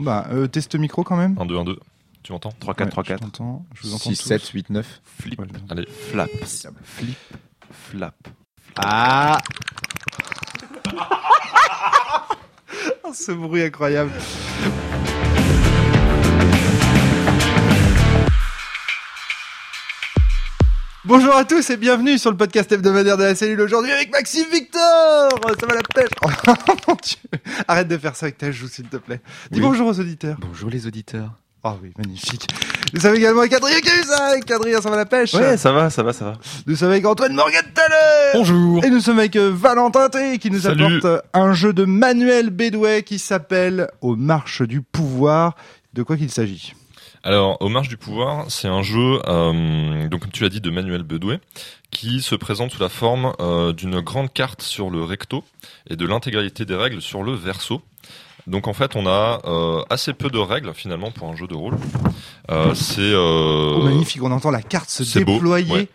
[0.00, 1.36] bah, euh, test micro quand même.
[1.38, 1.78] 1, 2, 1, 2.
[2.22, 3.24] Tu m'entends 3, 4, 3, Ouais, 4.
[3.74, 4.28] Je, vous entends 6, tous.
[4.28, 5.00] 7, 8, 9.
[5.04, 5.46] Flip, Ouais.
[5.70, 5.86] Allez.
[5.86, 6.28] flap,
[6.82, 7.16] flip,
[7.70, 8.14] flap.
[8.76, 9.38] Ah
[13.12, 14.12] Ce bruit incroyable.
[21.10, 24.46] Bonjour à tous et bienvenue sur le podcast hebdomadaire de la cellule aujourd'hui avec Maxime
[24.52, 26.52] Victor Ça va la pêche Oh
[26.86, 29.20] mon Dieu Arrête de faire ça avec ta joue s'il te plaît.
[29.50, 29.66] Dis Oui.
[29.66, 30.36] bonjour aux auditeurs.
[30.40, 31.32] Bonjour les auditeurs.
[31.64, 32.46] Oh oui, magnifique.
[32.94, 34.48] Nous sommes également avec Adrien Cahuzac.
[34.52, 36.32] Adrien, ça va la pêche Ouais, ça va, ça va, ça va.
[36.68, 38.30] Nous sommes avec Antoine Morgenthaler.
[38.34, 40.84] Bonjour Et nous sommes avec euh, Valentin T qui nous Salut.
[40.84, 45.56] apporte euh, un jeu de Manuel Bédouet qui s'appelle Aux marches du pouvoir.
[45.92, 46.72] De quoi qu'il s'agit
[47.22, 50.70] Alors, Aux marches du pouvoir, c'est un jeu, euh, donc comme tu l'as dit, de
[50.70, 51.38] Manuel Bedouet,
[51.90, 55.44] qui se présente sous la forme euh, d'une grande carte sur le recto
[55.88, 57.82] et de l'intégralité des règles sur le verso.
[58.46, 61.54] Donc en fait, on a euh, assez peu de règles finalement pour un jeu de
[61.54, 61.76] rôle.
[62.50, 65.70] Euh, c'est euh, Oh, magnifique, on entend la carte se beau, déployer.
[65.72, 65.88] ouais.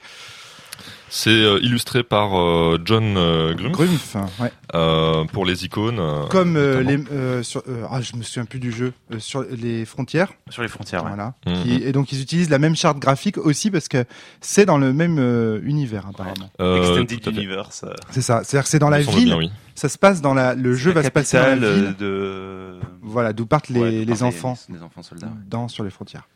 [1.18, 4.52] C'est euh, illustré par euh, John euh, Grumpf, Grumpf, ouais.
[4.74, 5.98] euh, pour les icônes.
[6.00, 9.20] euh, Comme euh, les, euh, sur, euh, ah, je me souviens plus du jeu euh,
[9.20, 10.34] sur les frontières.
[10.50, 11.06] Sur les frontières.
[11.06, 11.34] Voilà.
[11.48, 11.64] Mhm.
[11.64, 14.04] Qui- et donc ils utilisent la même charte graphique aussi parce que
[14.42, 16.50] c'est dans le même euh, univers apparemment.
[16.60, 17.36] Euh, Extended.
[17.38, 17.86] Universe.
[17.86, 18.42] euh, C'est ça.
[18.44, 19.26] C'est-à-dire que c'est dans la ville.
[19.26, 19.52] bien, oui.
[19.74, 20.54] Ça se passe dans la.
[20.56, 21.96] Le jeu la va se passer dans la ville.
[21.98, 22.80] de.
[23.02, 25.28] Voilà, d'où partent les, Ouais, les enfants enfants soldats.
[25.50, 26.28] dans sur les frontières.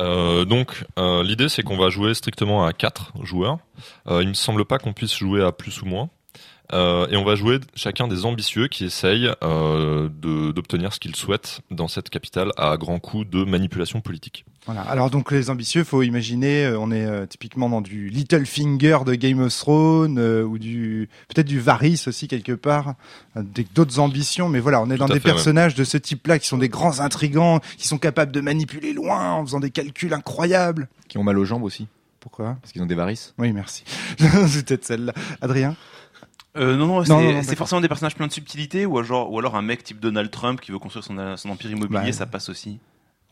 [0.00, 3.58] Euh, donc euh, l'idée c'est qu'on va jouer strictement à 4 joueurs.
[4.08, 6.08] Euh, il me semble pas qu'on puisse jouer à plus ou moins.
[6.72, 11.60] Euh, et on va jouer chacun des ambitieux qui essayent euh, d'obtenir ce qu'ils souhaitent
[11.70, 14.44] dans cette capitale à grands coups de manipulation politique.
[14.66, 14.82] Voilà.
[14.82, 19.14] Alors donc les ambitieux, faut imaginer, euh, on est euh, typiquement dans du Littlefinger de
[19.16, 22.94] Game of Thrones euh, ou du peut-être du Varys aussi quelque part,
[23.36, 23.42] euh,
[23.74, 24.48] d'autres ambitions.
[24.48, 25.34] Mais voilà, on est dans des fait, ouais.
[25.34, 29.32] personnages de ce type-là qui sont des grands intrigants, qui sont capables de manipuler loin
[29.32, 30.88] en faisant des calculs incroyables.
[31.08, 31.88] Qui ont mal aux jambes aussi.
[32.20, 32.56] Pourquoi?
[32.62, 33.34] Parce qu'ils ont des varices.
[33.38, 33.82] Oui, merci.
[34.18, 35.12] C'est peut-être celle-là.
[35.40, 35.74] Adrien?
[36.56, 39.56] Euh, non, non, non, c'est forcément des personnages pleins de subtilité ou, genre, ou alors
[39.56, 42.78] un mec type Donald Trump qui veut construire son, son empire immobilier, ça passe aussi.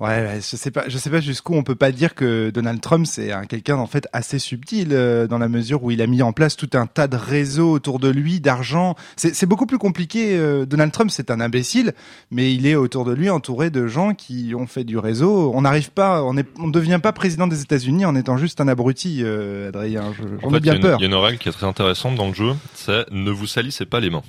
[0.00, 3.04] Ouais, je sais pas, je sais pas jusqu'où on peut pas dire que Donald Trump
[3.06, 6.22] c'est un quelqu'un en fait assez subtil euh, dans la mesure où il a mis
[6.22, 8.94] en place tout un tas de réseaux autour de lui, d'argent.
[9.16, 10.38] C'est beaucoup plus compliqué.
[10.38, 11.92] euh, Donald Trump c'est un imbécile,
[12.30, 15.52] mais il est autour de lui entouré de gens qui ont fait du réseau.
[15.54, 18.62] On n'arrive pas, on est, on ne devient pas président des États-Unis en étant juste
[18.62, 20.14] un abruti, euh, Adrien.
[20.16, 20.98] je- J'en En ai bien peur.
[20.98, 23.46] il y a une règle qui est très intéressante dans le jeu, c'est ne vous
[23.46, 24.22] salissez pas les mains.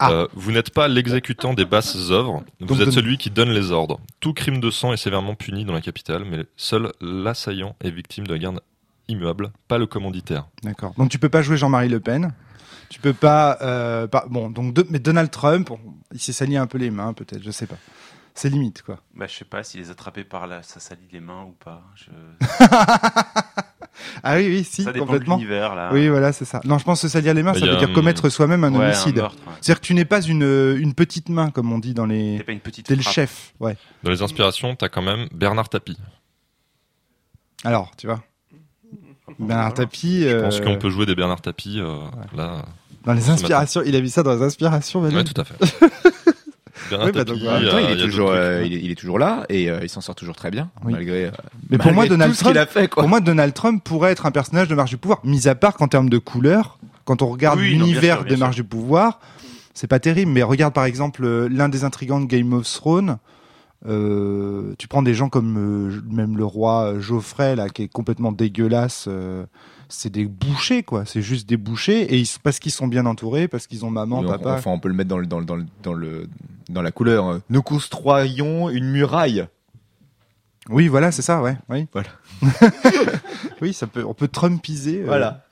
[0.00, 0.10] Ah.
[0.12, 3.72] Euh, vous n'êtes pas l'exécutant des basses œuvres, vous Donc, êtes celui qui donne les
[3.72, 3.98] ordres.
[4.20, 8.26] Tout crime de sang est sévèrement puni dans la capitale, mais seul l'assaillant est victime
[8.26, 8.60] de la garde
[9.08, 10.46] immuable, pas le commanditaire.
[10.62, 10.92] D'accord.
[10.98, 12.32] Donc tu peux pas jouer Jean-Marie Le Pen.
[12.90, 15.80] Tu peux pas, euh, pas- bon, donc de- mais Donald Trump, on-
[16.12, 17.76] il s'est sali un peu les mains peut-être, je sais pas.
[18.34, 19.00] C'est limite quoi.
[19.16, 21.82] Bah, je sais pas s'il les attrapait par là, ça salit les mains ou pas.
[21.96, 22.10] Je...
[24.22, 25.36] Ah oui, oui, si, ça dépend de complètement.
[25.36, 25.90] l'univers, là.
[25.92, 26.60] Oui, voilà, c'est ça.
[26.64, 28.72] Non, je pense que salir les mains, Bah, ça veut dire un- commettre soi-même un
[28.72, 29.16] Ouais, un homicide.
[29.16, 29.52] meurtre, ouais.
[29.60, 32.36] C'est-à-dire que tu n'es pas une, une petite main, comme on dit dans les.
[32.38, 33.76] T'es pas une petite T'es le chef, ouais.
[34.02, 35.98] Dans les inspirations, t'as quand même Bernard Tapie.
[37.64, 38.22] Alors, tu vois.
[39.38, 40.22] Bernard Tapie.
[40.22, 41.96] Je pense euh, qu'on peut jouer des Bernard Tapie, euh,
[42.36, 42.64] là.
[43.04, 45.16] Dans les inspirations, il a mis ça dans les inspirations, Manu.
[45.16, 45.54] Ouais, tout à fait.
[46.90, 49.18] Bernard Oui, bah, donc, Tapie, en même En même temps, il, est toujours, il, est,
[49.18, 50.92] là et euh, il s'en sort toujours très bien, Oui.
[50.92, 51.30] malgré, euh,
[51.70, 52.88] Mais pour moi, Donald tout ce qu'il Trump, a fait.
[52.88, 53.02] Quoi.
[53.02, 55.74] pour moi, Donald Trump pourrait être un personnage de Marche du Pouvoir, mis à part
[55.74, 59.20] qu'en termes de couleur, quand on regarde Oui, l'univers sûr, bien de Marche du Pouvoir,
[59.74, 63.18] c'est pas terrible, mais regarde par exemple euh, l'un des intrigants de Game of Thrones.
[63.86, 68.32] Euh, tu prends des gens comme euh, même le roi Geoffrey là qui est complètement
[68.32, 69.44] dégueulasse euh,
[69.88, 73.48] c'est des bouchers quoi c'est juste des bouchers et ils, parce qu'ils sont bien entourés
[73.48, 75.56] parce qu'ils ont maman papa Enfin, on peut le mettre dans, le, dans, le, dans,
[75.56, 76.28] le, dans, le,
[76.68, 77.26] dans la couleur.
[77.28, 79.46] euh, Nous construisons une muraille.
[80.68, 82.08] oui voilà c'est ça ouais oui Voilà.
[83.62, 85.44] oui ça peut on peut trumpiser euh, Voilà.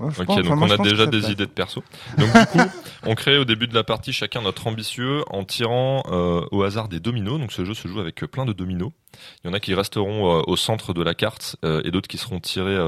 [0.00, 1.82] Ouais, je Ok, pense- donc on a déjà des idées de perso.
[2.18, 2.58] Donc du coup,
[3.06, 6.88] on crée au début de la partie chacun notre ambitieux en tirant euh, au hasard
[6.88, 7.38] des dominos.
[7.38, 8.90] Donc ce jeu se joue avec euh, plein de dominos.
[9.44, 12.08] Il y en a qui resteront euh, au centre de la carte euh, et d'autres
[12.08, 12.78] qui seront tirés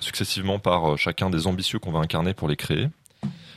[0.00, 2.88] successivement par chacun des ambitieux qu'on va incarner pour les créer.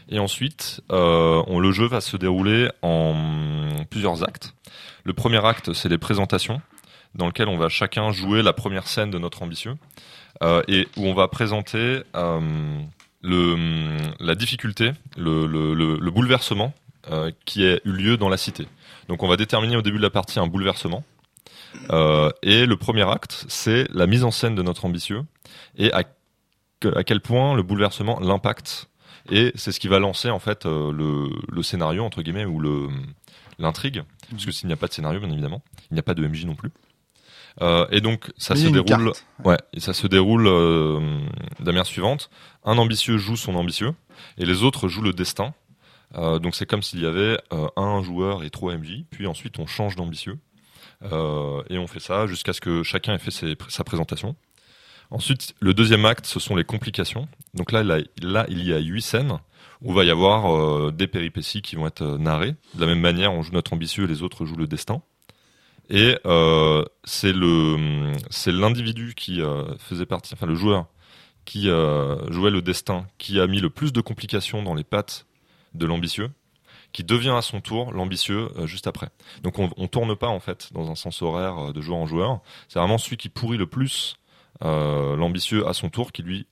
[0.10, 3.16] Et ensuite, on, le jeu va se dérouler en
[3.90, 4.54] plusieurs actes.
[5.06, 6.62] Le premier acte, c'est les présentations,
[7.16, 9.76] dans lequel on va chacun jouer la première scène de notre ambitieux,
[10.68, 12.80] et où on va présenter euh,
[13.22, 16.74] le, la difficulté, le, le, le, le bouleversement
[17.12, 18.68] euh, qui a eu lieu dans la cité.
[19.08, 21.04] Donc on va déterminer au début de la partie un bouleversement.
[21.92, 25.24] Euh, et le premier acte, c'est la mise en scène de notre ambitieux
[25.78, 26.04] et à,
[26.80, 28.90] que- à quel point le bouleversement l'impacte.
[29.32, 32.62] Et c'est ce qui va lancer en fait euh, le, le scénario entre guillemets ou
[33.60, 36.14] l'intrigue parce que s'il n'y a pas de scénario, bien évidemment, il n'y a pas
[36.14, 36.72] de MJ non plus.
[37.62, 39.26] Euh, et donc ça se déroule, carte.
[39.46, 41.00] ouais, et ça se déroule euh,
[41.60, 42.30] de la manière suivante.
[42.66, 43.94] Un ambitieux joue son ambitieux,
[44.38, 45.54] et les autres jouent le destin.
[46.16, 47.38] Euh, donc c'est comme s'il y avait
[47.76, 50.38] un joueur et trois MJ, puis ensuite on change d'ambitieux.
[51.70, 54.36] Et on fait ça jusqu'à ce que chacun ait fait ses- sa présentation.
[55.12, 57.28] Ensuite, le deuxième acte, ce sont les complications.
[57.54, 59.38] Donc là, là, là, il y a huit scènes
[59.82, 62.56] où il va y avoir euh, des péripéties qui vont être narrées.
[62.74, 65.02] De la même manière, on joue notre ambitieux, les autres jouent le destin.
[65.94, 67.32] Et euh, c'est
[68.52, 70.88] l'individu qui euh, faisait partie, enfin le joueur
[71.46, 75.28] qui euh, jouait le destin, qui a mis le plus de complications dans les pattes
[75.76, 76.32] de l'ambitieux,
[76.94, 79.10] qui devient à son tour l'ambitieux juste après.
[79.44, 82.42] Donc on, on tourne pas en fait dans un sens horaire de joueur en joueur.
[82.70, 84.18] C'est vraiment celui qui pourrit le plus
[84.62, 86.48] l'ambitieux à son tour, qui lui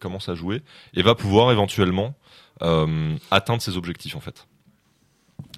[0.00, 0.62] commence à jouer
[0.94, 2.14] et va pouvoir éventuellement
[3.30, 4.46] atteindre ses objectifs en fait.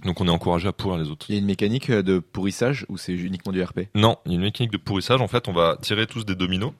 [0.04, 1.26] Donc on est encouragé à pourrir les autres.
[1.28, 4.32] Il y a une mécanique euh, de pourrissage ou c'est uniquement du RP Non, il
[4.32, 5.20] y a une mécanique de pourrissage.
[5.20, 6.72] En fait, on va tirer tous des dominos.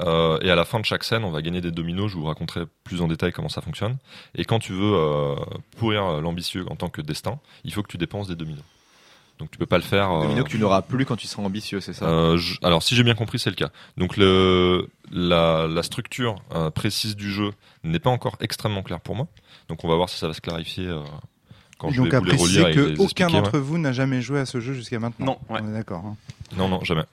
[0.00, 2.10] Euh, et à la fin de chaque scène, on va gagner des dominos.
[2.10, 3.96] Je vous raconterai plus en détail comment ça fonctionne.
[4.34, 5.36] Et quand tu veux euh,
[5.78, 8.64] pourrir l'ambitieux en tant que destin, il faut que tu dépenses des dominos.
[9.38, 10.10] Donc tu peux pas le faire.
[10.12, 12.36] euh, Domino que tu n'auras plus quand tu seras ambitieux, c'est ça?
[12.36, 13.68] Je- alors, si j'ai bien compris, c'est le cas.
[13.98, 16.36] Donc, le, la, la structure
[16.74, 17.52] précise du jeu
[17.84, 19.28] n'est pas encore extrêmement claire pour moi.
[19.68, 20.88] Donc, on va voir si ça va se clarifier
[21.78, 23.42] quand je donc vais à vous les préciser relire et les que aucun expliquer, ouais.
[23.42, 25.38] d'entre vous n'a jamais joué à ce jeu jusqu'à maintenant.
[25.48, 25.60] Non, ouais.
[25.62, 26.04] On est d'accord.
[26.04, 26.16] hein.
[26.56, 27.04] Non, non, jamais.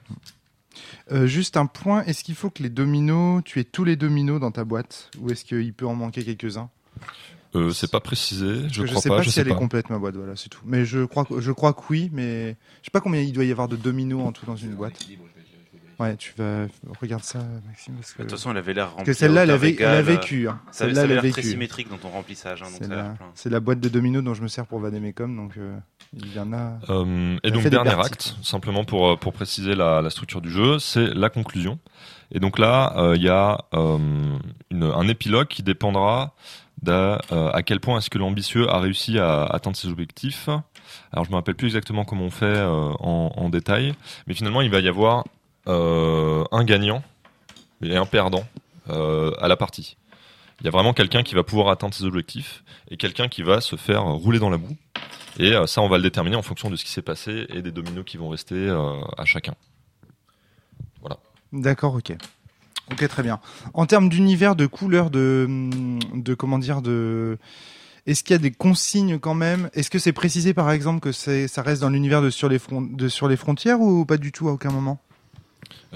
[1.12, 4.40] Euh, juste un point, est-ce qu'il faut que les dominos, tu aies tous les dominos
[4.40, 6.70] dans ta boîte ou est-ce qu'il peut en manquer quelques-uns?
[7.56, 9.48] Euh, c'est pas précisé, Parce je que crois sais pas, pas je si sais elle
[9.50, 9.54] pas.
[9.54, 10.62] est complète ma boîte, voilà, c'est tout.
[10.66, 13.44] Mais je crois, que- je crois que oui, mais je sais pas combien il doit
[13.46, 14.94] y avoir de dominos en tout dans une boîte.
[16.00, 16.66] Ouais, tu vas
[17.02, 19.06] regarde ça, Maxime, parce que, De toute façon, elle avait l'air remplie.
[19.06, 20.48] que celle-là, elle a, vécu.
[20.50, 20.60] hein.
[20.72, 21.52] Ça, Celle-là, ça elle avait a l'air très vécu.
[21.52, 22.62] symétrique dans ton remplissage.
[22.64, 23.26] hein, donc C'est ça a l'air la, plein.
[23.36, 25.78] c'est la boîte de dominos dont je me sers pour Vademecum, donc euh,
[26.14, 26.80] il y en a.
[26.90, 30.80] Euh, et donc dernier acte, simplement pour euh, pour préciser la, la structure du jeu,
[30.80, 31.78] c'est la conclusion.
[32.32, 33.98] Et donc là, euh, il y a euh,
[34.72, 36.34] une- un épilogue qui dépendra
[36.82, 40.50] d'à euh, à quel point est-ce que l'ambitieux a réussi à atteindre ses objectifs.
[41.12, 43.94] Alors je me rappelle plus exactement comment on fait euh, en, en détail,
[44.28, 45.24] mais finalement il va y avoir
[45.66, 47.04] un gagnant
[47.82, 48.46] et un perdant
[48.90, 49.98] euh, à la partie.
[50.60, 53.62] Il y a vraiment quelqu'un qui va pouvoir atteindre ses objectifs et quelqu'un qui va
[53.62, 54.76] se faire rouler dans la boue.
[55.40, 57.62] Et euh, ça, on va le déterminer en fonction de ce qui s'est passé et
[57.62, 59.56] des dominos qui vont rester euh, à chacun.
[61.52, 62.14] D'accord, ok.
[62.92, 63.40] Ok, très bien.
[63.74, 65.48] En termes d'univers, de couleurs, de,
[66.38, 67.38] comment dire, de,
[68.08, 69.70] est-ce qu'il y a des consignes quand même?
[69.74, 73.80] Est-ce que c'est précisé par exemple que ça reste dans l'univers de sur les frontières
[73.82, 75.00] ou pas du tout à aucun moment?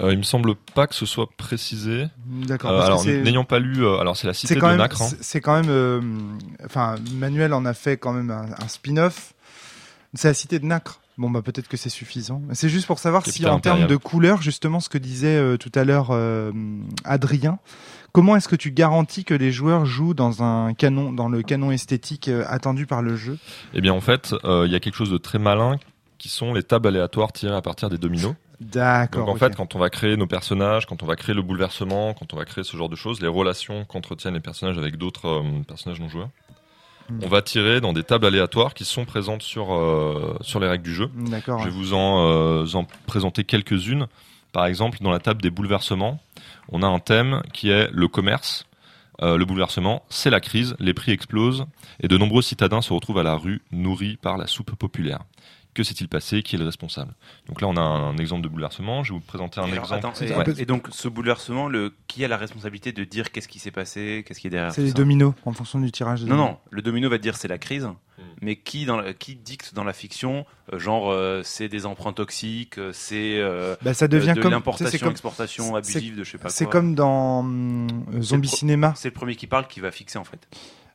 [0.00, 2.06] Euh, il me semble pas que ce soit précisé.
[2.26, 2.70] D'accord.
[2.70, 5.02] Euh, alors, n'ayant pas lu, euh, alors c'est la cité de Nacre.
[5.02, 5.08] hein.
[5.20, 6.00] c'est- quand même, euh,
[6.64, 9.34] enfin, Manuel en a fait quand même un, un spin-off.
[10.14, 11.00] C'est la cité de Nacre.
[11.18, 12.40] Bon, bah peut-être que c'est suffisant.
[12.52, 15.72] C'est juste pour savoir si en termes de couleurs, justement, ce que disait euh, tout
[15.74, 16.12] à l'heure
[17.04, 17.58] Adrien,
[18.12, 21.72] comment est-ce que tu garantis que les joueurs jouent dans un canon, dans le canon
[21.72, 23.36] esthétique attendu par le jeu?
[23.74, 25.76] Eh bien, en fait, il y a quelque chose de très malin
[26.18, 28.34] qui sont les tables aléatoires tirées à partir des dominos.
[28.60, 29.26] D'accord.
[29.26, 32.14] Donc en fait, quand on va créer nos personnages, quand on va créer le bouleversement,
[32.14, 35.28] quand on va créer ce genre de choses, les relations qu'entretiennent les personnages avec d'autres
[35.28, 36.30] euh, personnages non joueurs,
[37.10, 37.20] Hmm.
[37.22, 40.84] on va tirer dans des tables aléatoires qui sont présentes sur euh, sur les règles
[40.84, 41.10] du jeu.
[41.14, 41.60] D'accord.
[41.60, 44.06] Je vais vous en, euh, en présenter quelques-unes.
[44.52, 46.20] Par exemple, dans la table des bouleversements,
[46.70, 48.66] on a un thème qui est le commerce.
[49.20, 51.64] Euh, le bouleversement, c'est la crise, les prix explosent
[52.00, 55.20] et de nombreux citadins se retrouvent à la rue nourris par la soupe populaire.
[55.78, 57.12] Que s'est-il passé Qui est le responsable
[57.46, 59.04] Donc là, on a un, exemple de bouleversement.
[59.04, 60.06] Je vais vous présenter un Alors, exemple.
[60.08, 60.44] attends, et, Ouais.
[60.60, 64.24] et donc ce bouleversement, le, qui a la responsabilité de dire qu'est-ce qui s'est passé,
[64.26, 66.22] qu'est-ce qui est derrière C'est les dominos en fonction du tirage.
[66.24, 66.50] des Non, dominos.
[66.54, 67.88] non, le domino va dire c'est la crise,
[68.42, 72.12] mais qui, dans la- qui dicte dans la fiction, euh, genre euh, c'est des emprunts
[72.12, 74.50] toxiques, euh, c'est euh, Bah, ça devient de comme.
[74.50, 76.72] tu sais, c'est l'importation, exportation c'est- abusive de je sais pas C'est quoi.
[76.72, 77.44] comme dans
[78.20, 78.94] Zombie pro- Cinéma.
[78.96, 80.48] C'est le premier qui parle qui va fixer en fait.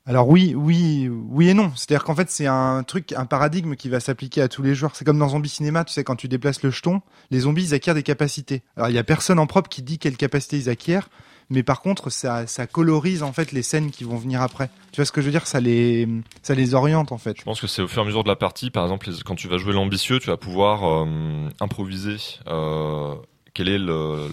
[0.05, 1.72] Alors oui, oui, oui et non.
[1.75, 4.95] C'est-à-dire qu'en fait, c'est un truc, un paradigme qui va s'appliquer à tous les joueurs.
[4.95, 7.74] C'est comme dans Zombie Cinéma, tu sais, quand tu déplaces le jeton, les zombies, ils
[7.74, 8.63] acquièrent des capacités.
[8.75, 11.07] Alors il y a personne en propre qui dit quelles capacités ils acquièrent,
[11.50, 14.69] mais par contre, ça, ça colorise en fait les scènes qui vont venir après.
[14.91, 15.48] Tu vois ce que je veux dire?
[15.48, 16.07] Ça les,
[16.41, 17.38] ça les oriente en fait.
[17.39, 19.36] Je pense que c'est au fur et à mesure de la partie, par exemple, quand
[19.36, 22.17] tu vas jouer l'ambitieux, tu vas pouvoir euh, improviser
[22.48, 23.15] euh,
[23.53, 24.27] quelle est le,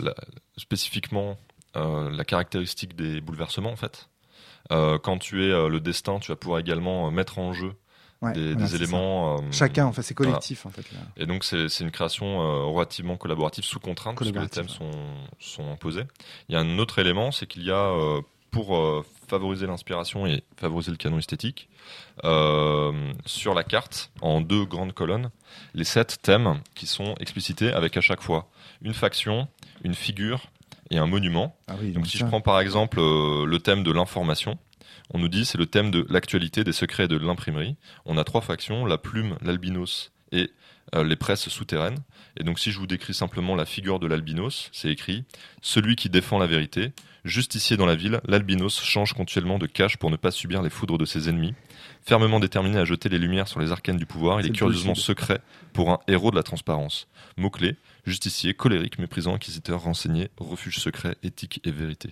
[0.56, 1.36] spécifiquement
[1.76, 4.09] euh, la caractéristique des bouleversements en fait.
[4.72, 7.74] Euh, quand tu es euh, le destin, tu vas pouvoir également euh, mettre en jeu
[8.22, 9.38] Ouais, des, voilà, éléments.
[9.38, 10.84] euh, Chacun, en fait, c'est collectif en fait.
[10.92, 10.98] là.
[11.16, 14.90] Et donc c'est une création euh, relativement collaborative sous contrainte puisque les thèmes sont,
[15.38, 16.04] sont imposés.
[16.50, 18.76] Il y a un autre élément, c'est qu'il y a euh, pour
[19.28, 21.68] favoriser l'inspiration et favoriser le canon esthétique,
[23.26, 25.30] sur la carte, en deux grandes colonnes,
[25.74, 28.48] les sept thèmes qui sont explicités avec à chaque fois
[28.82, 29.48] une faction,
[29.84, 30.42] une figure
[30.90, 31.56] et un monument.
[31.68, 34.58] Ah oui, Donc si je prends par exemple euh, le thème de l'information,
[35.12, 37.76] on nous dit c'est le thème de l'actualité, des secrets et de l'imprimerie.
[38.04, 40.50] On a trois factions, la plume, l'albinos et
[40.94, 41.98] euh, les presses souterraines.
[42.36, 45.24] Et donc si je vous décris simplement la figure de l'albinos, c'est écrit
[45.62, 46.92] celui qui défend la vérité.
[47.24, 50.96] Justicier dans la ville, l'albinos change continuellement de cache pour ne pas subir les foudres
[50.96, 51.54] de ses ennemis.
[52.02, 54.94] Fermement déterminé à jeter les lumières sur les arcanes du pouvoir, il est le curieusement
[54.94, 55.40] secret
[55.74, 57.08] pour un héros de la transparence.
[57.36, 57.76] Mots-clés,
[58.06, 62.10] justicier, colérique, méprisant, inquisiteur, renseigné, refuge secret, éthique et vérité.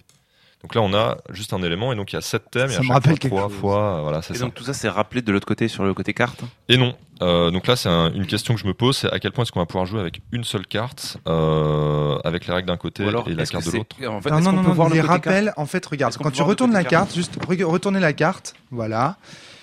[0.63, 2.75] Donc là, on a juste un élément, et donc il y a sept thèmes, Ça
[2.75, 3.59] et à me chaque rappelle fois, quelque trois chose.
[3.59, 4.45] fois, euh, voilà, c'est Et ça.
[4.45, 6.41] donc tout ça, c'est rappelé de l'autre côté, sur le côté carte.
[6.69, 6.97] Et non.
[7.23, 9.45] Euh, donc là, c'est un- une question que je me pose, c'est à quel point
[9.45, 13.05] est-ce qu'on va pouvoir jouer avec une seule carte, euh, avec les règles d'un côté
[13.05, 13.97] Ou alors, et la est-ce carte de l'autre?
[14.01, 15.25] c'est- En fait, non, est-ce non, qu'on non, peut non, voir le les côté carte?
[15.27, 17.05] rappels, en fait, regarde, Est-ce qu'on quand peut tu voir le retournes côté la carte
[17.11, 19.17] carte, juste re- retournez la carte, voilà.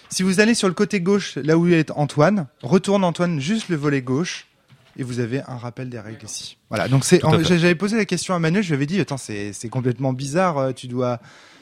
[0.10, 3.76] Si vous allez sur le côté gauche, là où est Antoine, retourne Antoine juste le
[3.76, 4.48] volet gauche,
[4.98, 6.58] et vous avez un rappel des règles ici.
[6.70, 9.54] Voilà, donc c'est, j'avais posé la question à Manuel, je lui avais dit, attends, c'est,
[9.54, 11.20] c'est complètement bizarre, euh, tu dois,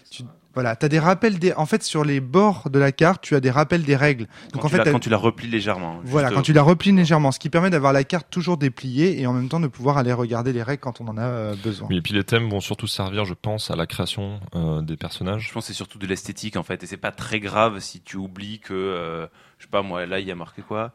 [0.10, 0.24] tu,
[0.54, 3.40] voilà, t'as des rappels des, en fait, sur les bords de la carte, tu as
[3.40, 4.28] des rappels des règles.
[4.52, 6.00] Donc quand, en tu fait, quand tu la replies légèrement.
[6.04, 9.20] voilà, juste, quand tu la replies légèrement, ce qui permet d'avoir la carte toujours dépliée
[9.20, 11.56] et en même temps de pouvoir aller regarder les règles quand on en a euh,
[11.56, 11.88] besoin.
[11.90, 14.96] Oui, et puis les thèmes vont surtout servir, je pense, à la création euh, des
[14.96, 15.48] personnages.
[15.48, 18.02] Je pense que c'est surtout de l'esthétique en fait, et c'est pas très grave si
[18.02, 19.26] tu oublies que, euh,
[19.58, 20.92] je sais pas moi, là il y a marqué quoi?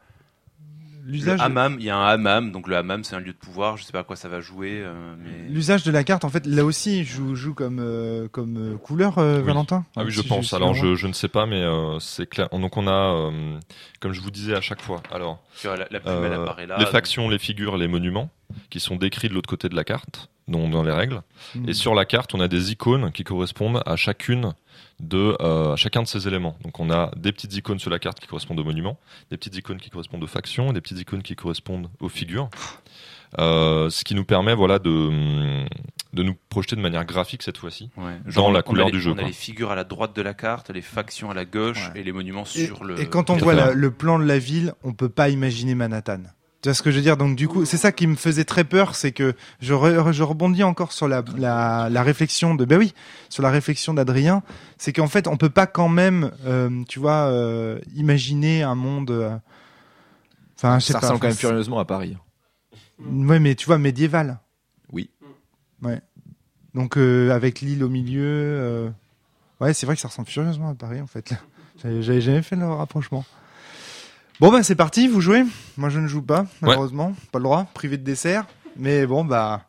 [1.09, 3.77] L'usage, hammam, il y a un hammam, donc le hammam c'est un lieu de pouvoir,
[3.77, 6.29] je sais pas à quoi ça va jouer, euh, mais L'usage de la carte, en
[6.29, 9.43] fait, là aussi, joue, joue comme, euh, comme euh, couleur, euh, Oui.
[9.47, 9.85] Valentin?
[9.95, 10.53] Ah oui, je Si pense.
[10.53, 12.47] Alors, je- ne sais pas, mais euh, c'est clair.
[12.51, 12.91] Donc, on a,
[13.31, 13.57] euh,
[13.99, 16.41] comme je vous disais à chaque fois, alors tu vois, la, la plume elle euh,
[16.43, 16.77] apparaît là.
[16.77, 18.29] les donc- factions, les figures, les monuments,
[18.69, 21.21] qui sont décrits de l'autre côté de la carte, donc dans les règles.
[21.55, 21.67] Hmm.
[21.67, 24.53] Et sur la carte, on a des icônes qui correspondent à chacune
[24.99, 26.57] de euh, chacun de ces éléments.
[26.63, 28.99] Donc on a des petites icônes sur la carte qui correspondent aux monuments,
[29.31, 32.49] des petites icônes qui correspondent aux factions, et des petites icônes qui correspondent aux figures.
[33.37, 35.65] Euh, ce qui nous permet voilà de
[36.13, 37.91] de nous projeter de manière graphique cette fois-ci.
[37.95, 38.17] Ouais.
[38.33, 39.27] dans la on a couleur les- du jeu, On a quoi.
[39.27, 42.01] les figures à la droite de la carte, les factions à la gauche Ouais.
[42.01, 42.99] et les monuments Et, sur le.
[42.99, 46.23] et quand on voit la- le plan de la ville, on peut pas imaginer Manhattan.
[46.61, 47.15] Tu vois ce que je veux dire?
[47.15, 50.23] Donc du coup, c'est ça qui me faisait très peur, c'est que je, re- je
[50.23, 52.93] rebondis encore sur la, la, la réflexion de, ben oui,
[53.29, 54.43] sur la réflexion d'Adrien,
[54.77, 59.11] c'est qu'en fait, on peut pas quand même, euh, tu vois, euh, imaginer un monde.
[59.11, 59.37] euh,
[60.57, 61.07] Enfin, je sais Ça pas.
[61.07, 62.17] ressemble quand même furieusement à Paris.
[62.99, 64.39] Ouais, mais tu vois, médiéval.
[64.91, 65.09] Oui.
[65.81, 66.01] Ouais.
[66.73, 68.21] Donc euh, avec l'île au milieu.
[68.25, 68.89] euh,
[69.61, 71.33] Ouais, c'est vrai que ça ressemble furieusement à Paris en fait.
[71.81, 73.23] J'avais jamais fait le rapprochement.
[74.39, 75.43] Bon bah c'est parti, vous jouez
[75.75, 78.45] Moi je ne joue pas, malheureusement, pas le droit, privé de dessert.
[78.77, 79.65] Mais bon bah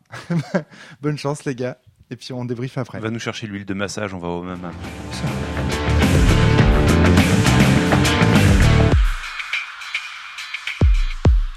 [1.01, 1.77] bonne chance les gars.
[2.09, 3.01] Et puis on débriefe après.
[3.01, 4.61] Va nous chercher l'huile de massage, on va au même.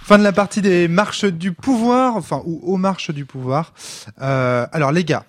[0.03, 3.75] Fin de la partie des marches du pouvoir, enfin ou aux marches du pouvoir.
[4.23, 5.25] Euh, alors les gars,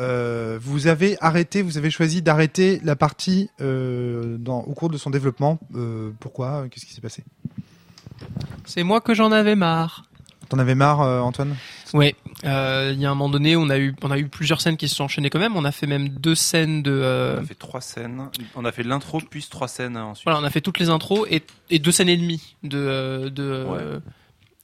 [0.00, 4.98] euh, vous avez arrêté, vous avez choisi d'arrêter la partie euh, dans, au cours de
[4.98, 5.58] son développement.
[5.74, 6.66] Euh, pourquoi?
[6.70, 7.22] Qu'est-ce qui s'est passé?
[8.64, 10.04] C'est moi que j'en avais marre.
[10.48, 11.54] T'en avais marre, euh, Antoine?
[11.94, 14.76] Euh, il y a un moment donné, on a eu, on a eu plusieurs scènes
[14.76, 15.56] qui se sont enchaînées quand même.
[15.56, 18.28] On a fait même deux scènes de, euh, On a fait trois scènes.
[18.56, 20.24] On a fait l'intro puis trois scènes ensuite.
[20.24, 23.30] voilà, on a fait toutes les intros et, et deux scènes et demie de,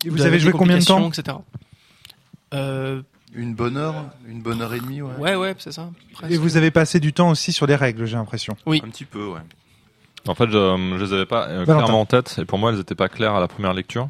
[0.07, 1.09] Vous avez joué combien de temps?
[1.09, 1.37] etc.
[2.55, 3.03] Euh,
[3.37, 3.95] Une bonne heure,
[4.27, 5.15] une bonne heure et demie, ouais.
[5.19, 5.91] ouais, ouais, c'est ça.
[6.15, 6.33] presque.
[6.33, 8.57] Et vous avez passé du temps aussi sur les règles, j'ai l'impression.
[8.67, 8.81] Oui.
[8.85, 9.41] Un petit peu, ouais.
[10.27, 10.53] En fait, je,
[10.99, 11.75] je les avais pas euh, Valentin.
[11.85, 14.09] clairement en tête, et pour moi, elles n'étaient pas claires à la première lecture.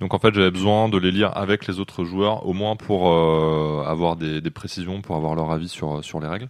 [0.00, 3.10] Donc, en fait, j'avais besoin de les lire avec les autres joueurs, au moins pour
[3.12, 6.48] euh, avoir des, des précisions, pour avoir leur avis sur sur les règles.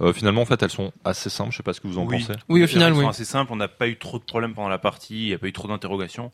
[0.00, 1.52] Euh, finalement, en fait, elles sont assez simples.
[1.52, 2.18] Je sais pas ce que vous en Oui.
[2.20, 2.38] pensez.
[2.48, 3.04] Oui, au final, règles oui.
[3.04, 3.52] sont assez simple.
[3.52, 5.22] On n'a pas eu trop de problèmes pendant la partie.
[5.22, 6.30] Il n'y a pas eu trop d'interrogations.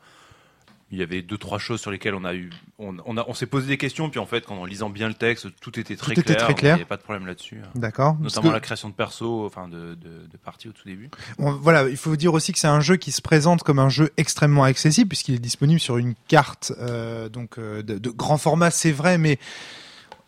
[0.94, 3.34] Il y avait deux trois choses sur lesquelles on a eu, on, on a, on
[3.34, 4.08] s'est posé des questions.
[4.10, 6.38] Puis en fait, quand en lisant bien le texte, tout était très Tout était clair.
[6.38, 6.72] très donc clair.
[6.74, 7.60] Il n'y avait pas de problème là-dessus.
[7.74, 10.86] D'accord Parce Notamment que- la création de perso, enfin de, de, de partie au tout
[10.86, 11.10] début.
[11.38, 13.88] On- voilà, il faut dire aussi que c'est un jeu qui se présente comme un
[13.88, 18.38] jeu extrêmement accessible puisqu'il est disponible sur une carte euh, donc euh, de, de grand
[18.38, 19.38] format, c'est vrai, mais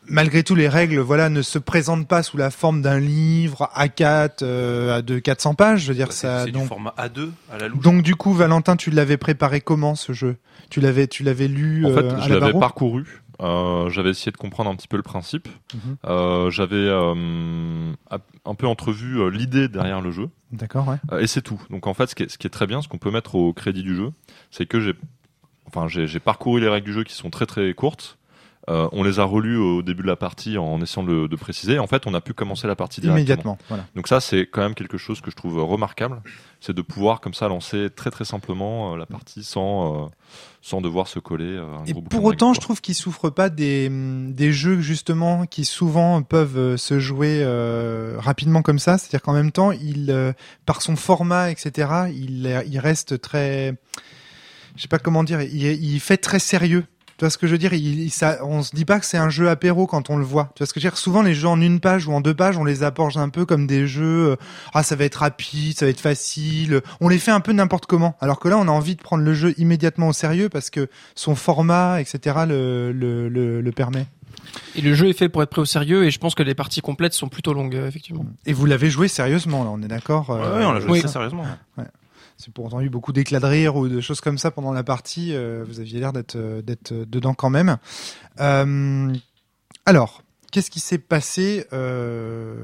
[0.09, 4.31] malgré tout les règles, voilà, ne se présentent pas sous la forme d'un livre A4
[4.43, 5.83] euh, de 400 pages.
[5.83, 6.45] Je veux dire C'est ça.
[6.45, 7.83] c'est du format A2 à la louche.
[7.83, 10.37] donc du coup, Valentin, tu l'avais préparé comment ce jeu?
[10.71, 13.23] Tu l'avais, tu l'avais lu En fait, euh, à je la l'avais parcouru.
[13.43, 15.49] Euh, j'avais essayé de comprendre un petit peu le principe.
[15.75, 15.97] Mhm.
[16.07, 17.93] Euh, j'avais euh,
[18.45, 20.29] un peu entrevu l'idée derrière le jeu.
[20.53, 21.23] D'accord, ouais.
[21.23, 21.61] Et c'est tout.
[21.71, 23.35] Donc en fait, ce qui est, ce qui est très bien, ce qu'on peut mettre
[23.35, 24.11] au crédit du jeu,
[24.51, 24.95] c'est que j'ai,
[25.67, 28.19] enfin, j'ai parcouru les règles du jeu qui sont très très courtes.
[28.69, 31.79] Euh, on les a relus au début de la partie en essayant de, préciser.
[31.79, 33.19] En fait, on a pu commencer la partie directement.
[33.19, 33.59] Immédiatement.
[33.69, 33.87] Voilà.
[33.95, 36.21] Donc ça, c'est quand même quelque chose que je trouve remarquable,
[36.61, 40.07] c'est de pouvoir comme ça lancer très très simplement euh, la partie sans euh,
[40.63, 41.59] sans devoir se coller.
[41.59, 45.47] un Et gros pour autant, je trouve qu'ils souffrent pas des, hum, des jeux justement
[45.47, 47.45] qui souvent peuvent se jouer
[48.19, 48.99] rapidement comme ça.
[48.99, 53.77] C'est-à-dire qu'en même temps, il, par son format, etc., il reste très,
[54.75, 56.85] je sais pas comment dire, il, il fait très sérieux.
[57.19, 57.73] Tu vois ce que je veux dire?
[57.73, 60.25] Il, il- ça, On se dit pas que c'est un jeu apéro quand on le
[60.25, 60.51] voit.
[60.55, 60.99] Tu vois ce que je veux dire?
[60.99, 63.47] Souvent, les jeux en une page ou en deux pages, on les apporte un peu
[63.47, 64.31] comme des jeux.
[64.33, 64.37] euh,
[64.75, 66.83] ah, ça va être rapide, ça va être facile.
[67.01, 68.17] On les fait un peu n'importe comment.
[68.21, 70.89] Alors que là, on a envie de prendre le jeu immédiatement au sérieux parce que
[71.15, 74.07] son format, etc., le, le, le, le permet.
[74.75, 76.55] Et le jeu est fait pour être pris au sérieux et je pense que les
[76.55, 78.27] parties complètes sont plutôt longues, euh, effectivement.
[78.45, 80.91] Et vous l'avez joué sérieusement, là, on est d'accord Ouais, euh, ouais, on l'a joué
[80.93, 80.99] oui.
[81.01, 81.45] très sérieusement.
[82.39, 85.31] C'est pour entendu beaucoup d'éclats de rire ou de choses comme ça pendant la partie.
[85.35, 87.77] euh, vous aviez l'air d'être euh, d'être euh, dedans quand même.
[89.87, 92.55] Alors, qu'est-ce qui s'est passé euh,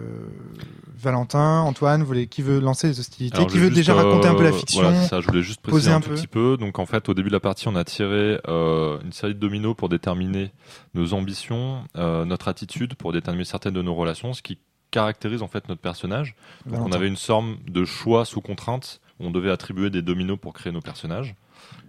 [0.99, 4.43] Valentin, Antoine, voulez, qui veut lancer les hostilités Alors, Qui veut déjà raconter un peu
[4.45, 6.15] la fiction voilà, ça, je voulais juste poser préciser un, un tout peu.
[6.17, 6.57] petit peu.
[6.59, 9.39] Donc en fait, au début de la partie, on a tiré euh, une série de
[9.41, 10.53] dominos pour déterminer
[10.95, 14.59] nos ambitions, notre attitude, pour déterminer certaines de nos relations, ce qui
[14.91, 16.35] caractérise en fait notre personnage.
[16.67, 19.01] Donc on avait une forme de choix sous contrainte.
[19.23, 21.35] On devait attribuer des dominos pour créer nos personnages.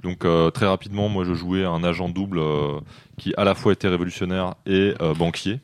[0.01, 2.79] Donc euh, très rapidement, moi je jouais un agent double euh,
[3.17, 5.59] qui à la fois était révolutionnaire et euh, banquier.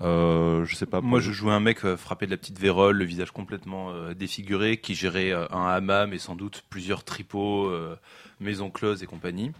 [0.00, 1.00] Euh, je sais pas.
[1.00, 4.14] Moi, je jouais un mec euh, frappé de la petite vérole, le visage complètement euh,
[4.14, 7.96] défiguré, qui gérait euh, un hammam et sans doute plusieurs tripots, euh,
[8.38, 9.50] maisons closes et compagnie,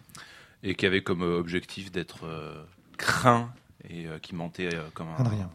[0.62, 2.54] et qui avait comme euh, objectif d'être euh,
[2.98, 3.50] craint
[3.88, 5.50] et euh, qui mentait euh, comme un, Adrien.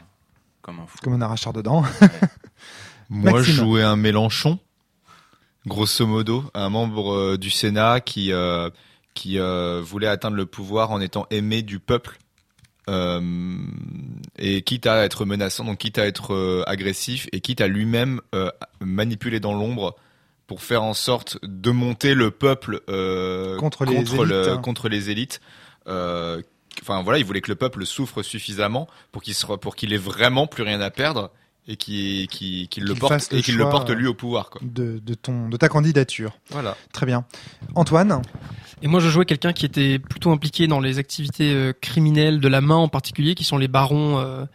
[0.62, 0.98] comme un fou.
[1.02, 1.84] Comme un arracheur dedans.
[3.10, 3.44] Moi, Maxime.
[3.44, 4.60] je jouais un Mélenchon,
[5.66, 8.70] grosso modo, un membre euh, du Sénat qui euh,
[9.14, 12.18] qui euh, voulait atteindre le pouvoir en étant aimé du peuple.
[14.40, 18.20] Et quitte à être menaçant, donc quitte à être agressif et quitte à lui-même
[18.82, 19.96] manipuler dans l'ombre
[20.48, 24.58] pour faire en sorte de monter le peuple euh, Contre les contre, le- élites, hein.
[24.58, 25.40] contre les élites.
[25.88, 26.42] Euh,
[26.82, 29.98] Enfin voilà, il voulait que le peuple souffre suffisamment pour qu'il soit pour qu'il ait
[29.98, 31.30] vraiment plus rien à perdre
[31.68, 34.50] et qu'il qu'il qu'il le porte le et qu'il le porte euh, lui au pouvoir
[34.50, 34.62] quoi.
[34.64, 36.38] de, de, ton, de ta candidature.
[36.50, 36.76] Voilà.
[36.92, 37.26] Très bien.
[37.76, 38.22] Antoine
[38.82, 42.48] Et moi, je jouais quelqu'un qui était plutôt impliqué dans les activités euh, criminelles de
[42.48, 44.46] la main en particulier, qui sont les barons, euh,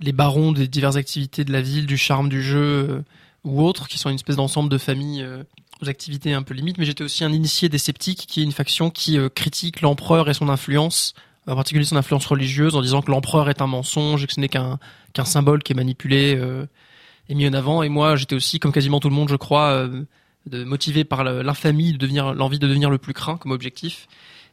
[0.00, 3.02] les barons des diverses activités de la ville, du charme du jeu euh,
[3.44, 5.44] ou autres, qui sont une espèce d'ensemble de familles euh,
[5.82, 6.78] aux activités un peu limites.
[6.78, 10.28] Mais j'étais aussi un initié des sceptiques, qui est une faction qui euh, critique l'empereur
[10.28, 11.14] et son influence,
[11.46, 14.40] en particulier son influence religieuse, en disant que l'empereur est un mensonge et que ce
[14.40, 14.78] n'est qu'un
[15.12, 16.66] qu'un symbole qui est manipulé euh,
[17.28, 17.82] et mis en avant.
[17.82, 20.04] Et moi, j'étais aussi, comme quasiment tout le monde, je crois, euh,
[20.46, 24.06] de, motivé par l'infamie, de devenir l'envie de devenir le plus craint comme objectif,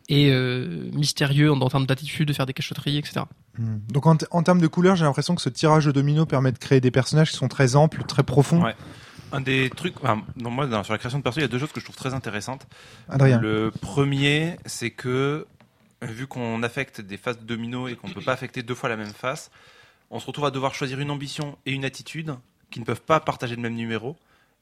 [0.10, 3.26] et euh, mystérieux en, en termes d'attitude, de faire des cachotteries, etc.
[3.58, 3.78] Hmm.
[3.90, 6.82] Donc en, termes de couleurs, j'ai l'impression que ce tirage de domino permet de créer
[6.82, 8.64] des personnages qui sont très amples, très profonds.
[8.64, 8.76] Ouais.
[9.34, 11.50] Un des trucs, enfin, non, moi, dans- sur la création de perso, il y a
[11.50, 12.66] deux choses que je trouve très intéressantes.
[13.10, 13.42] Adrien.
[13.42, 15.46] Le premier, c'est que
[16.02, 18.90] vu qu'on affecte des faces de domino et qu'on ne peut pas affecter deux fois
[18.90, 19.52] la même face,
[20.10, 22.36] on se retrouve à devoir choisir une ambition et une attitude
[22.70, 24.16] qui ne peuvent pas partager le même numéro.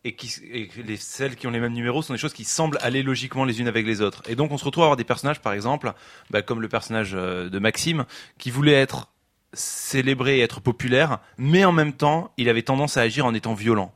[0.03, 2.77] Et, qui, et les, celles qui ont les mêmes numéros sont des choses qui semblent
[2.81, 4.21] aller logiquement les unes avec les autres.
[4.27, 5.93] Et donc on se retrouve à avoir des personnages, par exemple,
[6.29, 8.05] bah, comme le personnage euh, de Maxime,
[8.37, 9.09] qui voulait être
[9.53, 13.55] célébré et être populaire, mais en même temps, il avait tendance à agir en étant
[13.55, 13.91] violent.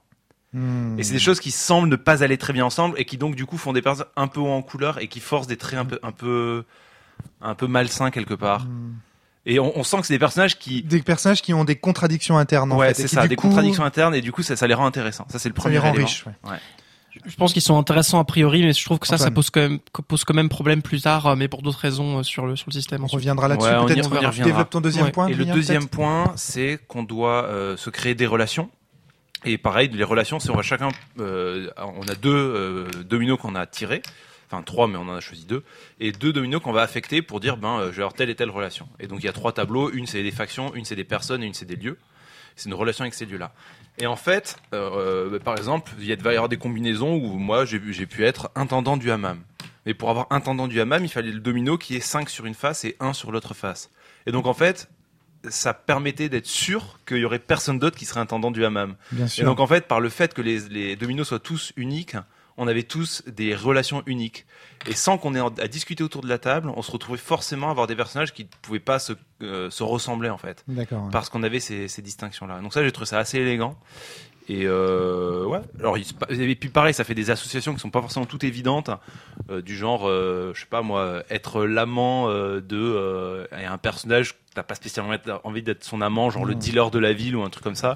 [0.54, 0.97] Hmm.
[0.97, 3.36] Et c'est des choses qui semblent ne pas aller très bien ensemble et qui donc
[3.36, 5.86] du coup font des personnages un peu en couleur et qui forcent des traits un
[5.86, 6.63] peu un peu
[7.42, 8.66] un peu malsains quelque part.
[8.66, 8.94] Hmm.
[9.46, 12.38] Et on, on sent que c'est des personnages qui Des personnages qui ont des contradictions
[12.38, 12.72] internes.
[12.72, 14.74] en ouais fait, c'est ça des coup, contradictions internes et du coup ça, ça les
[14.74, 15.26] rend intéressants.
[15.30, 16.06] Ça c'est le Ça premier les rend élément.
[16.06, 16.26] riches.
[16.26, 16.58] ouais.
[17.26, 19.60] Je pense qu'ils sont intéressants a priori, mais je trouve que ça, ça pose quand
[19.62, 22.56] même pose quand même problème plus tard, euh, mais pour d'autres raisons euh, sur le
[22.56, 23.04] sur le système.
[23.04, 23.68] On reviendra là-dessus.
[23.68, 24.12] Ouais, peut-être.
[24.40, 24.44] on.
[24.44, 25.12] Développe ton deuxième Ouais.
[25.12, 25.28] point.
[25.28, 28.70] Et le deuxième point, c'est qu'on doit euh, se créer des relations.
[29.44, 33.56] Et pareil, les relations, c'est on va chacun, euh, on a deux euh, dominos qu'on
[33.56, 34.02] a tirés,
[34.52, 35.64] enfin trois, mais on en a choisi deux,
[36.00, 38.36] et deux dominos qu'on va affecter pour dire, ben, euh, je vais avoir telle et
[38.36, 38.88] telle relation.
[39.00, 41.44] Et donc il y a trois tableaux, une c'est des factions, une c'est des personnes,
[41.44, 41.98] et une c'est des lieux.
[42.56, 43.54] C'est une relation avec ces lieux-là.
[44.00, 47.64] Et en fait, euh, euh, par exemple, il va y avoir des combinaisons où moi
[47.66, 49.40] j'ai pu- être intendant du hammam.
[49.86, 52.54] Mais pour avoir intendant du hammam, il fallait le domino qui est 5 sur une
[52.54, 53.90] face et 1 sur l'autre face.
[54.26, 54.90] Et donc en fait,
[55.48, 58.96] ça permettait d'être sûr qu'il y aurait personne d'autre qui serait intendant du hammam.
[59.12, 59.46] Bien Et sûr.
[59.46, 62.18] donc en fait, par le fait que les, les dominos soient tous uniques,
[62.60, 64.45] on avait tous des relations uniques.
[64.86, 67.72] Et sans qu'on ait à discuter autour de la table, on se retrouvait forcément à
[67.72, 71.10] avoir des personnages qui ne pouvaient pas se, euh, se ressembler en fait D'accord.
[71.12, 72.60] parce qu'on avait ces, ces distinctions-là.
[72.60, 73.76] Donc ça, j'ai trouvé ça assez élégant.
[74.52, 75.60] Et euh, ouais.
[75.80, 78.90] Alors et puis pareil, ça fait des associations qui sont pas forcément toutes évidentes,
[79.52, 84.34] euh, du genre, euh, je sais pas moi, être l'amant euh, de euh, un personnage
[84.56, 86.60] t'as pas spécialement envie d'être son amant, genre le Non.
[86.60, 87.96] dealer de la ville ou un truc comme ça.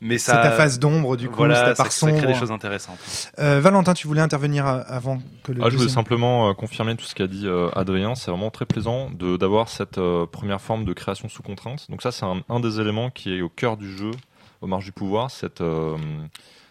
[0.00, 2.20] Mais C'est ça, ta face d'ombre, du coup, voilà, c'est ta ça, part ça crée
[2.22, 2.38] des sombre.
[2.38, 2.98] choses intéressantes.
[3.38, 7.04] Euh, Valentin, tu voulais intervenir avant que le Ah, je voulais simplement euh, confirmer tout
[7.04, 8.14] ce qu'a dit euh, Adrien.
[8.14, 11.84] C'est vraiment très plaisant de d'avoir cette euh, première forme de création sous contrainte.
[11.90, 14.12] Donc ça, c'est un, un des éléments qui est au cœur du jeu,
[14.60, 15.96] au marge du pouvoir, cette euh,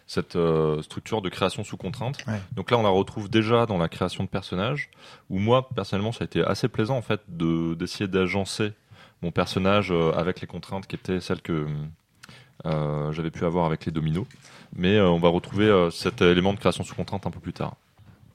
[0.07, 2.17] cette euh, structure de création sous contrainte.
[2.27, 2.41] Ouais.
[2.53, 4.89] Donc là, on la retrouve déjà dans la création de personnages.
[5.29, 8.73] Où moi, personnellement, ça a été assez plaisant en fait de d'essayer d'agencer
[9.21, 11.67] mon personnage euh, avec les contraintes qui étaient celles que
[13.11, 14.25] j'avais pu avoir avec les dominos.
[14.75, 17.75] Mais on va retrouver cet élément de création sous contrainte un peu plus tard.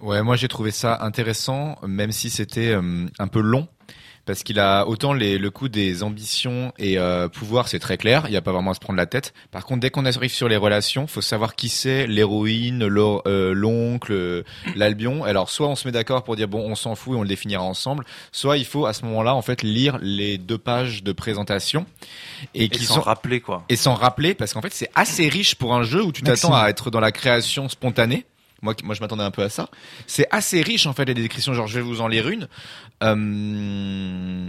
[0.05, 3.69] Ouais, moi j'ai trouvé ça intéressant, même si c'était euh, un peu long.
[4.27, 8.25] Parce qu'il a autant les, le coup des ambitions et euh, pouvoir, c'est très clair.
[8.27, 9.35] Il n'y a pas vraiment à se prendre la tête.
[9.51, 14.13] Par contre, dès qu'on arrive sur les relations, faut savoir qui c'est, l'héroïne, euh, l'oncle,
[14.13, 14.43] euh,
[14.77, 15.25] l'albion.
[15.25, 17.29] Alors, soit on se met d'accord pour dire bon, on s'en fout et on le
[17.29, 18.05] définira ensemble.
[18.33, 21.87] Soit il faut à ce moment-là en fait lire les deux pages de présentation
[22.55, 23.65] et Et qui s'en sont rappeler quoi.
[23.69, 26.55] et s'en rappeler parce qu'en fait c'est assez riche pour un jeu où tu t'attends
[26.55, 28.25] à être dans la création spontanée.
[28.65, 29.69] Moi, moi je m'attendais un peu à ça.
[30.07, 31.55] C'est assez riche en fait les descriptions.
[31.55, 32.49] Genre je vais vous en lire une.
[33.03, 34.49] Euh...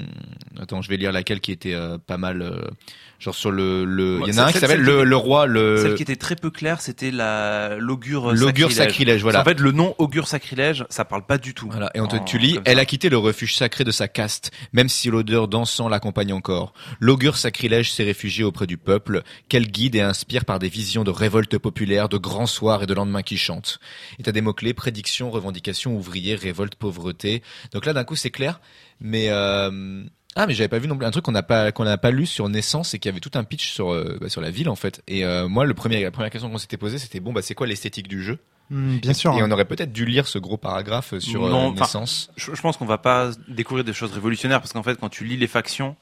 [0.59, 2.71] Attends, je vais lire laquelle qui était euh, pas mal.
[3.19, 4.19] Genre sur le, le...
[4.27, 6.35] Il y en a un qui s'appelle le, le roi, le Celle qui était très
[6.35, 9.21] peu claire, c'était la l'augure l'augure sacrilège.
[9.21, 9.41] Voilà.
[9.41, 11.69] En fait, le nom augure sacrilège, ça parle pas du tout.
[11.71, 12.81] Voilà, et on te, En- tu lis, elle ça.
[12.81, 16.73] a quitté le refuge sacré de sa caste, même si l'odeur d'encens l'accompagne encore.
[16.99, 21.11] L'augure sacrilège s'est réfugié auprès du peuple, qu'elle guide et inspire par des visions de
[21.11, 23.79] révolte populaire, de grands soirs et de lendemains qui chantent.
[24.19, 27.41] Et t'as des mots-clés, prédiction, revendication, ouvrier, révolte, pauvreté.
[27.73, 28.59] Donc là, d'un coup, c'est clair,
[28.99, 29.27] mais...
[29.29, 30.03] Euh...
[30.35, 32.11] Ah mais j'avais pas vu non plus un truc qu'on n'a pas qu'on n'a pas
[32.11, 34.51] lu sur naissance et qu'il y avait tout un pitch sur euh, bah, sur la
[34.51, 37.21] ville en fait et euh, moi le premier la première question qu'on s'était posée c'était
[37.21, 38.39] bon bah c'est quoi l'esthétique du jeu?
[38.69, 39.33] Hmm, bien sûr.
[39.37, 42.53] et on aurait peut-être dû lire ce gros paragraphe sur euh, Non, enfin, naissance Je,
[42.53, 45.37] je pense qu'on va pas découvrir des choses révolutionnaires parce qu'en fait, quand tu lis
[45.37, 45.95] les factions,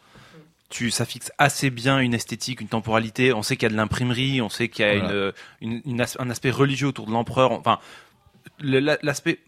[0.69, 3.33] tu, ça fixe assez bien une esthétique, une temporalité.
[3.33, 5.31] On sait qu'il y a de l'imprimerie, on sait qu'il y a Voilà.
[5.61, 7.51] une, une, une as- un aspect religieux autour de l'empereur.
[7.51, 7.79] Enfin,
[8.59, 9.39] l'aspect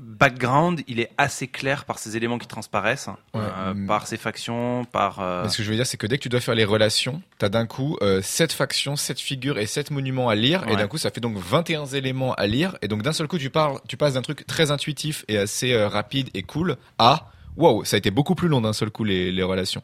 [0.00, 3.86] background, il est assez clair par ces éléments qui transparaissent, Ouais, euh, mm.
[3.86, 5.20] par ces factions, par.
[5.20, 6.64] euh, Mais ce que je veux dire, c'est que dès que tu dois faire les
[6.64, 10.76] relations, t'as d'un coup euh, 7 factions, 7 figures et 7 monuments à lire, et
[10.76, 13.50] d'un coup ça fait donc 21 éléments à lire, et donc d'un seul coup tu
[13.50, 17.84] parles, tu passes d'un truc très intuitif et assez euh, rapide et cool à wow,
[17.84, 19.82] ça a été beaucoup plus long d'un seul coup les, les relations.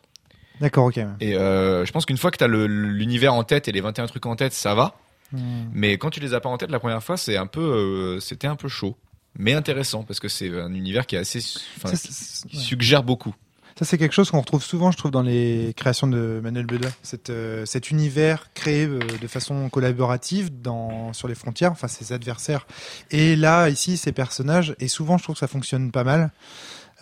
[0.61, 0.99] D'accord, ok.
[1.21, 4.25] Et euh, je pense qu'une fois que t'as l'univers en tête et les 21 trucs
[4.27, 4.95] en tête, ça va.
[5.33, 5.65] Hmm.
[5.73, 8.21] Mais quand tu les as pas en tête la première fois, c'est un peu, euh,
[8.21, 8.97] c'était un peu chaud,
[9.39, 11.39] mais intéressant parce que c'est un univers qui est assez,
[11.77, 12.63] enfin, Ça, c'est- qui ouais.
[12.63, 13.35] suggère beaucoup.
[13.79, 16.91] Ça, c'est quelque chose qu'on retrouve souvent, je trouve, dans les créations de Manuel Bedoya.
[17.03, 22.15] Cet, euh, cet univers créé euh, de façon collaborative dans, sur les frontières, enfin, ses
[22.15, 22.67] adversaires.
[23.11, 26.31] Et là, ici, ces personnages, et souvent, je trouve que ça fonctionne pas mal.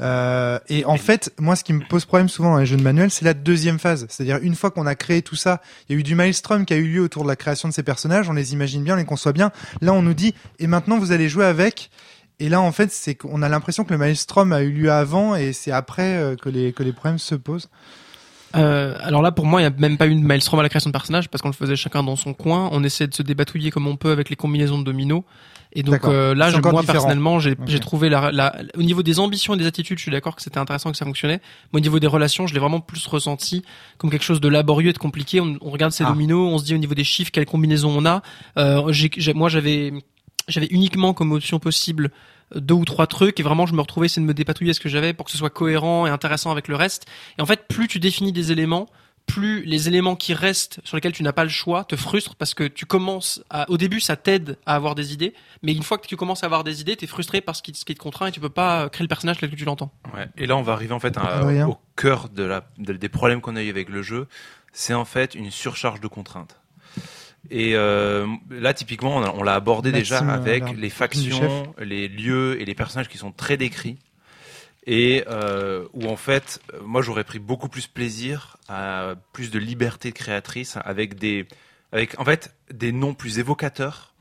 [0.00, 2.82] Euh, et en fait, moi, ce qui me pose problème souvent dans les jeux de
[2.82, 4.06] manuel, c'est la deuxième phase.
[4.08, 6.74] C'est-à-dire, une fois qu'on a créé tout ça, il y a eu du maelstrom qui
[6.74, 8.98] a eu lieu autour de la création de ces personnages, on les imagine bien, on
[8.98, 9.52] les conçoit bien.
[9.80, 11.90] Là, on nous dit, et maintenant, vous allez jouer avec.
[12.40, 15.36] Et là, en fait, c'est qu'on a l'impression que le maelstrom a eu lieu avant
[15.36, 17.68] et c'est après euh, que les, que les problèmes se posent.
[18.56, 20.68] Euh, alors là, pour moi, il n'y a même pas eu de maelstrom à la
[20.68, 22.68] création de personnage parce qu'on le faisait chacun dans son coin.
[22.72, 25.22] On essayait de se débatouiller comme on peut avec les combinaisons de dominos.
[25.76, 26.84] Et donc euh, là, je- moi différent.
[26.92, 27.58] personnellement, j'ai Ok.
[27.66, 30.42] j'ai trouvé la, la, au niveau des ambitions et des attitudes, je suis d'accord que
[30.42, 31.40] c'était intéressant que ça fonctionnait.
[31.72, 33.64] Mais au niveau des relations, je l'ai vraiment plus ressenti
[33.98, 35.40] comme quelque chose de laborieux et de compliqué.
[35.40, 36.10] On, on regarde ces Ah.
[36.10, 38.22] dominos, on se dit au niveau des chiffres quelle combinaison on a.
[38.56, 39.92] Euh, j'ai- j'ai- moi, j'avais
[40.48, 42.10] j'avais uniquement comme option possible
[42.54, 44.80] euh, deux ou trois trucs et vraiment je me retrouvais essayer de me dépatouiller ce
[44.80, 47.06] que j'avais pour que ce soit cohérent et intéressant avec le reste.
[47.38, 48.88] Et en fait, plus tu définis des éléments,
[49.26, 52.52] plus les éléments qui restent sur lesquels tu n'as pas le choix te frustrent parce
[52.52, 55.96] que tu commences à, au début ça t'aide à avoir des idées, mais une fois
[55.96, 58.00] que tu commences à avoir des idées, t'es frustré par ce qui, ce qui te
[58.00, 59.90] contraint et tu peux pas euh, créer le personnage tel que tu l'entends.
[60.14, 60.28] Ouais.
[60.36, 63.40] Et là, on va arriver en fait à- au cœur de la, de- des problèmes
[63.40, 64.26] qu'on a eu avec le jeu.
[64.74, 66.60] C'est en fait une surcharge de contraintes.
[67.50, 70.92] Et euh, là, typiquement, on, l'a abordé Maxime, déjà avec euh, les du chef.
[70.92, 73.98] factions, les lieux et les personnages qui sont très décrits.
[74.86, 80.12] Et euh, où en fait, moi, j'aurais pris beaucoup plus plaisir à plus de liberté
[80.12, 81.46] créatrice avec des,
[81.92, 84.14] avec en fait des noms plus évocateurs,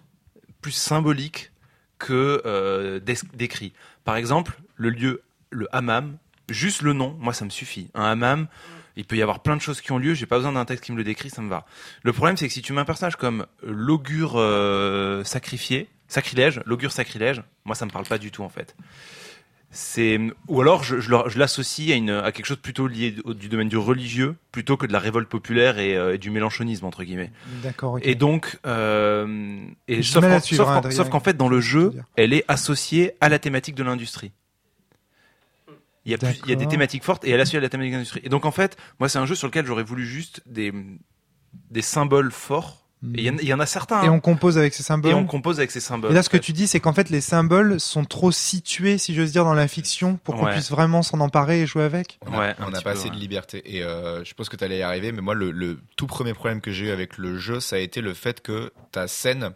[0.62, 1.52] plus symboliques
[2.00, 3.00] que euh,
[3.34, 3.74] décrits.
[4.04, 6.18] Par exemple, le lieu, le hammam,
[6.50, 7.90] juste le nom, moi ça me suffit.
[7.94, 8.48] Un hammam,
[8.96, 10.84] il peut y avoir plein de choses qui ont lieu, j'ai pas besoin d'un texte
[10.86, 11.66] qui me le décrit, ça me va.
[12.04, 16.92] Le problème c'est que si tu mets un personnage comme l'augure euh, sacrifié, sacrilège, l'augure
[16.92, 18.76] sacrilège, moi ça me parle pas du tout en fait.
[19.76, 23.16] C'est ou alors je, je, le- je l'associe à, une, à quelque chose plutôt lié
[23.26, 26.30] au- du domaine du religieux plutôt que de la révolte populaire et, euh, et du
[26.30, 27.32] mélanchonisme entre guillemets.
[27.64, 27.98] D'accord.
[28.04, 31.60] Et donc, euh, et sauf qu'en suivre, sauf hein, qu'en- sauf qu'en fait dans le
[31.60, 34.32] jeu, elle est associée à la thématique de l'industrie.
[36.06, 37.92] Il y, a plus- il y a des thématiques fortes et elle à la thématique
[37.92, 38.22] de l'industrie.
[38.24, 40.74] Et donc en fait, moi c'est un jeu sur lequel j'aurais voulu juste des,
[41.72, 42.80] des symboles forts.
[43.16, 44.02] Et il y en- il y, en a certains.
[44.04, 44.12] Et hein.
[44.14, 45.12] on compose avec ces symboles.
[45.12, 46.12] Et on compose avec ces symboles.
[46.12, 46.44] Et là, ce que fait.
[46.44, 49.68] tu dis, c'est qu'en fait, les symboles sont trop situés, si j'ose dire, dans la
[49.68, 50.54] fiction pour qu'on Ouais.
[50.54, 52.18] puisse vraiment s'en emparer et jouer avec.
[52.26, 53.16] On a- Ouais, on n'a pas peu, assez ouais.
[53.16, 53.62] de liberté.
[53.66, 56.34] Et euh, je pense que tu allais y arriver, mais moi, le, le tout premier
[56.34, 59.52] problème que j'ai eu avec le jeu, ça a été le fait que ta scène,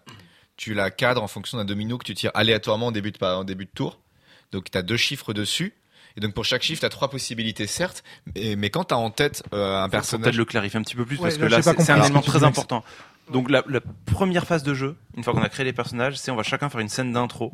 [0.58, 3.46] tu la cadres en fonction d'un domino que tu tires aléatoirement en début de, en
[3.46, 4.02] début de tour.
[4.52, 5.74] Donc, tu as deux chiffres dessus.
[6.18, 8.04] Et donc, pour chaque chiffre, tu as trois possibilités, certes.
[8.36, 10.24] Mais, mais quand tu as en tête euh, un personnage.
[10.24, 12.44] peut-être le clarifier un petit peu plus Ouais, parce que là, c'est un élément très
[12.44, 12.84] important.
[13.32, 16.32] Donc la, la première phase de jeu, une fois qu'on a créé les personnages, c'est
[16.32, 17.54] on va chacun faire une scène d'intro.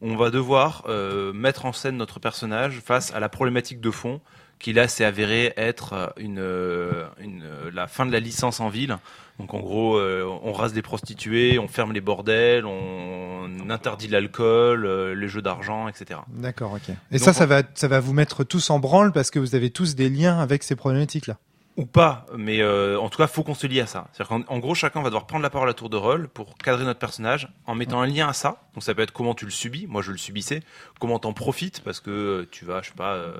[0.00, 4.20] On va devoir euh, mettre en scène notre personnage face à la problématique de fond
[4.58, 8.60] qui là s'est avéré être euh, une, euh, une euh, la fin de la licence
[8.60, 8.96] en ville.
[9.38, 14.86] Donc en gros, euh, on rase des prostituées, on ferme les bordels, on interdit l'alcool,
[14.86, 16.20] euh, les jeux d'argent, etc.
[16.28, 16.88] D'accord, ok.
[17.10, 19.54] Et Donc, ça, ça va, ça va vous mettre tous en branle parce que vous
[19.56, 21.36] avez tous des liens avec ces problématiques-là.
[21.76, 24.06] ou pas, mais euh, en tout cas, faut qu'on se lie à ça.
[24.12, 26.56] C'est-à-dire qu'en en gros, chacun va devoir prendre la parole à tour de rôle pour
[26.56, 28.62] cadrer notre personnage en mettant un lien à ça.
[28.74, 30.62] Donc ça peut être comment tu le subis, moi je le subissais,
[31.00, 33.34] comment t'en profites parce que tu vas, je sais pas, euh,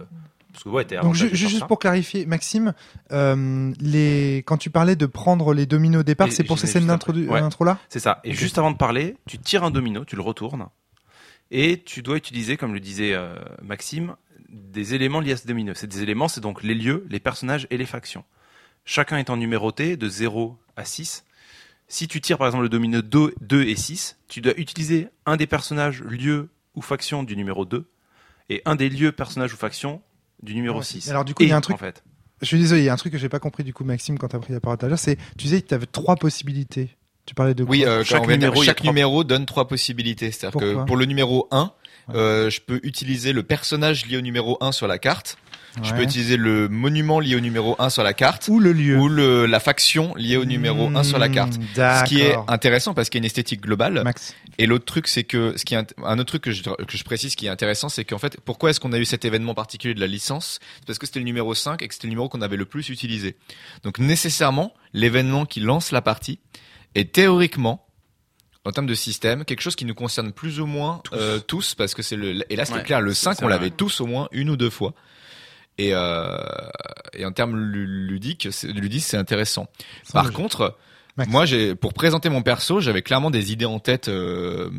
[0.54, 1.66] parce que ouais, t'es Donc, ju- juste ça.
[1.66, 2.72] pour clarifier, Maxime,
[3.12, 4.38] euh, les...
[4.46, 6.88] quand tu parlais de prendre les dominos au départ, Et- c'est pour ces scènes juste
[6.88, 7.26] d'intro après.
[7.26, 7.40] Ouais.
[7.40, 8.20] d'intro là C'est ça.
[8.24, 10.68] Et juste avant de parler, tu tires un domino, tu le retournes,
[11.50, 14.16] et tu dois utiliser, comme le disait euh, Maxime,
[14.48, 15.74] des éléments liés à ce domino.
[15.74, 18.24] Ces des éléments, c'est donc les lieux, les personnages et les factions.
[18.84, 21.24] Chacun étant numéroté de 0 à 6.
[21.88, 25.36] Si tu tires par exemple le domino 2, 2 et 6, tu dois utiliser un
[25.36, 27.86] des personnages, lieux ou factions du numéro 2,
[28.50, 30.02] et un des lieux, personnages ou factions
[30.42, 30.84] du numéro Ouais.
[30.84, 31.10] 6.
[31.10, 32.02] Alors, du coup, il y a un truc- En fait.
[32.40, 34.18] Je suis désolé, il y a un truc que j'ai pas compris du coup, Maxime,
[34.18, 36.16] quand t'as pris la parole tout à l'heure, c'est tu disais que tu avais trois
[36.16, 36.90] possibilités.
[37.26, 40.30] Tu parlais de quoi Oui, euh, Chaque on numéro, chaque trois- donne trois possibilités.
[40.30, 41.72] C'est-à-dire que pour le numéro 1,
[42.08, 42.16] Ouais.
[42.16, 45.38] euh, je peux utiliser le personnage lié au numéro 1 sur la carte.
[45.82, 48.48] Je peux utiliser le monument lié au numéro 1 sur la carte.
[48.48, 51.58] ou le lieu Ou le, la faction liée au numéro 1 sur la carte.
[51.58, 54.02] Hmm, Ce qui est intéressant parce qu'il y a une esthétique globale.
[54.04, 54.34] Max.
[54.58, 57.04] Et l'autre truc, c'est que ce qui est un autre truc que je, que je
[57.04, 59.94] précise qui est intéressant, c'est qu'en fait, pourquoi est-ce qu'on a eu cet événement particulier
[59.94, 60.60] de la licence?
[60.78, 62.66] C'est parce que c'était le numéro 5 et que c'était le numéro qu'on avait le
[62.66, 63.36] plus utilisé.
[63.82, 66.38] Donc nécessairement, l'événement qui lance la partie
[66.94, 67.84] est théoriquement,
[68.64, 71.94] en termes de système, quelque chose qui nous concerne plus ou moins euh, tous, parce
[71.94, 74.00] que c'est le et là c'est Ouais, clair, le c'est 5 ça, on l'avait tous
[74.00, 74.94] au moins une ou deux fois.
[75.78, 76.36] Et, euh,
[77.14, 79.66] et en termes lu- ludiques, c'est- ludiques, c'est intéressant.
[80.12, 80.36] Par logique.
[80.36, 80.76] contre,
[81.16, 81.30] Max.
[81.30, 84.70] moi, j'ai pour présenter mon perso, j'avais clairement des idées en tête euh,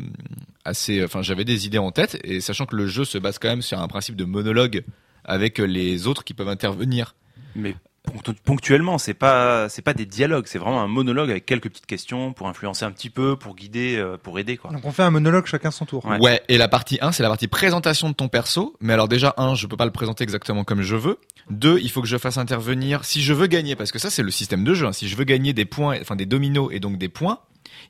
[0.64, 1.04] assez.
[1.04, 3.62] Enfin, j'avais des idées en tête, et sachant que le jeu se base quand même
[3.62, 4.84] sur un principe de monologue
[5.24, 7.14] avec les autres qui peuvent intervenir.
[7.54, 7.74] Mais
[8.44, 12.32] ponctuellement, c'est pas c'est pas des dialogues, c'est vraiment un monologue avec quelques petites questions
[12.32, 14.70] pour influencer un petit peu, pour guider, euh, pour aider quoi.
[14.70, 16.04] Donc on fait un monologue chacun son tour.
[16.06, 16.18] Ouais.
[16.18, 16.42] Ouais.
[16.48, 18.74] Et la partie 1, c'est la partie présentation de ton perso.
[18.80, 21.18] Mais alors déjà, un, je peux pas le présenter exactement comme je veux.
[21.50, 24.22] Deux, il faut que je fasse intervenir, si je veux gagner, parce que ça c'est
[24.22, 24.86] le système de jeu.
[24.86, 24.92] hein.
[24.92, 27.40] Si je veux gagner des points, enfin des dominos et donc des points,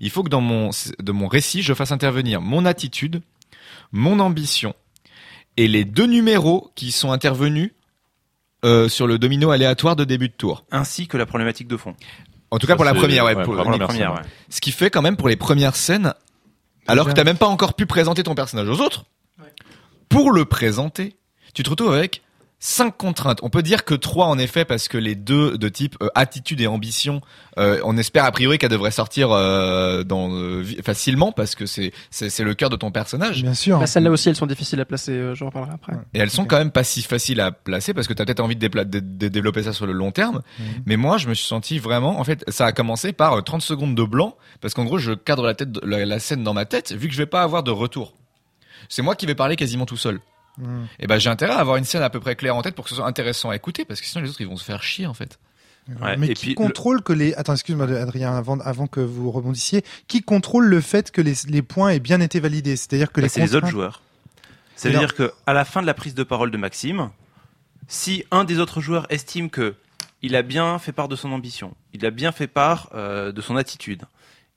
[0.01, 3.23] il faut que dans mon de mon récit, je fasse intervenir mon attitude,
[3.93, 4.75] mon ambition
[5.57, 7.73] et les deux numéros qui sont intervenus
[8.67, 10.65] euh, sur le domino aléatoire de début de tour.
[10.71, 11.95] Ainsi que la problématique de fond.
[12.51, 13.35] En tout cas Ça, pour la première, ouais.
[13.35, 14.25] ouais, pour- pour la Pour les première premières, scène.
[14.27, 14.31] ouais.
[14.51, 16.13] ce qui fait quand même pour les premières scènes,
[16.87, 19.05] alors que t'as même pas encore pu présenter ton personnage aux autres,
[20.09, 21.17] pour le présenter,
[21.55, 22.23] tu te retrouves avec
[22.59, 23.39] cinq contraintes.
[23.43, 26.61] On peut dire que trois en effet parce que les deux de type euh, attitude
[26.61, 27.21] et ambition,
[27.59, 31.93] euh, on espère a priori qu'elles devraient sortir euh, dans, euh, facilement parce que c'est
[32.11, 33.43] c'est c'est le cœur de ton personnage.
[33.43, 33.79] Bien sûr.
[33.79, 35.13] Bah, Celles-là aussi, elles sont difficiles à placer.
[35.13, 35.93] euh, J'en reparlerai après.
[35.93, 36.01] Ouais.
[36.15, 38.57] Et elles sont quand même pas si faciles à placer parce que t'as peut-être envie
[38.57, 40.43] de, dépla- de- de développer ça sur le long terme.
[40.59, 40.67] Mhm.
[40.87, 43.61] Mais moi, je me suis senti vraiment, en fait, ça a commencé par euh, 30
[43.63, 46.65] secondes de blanc parce qu'en gros, je cadre la, tête, la, la scène dans ma
[46.65, 48.15] tête vu que je vais pas avoir de retour.
[48.89, 50.21] C'est moi qui vais parler quasiment tout seul.
[50.59, 50.87] Mhm.
[51.01, 52.85] Et ben, j'ai intérêt à avoir une scène à peu près claire en tête pour
[52.85, 54.83] que ce soit intéressant à écouter parce que sinon les autres ils vont se faire
[54.83, 55.39] chier en fait.
[56.03, 58.99] Ouais, Mais et qui puis le- contrôle que les attends excuse-moi Adrien avant avant que
[59.01, 62.75] vous rebondissiez qui contrôle le fait que les, les points aient bien été validés?
[62.77, 64.03] C'est-à-dire que Bah, les c'est les autres joueurs.
[64.45, 67.11] Mais Ça veut dire que à la fin de la prise de parole de Maxime,
[67.89, 69.75] si un des autres joueurs estime que
[70.23, 73.41] il a bien fait part de son ambition, il a bien fait part euh, de
[73.41, 74.03] son attitude,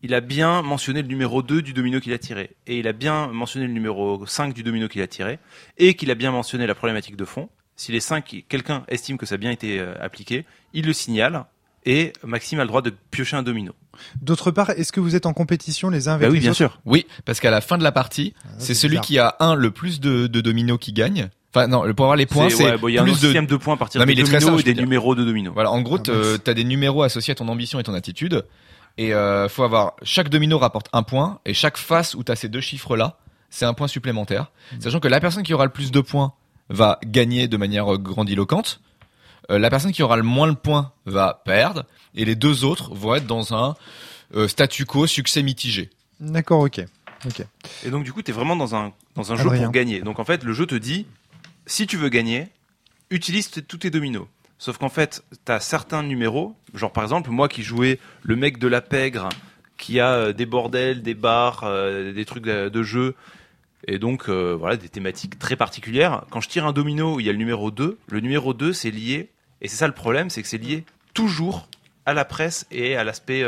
[0.01, 2.93] il a bien mentionné le numéro 2 du domino qu'il a tiré, et il a
[2.93, 5.39] bien mentionné le numéro 5 du domino qu'il a tiré,
[5.77, 9.25] et qu'il a bien mentionné la problématique de fond, si les cinq, quelqu'un estime que
[9.25, 11.45] ça a bien été euh, appliqué, il le signale,
[11.85, 13.73] et Maxime a le droit de piocher un domino.
[14.21, 16.49] D'autre part, est-ce que vous êtes en compétition les uns avec Bah oui, les bien
[16.51, 16.79] autres sûr.
[16.85, 19.05] Oui, parce qu'à la fin de la partie, Ah, c'est celui bizarre.
[19.05, 21.29] qui a un le plus de, de dominos qui gagne.
[21.53, 23.17] Enfin non, pour avoir les points, c'est ouais, bon, il y a un plus de
[23.27, 24.83] système de points à partir Non, mais des dominos simple, et des dire.
[24.83, 25.53] numéros de dominos.
[25.53, 28.45] Voilà, en gros, Ah, t'as des numéros associés à ton ambition et ton attitude.
[28.99, 32.49] Et euh, faut avoir chaque domino rapporte un point et chaque face où t'as ces
[32.49, 33.17] deux chiffres là,
[33.49, 34.51] c'est un point supplémentaire.
[34.73, 34.81] Hmm.
[34.81, 36.33] Sachant que la personne qui aura le plus de points
[36.67, 38.81] va gagner de manière euh, grandiloquente.
[39.51, 42.93] Euh, la personne qui aura le moins de points va perdre et les deux autres
[42.93, 43.75] vont être dans un
[44.35, 45.89] euh, statu quo succès mitigé.
[46.19, 46.81] D'accord, ok.
[47.25, 47.45] Ok.
[47.85, 49.63] Et donc du coup, tu es vraiment dans un dans un jeu Adrien.
[49.63, 50.01] pour gagner.
[50.01, 51.05] Donc en fait, le jeu te dit
[51.65, 52.49] si tu veux gagner,
[53.09, 54.27] utilise tous tes dominos.
[54.59, 58.59] Sauf qu'en fait, tu as certains numéros, genre par exemple, moi qui jouais le mec
[58.59, 59.29] de la pègre
[59.77, 63.15] qui a euh, des bordels, des bars, euh, des trucs de, jeu
[63.87, 66.25] et donc euh, voilà, des thématiques très particulières.
[66.29, 68.73] Quand je tire un domino où il y a le numéro 2, le numéro 2
[68.73, 69.29] c'est lié
[69.61, 71.69] et c'est ça le problème, c'est que c'est lié toujours
[72.05, 73.45] à la presse et à l'aspect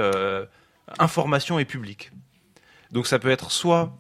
[0.98, 2.12] information et public.
[2.92, 3.94] Donc ça peut être soit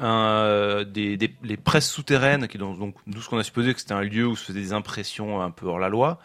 [0.00, 3.94] un- des, des- les presses souterraines, qui donc, nous ce qu'on a supposé que c'était
[3.94, 6.18] un lieu où se faisaient des impressions un peu hors la loi,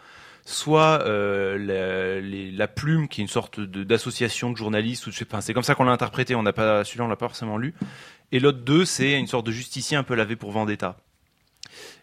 [0.46, 5.40] soit euh, la, plume qui est une sorte d'association de, journalistes ou je sais pas,
[5.40, 6.34] c'est comme ça qu'on l'a interprété.
[6.34, 7.74] On n'a pas celui-là on l'a pas forcément lu.
[8.32, 10.96] Et l'autre deux c'est une sorte de justicier un peu lavé pour Vendetta.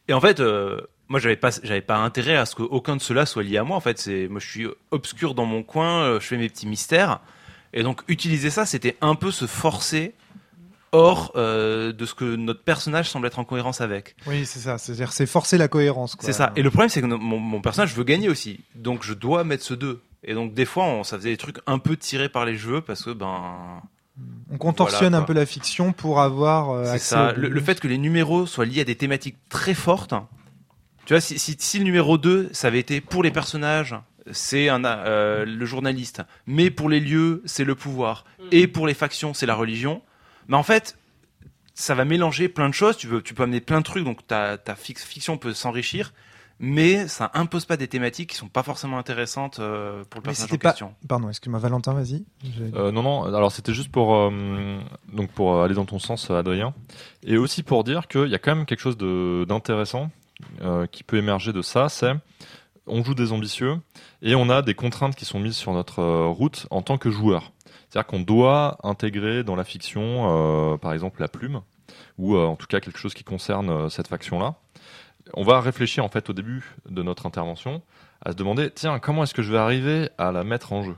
[0.10, 3.26] Et en fait, euh, moi j'avais pas j'avais pas intérêt à ce qu'aucun de ceux-là
[3.26, 3.78] soit lié à moi.
[3.78, 6.68] En fait, c'est moi je suis obscur dans mon coin, euh, je fais mes petits
[6.68, 7.22] mystères.
[7.72, 10.14] Et donc utiliser ça, c'était un peu se forcer
[10.94, 14.16] hors euh, de ce que notre personnage semble être en cohérence avec.
[14.28, 14.78] Oui, c'est ça.
[14.78, 16.16] C'est-à-dire, c'est forcer la cohérence.
[16.22, 16.54] C'est ça.
[16.56, 18.62] Et le problème, c'est que mon, mon personnage veut gagner aussi.
[18.76, 20.02] Donc je dois mettre ce 2.
[20.24, 22.80] Et donc des fois, on, ça faisait des trucs un peu tirés par les cheveux
[22.82, 23.82] parce que ben
[24.52, 27.16] On contorsionne Voilà, un peu la fiction pour avoir euh, c'est accès.
[27.16, 27.34] ça.
[27.34, 30.14] Le, fait que les numéros soient liés à des thématiques très fortes.
[31.06, 33.96] Tu vois, si, si, si le numéro 2, ça avait été pour les personnages,
[34.32, 38.94] c'est un euh, le journaliste, mais pour les lieux, c'est le pouvoir, et pour les
[38.94, 40.02] factions, c'est la religion.
[40.48, 40.98] Mais en fait,
[41.74, 42.98] ça va mélanger plein de choses.
[42.98, 46.14] Tu veux, tu peux amener plein de trucs, donc ta, ta fix- fiction peut s'enrichir,
[46.60, 50.30] mais ça impose pas des thématiques qui sont pas forcément intéressantes euh, pour le Mais
[50.30, 50.94] personnage en c'était pas- question.
[51.08, 52.24] Pardon, excuse-moi, Valentin, vas-y.
[52.76, 53.24] Euh, non, non.
[53.24, 54.80] Alors c'était juste pour euh,
[55.12, 56.74] donc pour aller dans ton sens, Adrien,
[57.24, 58.98] et aussi pour dire qu'il y a quand même quelque chose
[59.48, 60.12] d'intéressant
[60.62, 61.90] euh, qui peut émerger de ça.
[61.90, 62.14] C'est
[62.86, 63.78] on joue des ambitieux
[64.22, 67.52] et on a des contraintes qui sont mises sur notre route en tant que joueur.
[67.94, 71.62] C'est-à-dire qu'on doit intégrer dans la fiction, euh, par exemple, la plume
[72.18, 74.56] ou euh, en tout cas quelque chose qui concerne euh, cette faction-là.
[75.36, 77.84] On va réfléchir en fait au début de notre intervention
[78.26, 80.96] à se demander tiens comment est-ce que je vais arriver à la mettre en jeu?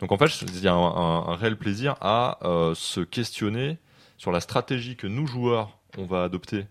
[0.00, 2.38] Donc en fait il y a un, réel plaisir à
[2.74, 3.78] se questionner
[4.16, 6.66] sur la stratégie que nous joueurs on va adopter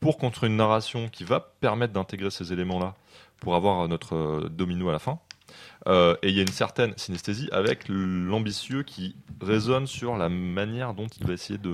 [0.00, 2.94] pour construire une narration qui va permettre d'intégrer ces éléments-là
[3.38, 5.18] pour avoir notre domino à la fin.
[5.86, 10.94] Euh, et il y a une certaine synesthésie avec l'ambitieux qui résonne sur la manière
[10.94, 11.70] dont il va essayer de.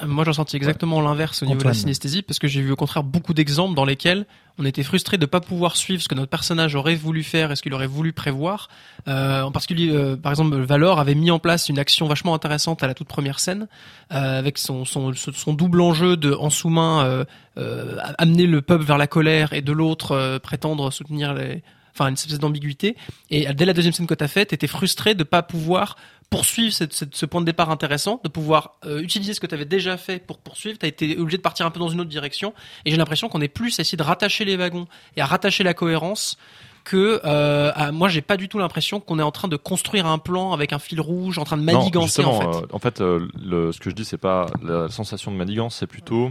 [0.00, 2.72] Euh, Moi, j'ai ressenti exactement l'inverse au niveau de la synesthésie, parce que j'ai vu
[2.72, 4.26] au contraire beaucoup d'exemples dans lesquels
[4.58, 7.56] on était frustré de pas pouvoir suivre ce que notre personnage aurait voulu faire et
[7.56, 8.68] ce qu'il aurait voulu prévoir.
[9.08, 12.82] Euh, en particulier, euh, par exemple, Valor avait mis en place une action vachement intéressante
[12.82, 13.68] à la toute première scène,
[14.12, 17.24] euh, avec son, son, son double enjeu de en sous-main euh,
[17.58, 21.62] euh, amener le peuple vers la colère et de l'autre euh, prétendre soutenir les
[22.00, 22.96] enfin une espèce d'ambiguïté
[23.30, 25.96] et dès la deuxième scène que t'as faite t'étais frustré de pas pouvoir
[26.30, 29.54] poursuivre cette- cette- ce point de départ intéressant, de pouvoir euh, utiliser ce que tu
[29.56, 30.78] avais déjà fait pour poursuivre.
[30.78, 32.54] Tu as été obligé de partir un peu dans une autre direction.
[32.84, 34.86] Et j'ai l'impression qu'on est plus à essayer de rattacher les wagons
[35.16, 36.38] et à rattacher la cohérence
[36.84, 40.06] que euh, à- moi j'ai pas du tout l'impression qu'on est en train de construire
[40.06, 42.46] un plan avec un fil rouge, en train de Non, manigancer en fait.
[42.46, 45.74] euh, en fait, euh, le, ce que je dis, c'est pas la sensation de manigance,
[45.80, 46.30] c'est plutôt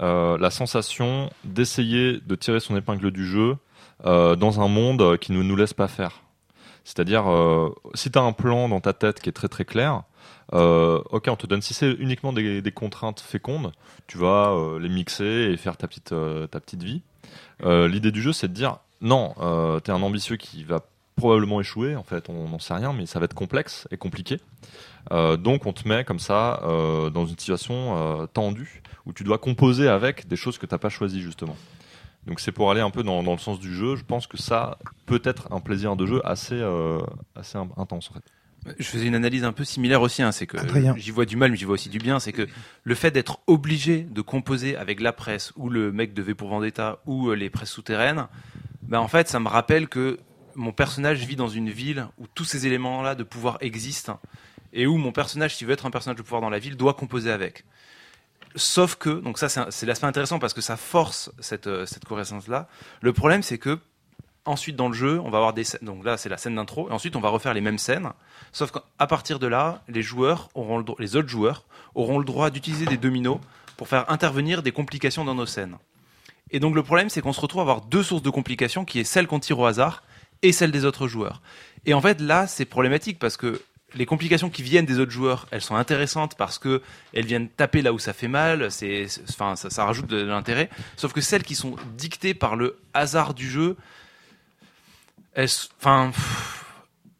[0.00, 3.56] euh, la sensation d'essayer de tirer son épingle du jeu
[4.04, 6.22] dans un monde qui ne nous laisse pas faire.
[6.84, 10.02] C'est-à-dire, euh, si tu as un plan dans ta tête qui est très très clair,
[10.52, 13.72] euh, ok, on te donne, si c'est uniquement des, contraintes fécondes,
[14.06, 17.02] tu vas euh, les mixer et faire ta petite, euh, ta petite vie.
[17.64, 20.80] Euh, L'idée du jeu, c'est de dire, non, euh, tu es un ambitieux qui va
[21.16, 24.38] probablement échouer, en fait, on n'en sait rien, mais ça va être complexe et compliqué.
[25.12, 29.24] Euh, donc on te met comme ça euh, dans une situation euh, tendue où tu
[29.24, 31.56] dois composer avec des choses que t'as pas choisies justement.
[32.26, 33.96] Donc c'est pour aller un peu dans, dans le sens du jeu.
[33.96, 36.98] Je pense que ça peut être un plaisir de jeu assez euh,
[37.34, 38.24] assez in- intense en fait.
[38.78, 40.94] Je faisais une analyse un peu similaire aussi, hein, c'est que Adrien.
[40.98, 42.46] j'y vois du mal, mais j'y vois aussi du bien, c'est que
[42.84, 46.50] le fait d'être obligé de composer avec la presse ou le mec de V pour
[46.50, 48.26] Vendetta ou euh, les presses souterraines,
[48.82, 50.18] ben en fait, ça me rappelle que
[50.56, 54.20] mon personnage vit dans une ville où tous ces éléments-là de pouvoir existent
[54.74, 56.92] et où mon personnage, s'il veut être un personnage de pouvoir dans la ville, doit
[56.92, 57.64] composer avec.
[58.56, 62.68] Sauf que, donc ça c'est l'aspect intéressant parce que ça force cette, euh, cette cohérence-là.
[63.00, 63.78] Le problème c'est que
[64.46, 65.80] Ensuite, dans le jeu, on va avoir des scènes.
[65.82, 66.88] Donc là, c'est la scène d'intro.
[66.88, 68.08] Et ensuite, on va refaire les mêmes scènes.
[68.52, 72.86] Sauf qu'à partir de là, les joueurs auront les autres joueurs auront le droit d'utiliser
[72.86, 73.38] des dominos
[73.76, 75.76] pour faire intervenir des complications dans nos scènes.
[76.50, 78.98] Et donc le problème, c'est qu'on se retrouve à avoir deux sources de complications, qui
[78.98, 80.02] est celle qu'on tire au hasard
[80.42, 81.42] et celle des autres joueurs.
[81.84, 83.60] Et en fait, là, c'est problématique parce que
[83.94, 86.82] les complications qui viennent des autres joueurs, elles sont intéressantes parce que
[87.12, 88.70] elles viennent taper là où ça fait mal.
[88.70, 90.70] C'est, enfin, ça, ça rajoute de l'intérêt.
[90.96, 93.76] Sauf que celles qui sont dictées par le hasard du jeu,
[95.36, 96.12] enfin,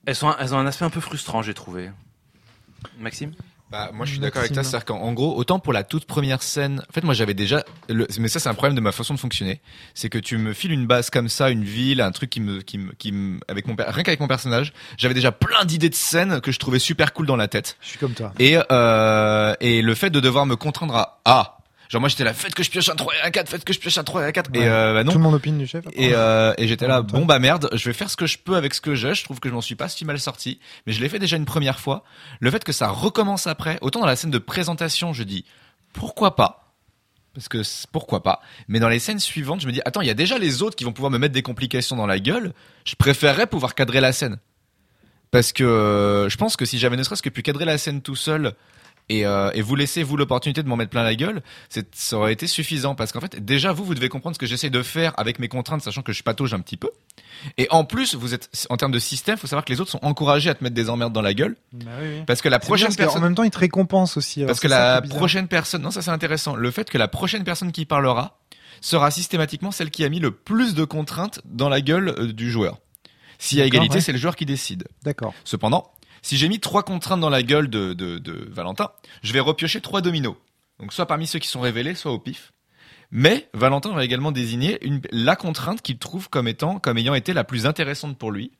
[0.06, 1.90] elles ont un aspect un peu frustrant, j'ai trouvé.
[2.98, 3.32] Maxime?
[3.70, 4.64] Bah, moi, je suis d'accord avec toi.
[4.64, 7.64] C'est-à-dire qu'en en gros, autant pour la toute première scène, en fait, moi, j'avais déjà,
[7.88, 9.60] le- mais ça, c'est un problème de ma façon de fonctionner.
[9.94, 12.62] C'est que tu me files une base comme ça, une ville, un truc qui me,
[12.62, 15.94] qui me, qui me, avec mon, rien qu'avec mon personnage, j'avais déjà plein d'idées de
[15.94, 17.76] scènes que je trouvais super cool dans la tête.
[17.80, 18.32] Je suis comme toi.
[18.40, 21.58] Et, euh, et le fait de devoir me contraindre à, ah,
[21.90, 23.72] genre, moi, j'étais là, faites que je pioche un 3 et un 4, faites que
[23.74, 24.50] je pioche un 3 et un 4.
[24.52, 24.60] Ouais.
[24.64, 25.12] Et, euh, bah non.
[25.12, 25.84] Tout le monde opine du chef.
[25.92, 28.54] Et, euh, et j'étais là, bon bah merde, je vais faire ce que je peux
[28.56, 29.14] avec ce que j'ai.
[29.14, 31.36] Je trouve que je m'en suis pas si mal sorti, mais je l'ai fait déjà
[31.36, 32.04] une première fois.
[32.40, 35.44] Le fait que ça recommence après, autant dans la scène de présentation, je dis
[35.92, 36.72] pourquoi pas,
[37.34, 38.40] parce que c'est- pourquoi pas?
[38.68, 40.76] Mais dans les scènes suivantes, je me dis attends, il y a déjà les autres
[40.76, 42.52] qui vont pouvoir me mettre des complications dans la gueule.
[42.84, 44.38] Je préférerais pouvoir cadrer la scène,
[45.32, 48.00] parce que euh, je pense que si j'avais ne serait-ce que pu cadrer la scène
[48.02, 48.54] tout seul.
[49.12, 51.42] Et, euh, et vous laisser vous l'opportunité de m'en mettre plein la gueule,
[51.92, 54.70] ça aurait été suffisant parce qu'en fait déjà vous vous devez comprendre ce que j'essaie
[54.70, 56.90] de faire avec mes contraintes, sachant que je patauge un petit peu.
[57.58, 59.98] Et en plus vous êtes en termes de système, faut savoir que les autres sont
[60.02, 62.22] encouragés à te mettre des emmerdes dans la gueule Bah oui, oui.
[62.24, 64.44] parce que la prochaine parce personne, même temps, il te récompense aussi.
[64.44, 67.72] parce que la prochaine personne, non ça c'est intéressant, le fait que la prochaine personne
[67.72, 68.38] qui parlera
[68.80, 72.48] sera systématiquement celle qui a mis le plus de contraintes dans la gueule euh, du
[72.48, 72.78] joueur.
[73.38, 74.00] S'il y a égalité, ouais.
[74.00, 74.86] c'est le joueur qui décide.
[75.02, 75.34] D'accord.
[75.44, 75.90] Cependant,
[76.22, 78.90] si j'ai mis trois contraintes dans la gueule de, de, de Valentin,
[79.22, 80.36] je vais repiocher trois dominos.
[80.78, 82.52] Donc soit parmi ceux qui sont révélés, soit au pif.
[83.10, 87.32] Mais Valentin va également désigner une, la contrainte qu'il trouve comme étant, comme ayant été
[87.32, 88.52] la plus intéressante pour lui.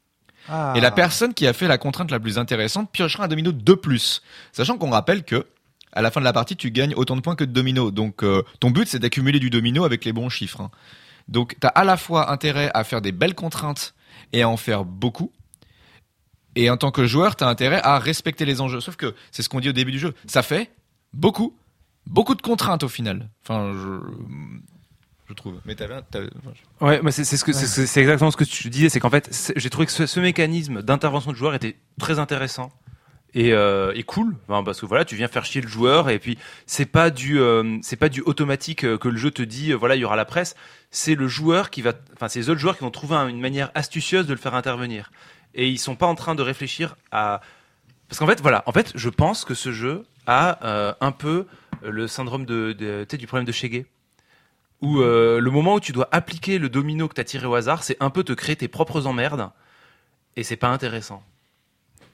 [0.49, 0.73] Ah.
[0.77, 3.75] Et la personne qui a fait la contrainte la plus intéressante piochera un domino de
[3.75, 4.23] plus.
[4.53, 5.47] Sachant qu'on rappelle que,
[5.93, 7.93] à la fin de la partie, tu gagnes autant de points que de dominos.
[7.93, 10.63] Donc, euh, ton but, c'est d'accumuler du domino avec les bons chiffres.
[10.63, 10.71] hein.
[11.29, 13.95] Donc, t'as à la fois intérêt à faire des belles contraintes
[14.33, 15.31] et à en faire beaucoup.
[16.57, 18.81] Et en tant que joueur, t'as intérêt à respecter les enjeux.
[18.81, 20.71] Sauf que, c'est ce qu'on dit au début du jeu, ça fait
[21.13, 21.57] beaucoup,
[22.07, 23.29] beaucoup de contraintes au final.
[23.45, 23.99] Enfin, je,
[25.29, 25.61] je trouve.
[25.65, 28.31] Mais t'avais, t'avais- enfin, je- Ouais, mais c'est c'est ce que c'est- c'est c'est exactement
[28.33, 31.31] ce que tu disais, c'est qu'en fait, c'est- j'ai trouvé que ce, ce mécanisme d'intervention
[31.31, 32.73] de joueur était très intéressant
[33.33, 36.19] et, euh, et cool, Enfin, parce que voilà, tu viens faire chier le joueur et
[36.19, 36.37] puis
[36.67, 39.77] c'est pas du euh, c'est pas du automatique euh, que le jeu te dit euh,
[39.77, 40.57] voilà il y aura la presse,
[40.91, 43.41] c'est le joueur qui va, enfin c'est les autres joueurs qui vont trouver un- une
[43.41, 45.13] manière astucieuse de le faire intervenir
[45.55, 47.41] et ils sont pas en train de réfléchir à
[48.09, 51.47] parce qu'en fait voilà, en fait je pense que ce jeu a euh, un peu
[51.83, 53.85] le syndrome de, de du problème de Shege
[54.83, 57.55] où euh, le moment où tu dois appliquer le domino que tu as tiré au
[57.55, 59.51] hasard, c'est un peu te créer tes propres emmerdes
[60.37, 61.23] et c'est pas intéressant.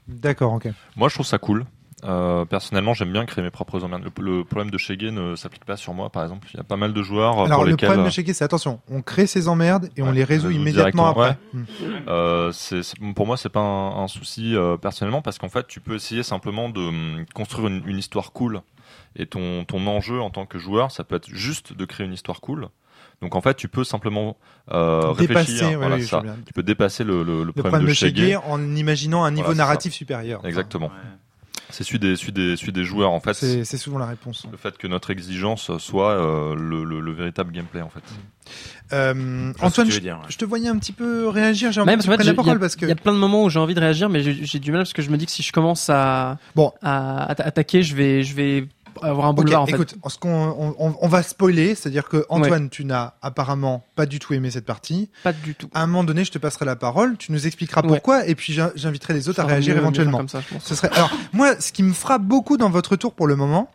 [0.09, 0.69] D'accord, ok.
[0.97, 1.67] Moi, je trouve ça cool.
[2.05, 4.05] Euh, personnellement, j'aime bien créer mes propres emmerdes.
[4.19, 6.47] Le, le problème de Shege ne s'applique pas sur moi, par exemple.
[6.53, 8.35] Il y a pas mal de joueurs euh, Alors, pour le lesquels problème de Shake,
[8.35, 11.09] c'est attention, on crée ces emmerdes et on Ouais, les résout on les résout immédiatement
[11.09, 11.39] après.
[11.55, 11.65] Hmm.
[12.09, 12.53] euh,
[13.15, 16.23] pour moi, c'est pas un, un souci euh, personnellement parce qu'en fait, tu peux essayer
[16.23, 18.61] simplement de hum, construire une, une histoire cool.
[19.19, 22.13] Et ton, ton enjeu en tant que joueur, ça peut être juste de créer une
[22.13, 22.69] histoire cool.
[23.23, 24.37] Donc en fait, tu peux simplement
[24.71, 25.69] euh, Dépasser, réfléchir.
[25.71, 26.23] ouais, voilà, oui, ça.
[26.45, 28.15] Tu peux dépasser le, le, le Le problème, problème de de Shege.
[28.15, 29.65] Shege en imaginant un niveau Voilà, c'est ça.
[29.65, 30.45] narratif supérieur.
[30.45, 30.91] Exactement.
[31.71, 33.35] C'est celui des, celui des, celui des joueurs en fait.
[33.35, 34.47] C'est c'est souvent la réponse.
[34.51, 38.03] Le fait que notre exigence soit euh, le, le, le véritable gameplay en fait.
[38.93, 40.27] Euh, que Antoine, je, veux dire, ouais.
[40.29, 41.73] je te voyais un petit peu réagir.
[41.73, 42.93] J'ai envie que parce tu j'ai- la il y, parole a- parce que il y
[42.93, 44.93] a plein de moments où j'ai envie de réagir, mais j'ai j'ai du mal parce
[44.93, 46.73] que je me dis que si je commence à, Bon.
[46.83, 48.69] à, à attaquer, je vais, je vais
[49.03, 49.73] avoir un en fait.
[49.73, 54.35] écoute, ce qu'on- on, va spoiler, c'est-à-dire que Antoine, tu n'as apparemment pas du tout
[54.35, 55.11] aimé cette partie.
[55.23, 55.69] Pas du tout.
[55.75, 57.89] À un moment donné, je te passerai la parole, tu nous expliqueras Ouais.
[57.89, 60.19] pourquoi, et puis j'in- j'inviterai les autres à réagir éventuellement.
[60.19, 60.65] Comme ça, je pense.
[60.65, 60.91] Ce serait.
[60.93, 63.71] Alors, moi, ce qui me frappe beaucoup dans votre tour pour le moment,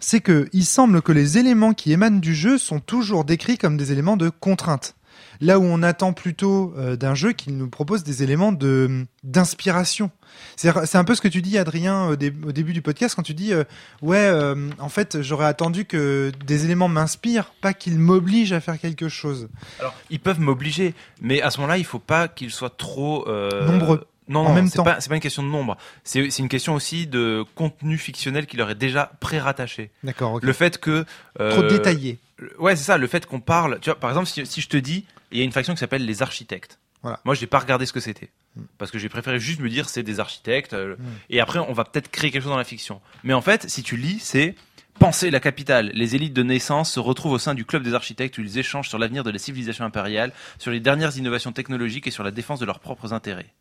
[0.00, 3.76] c'est que il semble que les éléments qui émanent du jeu sont toujours décrits comme
[3.76, 4.94] des éléments de contrainte.
[5.40, 10.10] Là où on attend plutôt euh, d'un jeu qu'il nous propose des éléments de d'inspiration.
[10.56, 13.22] C'est un peu ce que tu dis, Adrien, au, dé- au début du podcast, quand
[13.22, 13.64] tu dis euh,
[14.02, 18.78] ouais, euh, en fait, j'aurais attendu que des éléments m'inspirent, pas qu'ils m'obligent à faire
[18.78, 19.48] quelque chose.
[19.80, 23.26] Alors, ils peuvent m'obliger, mais à ce moment-là, il faut pas qu'ils soient trop
[23.66, 24.06] Nombreux.
[24.28, 24.84] Non, En non, même temps.
[24.84, 25.76] pas c'est pas une question de nombre.
[26.02, 29.90] C'est c'est une question aussi de contenu fictionnel qui leur est déjà pré-rattaché.
[30.02, 30.34] D'accord.
[30.34, 30.42] ok.
[30.42, 31.04] Le fait que
[31.40, 32.18] euh, Trop détaillé.
[32.58, 32.96] Ouais, c'est ça.
[32.96, 33.78] Le fait qu'on parle.
[33.80, 35.80] Tu vois, par exemple, si, si je te dis, il y a une faction qui
[35.80, 36.78] s'appelle les architectes.
[37.02, 37.20] Voilà.
[37.24, 38.62] Moi, j'ai pas regardé ce que c'était Mm.
[38.78, 40.74] parce que j'ai préféré juste me dire c'est des architectes.
[40.74, 41.02] euh, Mm.
[41.30, 43.00] Et après, on va peut-être créer quelque chose dans la fiction.
[43.24, 44.54] Mais en fait, si tu lis, c'est
[45.00, 45.90] penser la capitale.
[45.92, 48.88] Les élites de naissance se retrouvent au sein du club des architectes où ils échangent
[48.88, 52.60] sur l'avenir de la civilisation impériale, sur les dernières innovations technologiques et sur la défense
[52.60, 53.52] de leurs propres intérêts.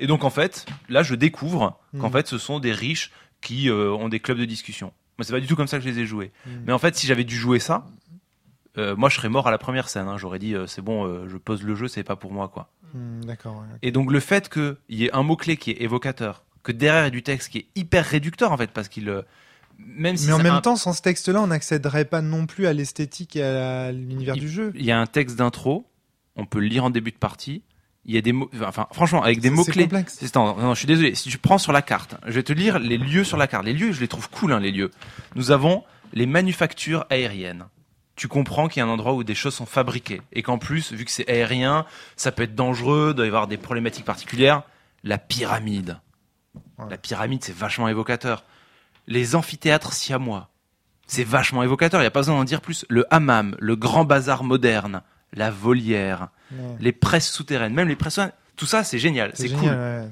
[0.00, 2.12] Et donc en fait, là je découvre qu'en Mm.
[2.12, 4.92] fait ce sont des riches qui euh, ont des clubs de discussion.
[5.18, 6.32] Moi c'est pas du tout comme ça que je les ai joués.
[6.46, 6.50] Mm.
[6.66, 7.86] Mais en fait si j'avais dû jouer ça,
[8.78, 10.08] euh, moi je serais mort à la première scène.
[10.08, 10.16] hein.
[10.16, 12.70] J'aurais dit euh, c'est bon, je pose le jeu, c'est pas pour moi quoi.
[12.94, 13.56] Hmm, D'accord.
[13.58, 13.78] ouais.
[13.82, 17.06] Et donc le fait qu'il y ait un mot-clé qui est évocateur, que derrière il
[17.06, 19.22] y ait du texte qui est hyper réducteur en fait, parce qu'il...
[19.78, 22.66] même si Mais en même un- temps, sans ce texte-là, on n'accéderait pas non plus
[22.66, 24.72] à l'esthétique et à l'univers du jeu.
[24.74, 25.86] il y a un texte d'intro,
[26.36, 27.62] on peut le lire en début de partie,
[28.10, 28.50] il y a des mots...
[28.64, 29.88] Enfin franchement, avec des C'est- mots-clés...
[30.08, 31.14] C'est Attends, non, je suis désolé.
[31.14, 33.64] Si tu prends sur la carte, je vais te lire les lieux sur la carte.
[33.64, 34.90] Les lieux, je les trouve cool, hein, les lieux.
[35.36, 37.66] Nous avons les manufactures aériennes.
[38.16, 40.20] Tu comprends qu'il y a un endroit où des choses sont fabriquées.
[40.32, 41.86] Et qu'en plus, vu que c'est aérien,
[42.16, 44.62] ça peut être dangereux, doit y avoir des problématiques particulières.
[45.04, 45.98] La pyramide.
[46.78, 46.86] Ouais.
[46.90, 48.44] La pyramide, c'est vachement évocateur.
[49.06, 50.50] Les amphithéâtres siamois.
[51.06, 52.84] C'est vachement évocateur, il n'y a pas besoin d'en dire plus.
[52.88, 55.02] Le hammam, le grand bazar moderne,
[55.32, 56.58] la volière, Ouais.
[56.80, 58.32] les presses souterraines, même les presses souterraines.
[58.56, 59.30] Tout ça, c'est génial.
[59.34, 59.68] C'est cool.
[59.70, 60.08] ouais.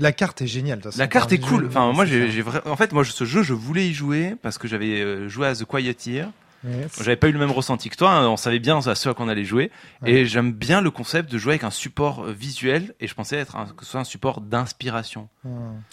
[0.00, 0.80] La carte est géniale.
[0.80, 0.90] de.
[0.96, 1.66] La carte est cool.
[1.66, 4.66] Enfin, moi, j'ai, vra- en fait, moi, ce jeu, je voulais y jouer parce que
[4.66, 6.28] j'avais euh, joué à The Quiet Year.
[6.64, 8.10] Ouais, J'avais pas eu le même ressenti que toi.
[8.10, 8.26] hein.
[8.26, 9.70] On savait bien à ce à quoi on allait jouer.
[10.02, 10.10] Ouais.
[10.12, 12.94] Et j'aime bien le concept de jouer avec un support euh, visuel.
[13.00, 15.28] Et je pensais être un, que ce soit un support d'inspiration.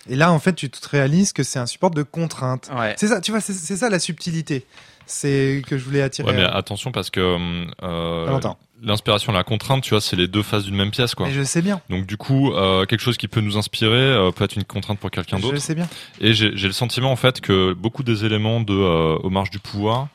[0.08, 2.72] Et là, en fait, tu te réalises que c'est un support de contrainte.
[2.76, 2.96] Ouais.
[2.98, 4.66] C'est ça, tu vois, c'est ça la subtilité.
[5.12, 6.30] C'est que je voulais attirer.
[6.30, 7.20] Ouais, mais à- attention parce que
[7.84, 8.56] euh, Valentin.
[8.82, 11.30] l'inspiration et la contrainte, tu vois, c'est les deux faces d'une même pièce, quoi.
[11.30, 11.82] Je sais bien.
[11.90, 15.00] Donc du coup, euh, quelque chose qui peut nous inspirer euh, peut être une contrainte
[15.00, 15.58] pour quelqu'un Je d'autre.
[15.58, 15.88] sais bien.
[16.20, 19.60] Et j'ai le sentiment en fait que beaucoup des éléments de euh, Aux marges du
[19.60, 20.08] pouvoir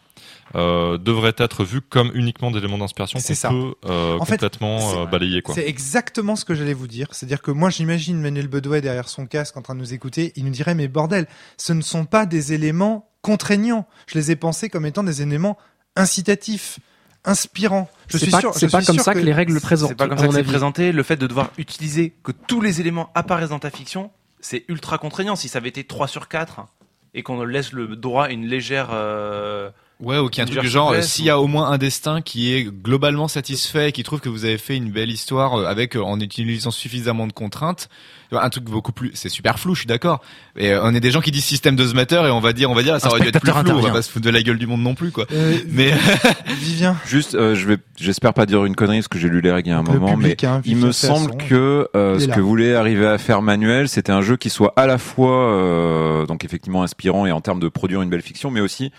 [0.55, 4.35] euh, devraient être vus comme uniquement des éléments d'inspiration C'est qu'on peut euh, En fait,
[4.35, 5.43] complètement euh, balayer.
[5.53, 7.09] C'est exactement ce que j'allais vous dire.
[7.11, 10.33] C'est-à-dire que moi, j'imagine Manuel Bedouet derrière son casque en train de nous écouter.
[10.37, 11.27] Il nous dirait, mais bordel,
[11.59, 13.87] ce ne sont pas des éléments contraignants.
[14.07, 15.59] Je les ai pensés comme étant des éléments
[15.97, 16.79] incitatifs,
[17.25, 17.89] inspirants.
[18.07, 18.55] Je C'est suis pas, sûr.
[18.55, 19.89] c'est pas comme ça que, les règles le présentent.
[19.91, 20.93] C'est pas comme ça que c'est présenté.
[20.93, 24.97] Le fait de devoir utiliser que tous les éléments apparaissent dans ta fiction, c'est ultra
[24.99, 25.35] contraignant.
[25.35, 26.67] Si ça avait été 3 sur 4
[27.15, 28.91] et qu'on laisse le droit à une légère.
[28.93, 32.21] euh, Ouais, ou a un truc du genre, s'il y a au moins un destin
[32.21, 35.67] qui est globalement satisfait et qui trouve que vous avez fait une belle histoire euh,
[35.67, 37.89] avec, euh, en utilisant suffisamment de contraintes,
[38.29, 40.21] tu vois, un truc beaucoup plus, c'est super flou, je suis d'accord.
[40.57, 42.71] Et euh, on est des gens qui disent système de Smatter et on va dire,
[42.71, 44.25] on va dire, ça Un aurait dû être plus flou, on va pas se foutre
[44.25, 45.27] de la gueule du monde non plus, quoi.
[45.33, 45.93] Euh, Mais,
[46.61, 49.53] Vivien, Juste, euh, je vais, j'espère pas dire une connerie parce que j'ai lu les
[49.53, 52.27] règles il y a un le moment, mais hein, il me semble que euh, ce
[52.27, 56.27] que voulait arriver à faire Manuel, c'était un jeu qui soit à la fois euh,
[56.27, 58.91] donc effectivement inspirant et en termes de produire une belle fiction, mais aussi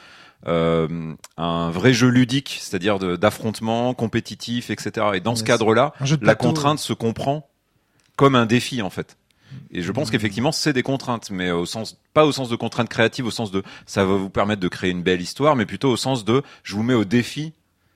[0.45, 5.07] euh, un vrai jeu ludique, c'est-à-dire d'affrontement compétitif, etc.
[5.15, 7.49] Et dans ce cadre-là, la contrainte se comprend
[8.15, 9.17] comme un défi en fait.
[9.71, 9.93] Et je Mmh.
[9.93, 13.31] pense qu'effectivement c'est des contraintes, mais au sens pas au sens de contraintes créatives, au
[13.31, 16.25] sens de ça va vous permettre de créer une belle histoire, mais plutôt au sens
[16.25, 17.53] de je vous mets au défi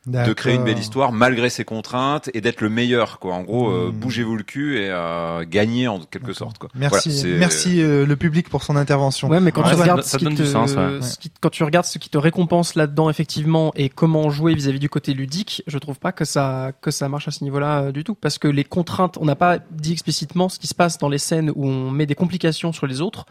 [0.08, 3.36] de créer une belle histoire malgré ses contraintes et d'être le meilleur quoi.
[3.36, 4.00] En gros, euh, Mm.
[4.00, 6.70] bougez-vous le cul et euh, gagnez en quelque sorte quoi.
[6.74, 9.28] Merci, Voilà, merci euh, le public pour son intervention.
[9.30, 11.02] Ouais, mais quand Ouais, tu regardes ce ça qui te, du sens, ouais.
[11.02, 14.80] ce qui- quand tu regardes ce qui te récompense là-dedans effectivement et comment jouer vis-à-vis
[14.80, 17.92] du côté ludique, je trouve pas que ça que ça marche à ce niveau-là euh,
[17.92, 20.98] du tout parce que les contraintes, on n'a pas dit explicitement ce qui se passe
[20.98, 23.26] dans les scènes où on met des complications sur les autres.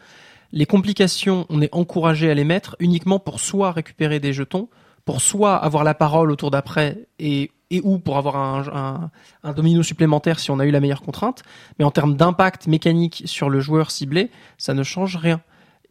[0.53, 4.69] Les complications, on est encouragé à les mettre uniquement pour soit récupérer des jetons,
[5.05, 9.11] pour soit avoir la parole au tour d'après et et ou pour avoir un,
[9.45, 11.43] un, domino supplémentaire si on a eu la meilleure contrainte.
[11.79, 15.41] Mais en termes d'impact mécanique sur le joueur ciblé, ça ne change rien.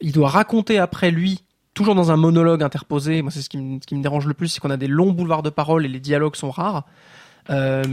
[0.01, 1.43] Il doit raconter après lui,
[1.73, 3.21] toujours dans un monologue interposé.
[3.21, 4.87] Moi, c'est ce qui me, ce qui me dérange le plus, c'est qu'on a des
[4.87, 6.85] longs boulevards de parole et les dialogues sont rares.
[7.49, 7.83] Euh,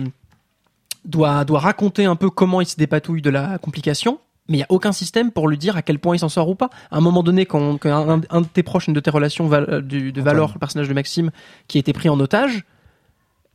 [1.04, 4.18] doit, doit raconter un peu comment il se dépatouille de la complication.
[4.48, 6.48] Mais il n'y a aucun système pour lui dire à quel point il s'en sort
[6.48, 6.70] ou pas.
[6.90, 9.46] À un moment donné, quand, quand un, un de tes proches, une de tes relations,
[9.48, 11.30] Val- euh, du, de Valor, le personnage de Maxime,
[11.68, 12.64] qui a été pris en otage,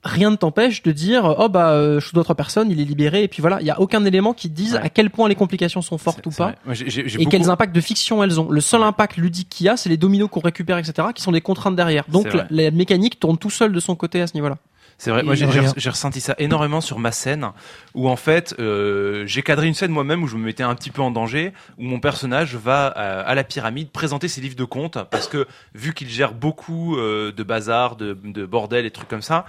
[0.03, 3.23] rien ne t'empêche de dire oh bah euh, je suis d'autres personnes, il est libéré
[3.23, 3.61] et puis voilà.
[3.61, 4.79] Il y a aucun élément qui te dise Ouais.
[4.81, 6.55] à quel point les complications sont fortes ou pas
[6.87, 8.49] et beaucoup- quels impacts de fiction elles ont.
[8.49, 11.31] Le seul impact ludique qu'il y a, c'est les dominos qu'on récupère, etc., qui sont
[11.31, 12.05] des contraintes derrière.
[12.09, 14.57] Donc la, la mécanique tourne tout seul de son côté à ce niveau-là.
[15.01, 17.53] C'est vrai, moi j'ai ressenti ça énormément sur ma scène,
[17.95, 20.91] où en fait euh, j'ai cadré une scène moi-même où je me mettais un petit
[20.91, 24.63] peu en danger, où mon personnage va euh, à la pyramide présenter ses livres de
[24.63, 29.07] comptes, parce que vu qu'il gère beaucoup euh, de bazar, de, de bordel et trucs
[29.07, 29.45] comme ça,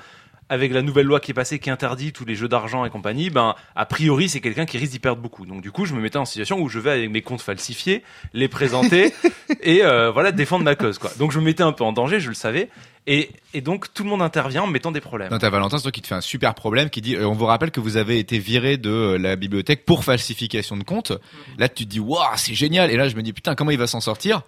[0.52, 3.30] avec la nouvelle loi qui est passée qui interdit tous les jeux d'argent et compagnie,
[3.30, 5.46] ben a priori c'est quelqu'un qui risque d'y perdre beaucoup.
[5.46, 8.02] Donc du coup je me mettais en situation où je vais avec mes comptes falsifiés,
[8.34, 9.14] les présenter
[9.62, 11.10] et euh, voilà défendre ma cause quoi.
[11.18, 12.68] Donc je me mettais un peu en danger, je le savais.
[13.06, 15.30] Et, et donc tout le monde intervient en mettant des problèmes.
[15.30, 17.32] non, t'as Valentin, c'est toi qui te fait un super problème, qui dit, euh, on
[17.32, 21.12] vous rappelle que vous avez été viré de euh, la bibliothèque pour falsification de compte.
[21.58, 22.90] Là, tu te dis, waouh, c'est génial.
[22.90, 24.42] Et là, je me dis, putain, comment il va s'en sortir?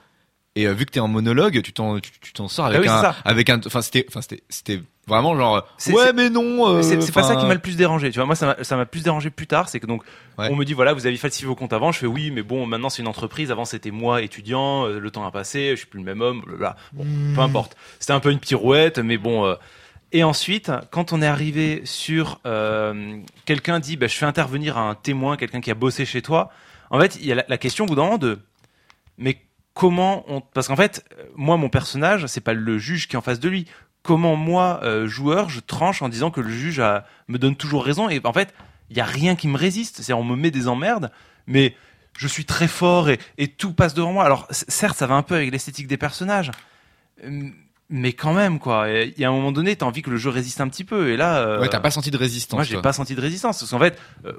[0.56, 2.88] Et euh, vu que t'es en monologue, tu t'en tu t'en sors avec Ah oui,
[2.88, 3.16] un ça.
[3.24, 7.24] avec un enfin c'était enfin c'était c'était vraiment genre ouais mais non euh, c'est pas
[7.24, 8.10] ça qui m'a le plus dérangé.
[8.12, 9.68] Tu vois, moi, ça m'a- ça m'a plus dérangé plus tard.
[9.68, 10.04] C'est que donc,
[10.38, 10.48] Ouais.
[10.52, 11.90] on me dit, voilà, vous avez falsifié vos comptes avant.
[11.92, 13.50] Je fais oui, mais bon, maintenant, c'est une entreprise.
[13.50, 14.86] Avant, c'était moi, étudiant.
[14.86, 15.70] euh, Le temps a passé.
[15.72, 16.40] Je suis plus le même homme.
[16.42, 16.76] blablabla.
[16.92, 17.76] Bon, peu importe.
[17.98, 19.44] C'était un peu une pirouette, mais bon.
[19.44, 19.56] euh,
[20.12, 24.94] Et ensuite, quand on est arrivé sur euh, quelqu'un dit, bah, je fais intervenir un
[24.94, 26.50] témoin, quelqu'un qui a bossé chez toi.
[26.90, 28.38] En fait, il y a la, la question au bout d'un moment de,
[29.18, 29.38] mais
[29.74, 31.04] comment on, parce qu'en fait,
[31.36, 33.66] moi, mon personnage, c'est pas le juge qui est en face de lui.
[34.02, 37.84] Comment moi, euh, joueur, je tranche en disant que le juge a- me donne toujours
[37.84, 38.54] raison et en fait,
[38.90, 40.02] il y a rien qui me résiste.
[40.02, 41.10] C'est on me met des emmerdes,
[41.46, 41.74] mais
[42.16, 44.24] je suis très fort et, et tout passe devant moi.
[44.24, 46.50] Alors certes, ça va un peu avec l'esthétique des personnages,
[47.88, 48.88] mais quand même quoi.
[48.90, 51.10] Il y a un moment donné, t'as envie que le jeu résiste un petit peu
[51.10, 53.58] et là, euh, ouais t'as pas senti de résistance moi, j'ai pas senti de résistance.
[53.60, 54.32] Parce qu'en fait, euh,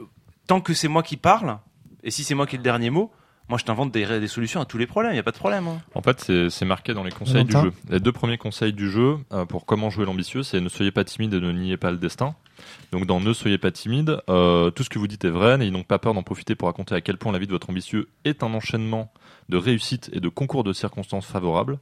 [0.47, 1.57] tant que c'est moi qui parle,
[2.03, 3.11] et si c'est moi qui ai le dernier mot,
[3.47, 5.13] moi, je t'invente des, des solutions à tous les problèmes.
[5.13, 5.67] Il y a pas de problème.
[5.67, 5.81] hein.
[5.93, 7.73] En fait, c'est marqué dans les conseils du jeu.
[7.89, 11.03] Les deux premiers conseils du jeu euh, pour comment jouer l'ambitieux, c'est ne soyez pas
[11.03, 12.35] timide et ne niez pas le destin.
[12.91, 15.71] Donc dans ne soyez pas timide, euh, tout ce que vous dites est vrai, n'ayez
[15.71, 18.07] donc pas peur d'en profiter pour raconter à quel point la vie de votre ambitieux
[18.23, 19.11] est un enchaînement
[19.49, 21.79] de réussites et de concours de circonstances favorables.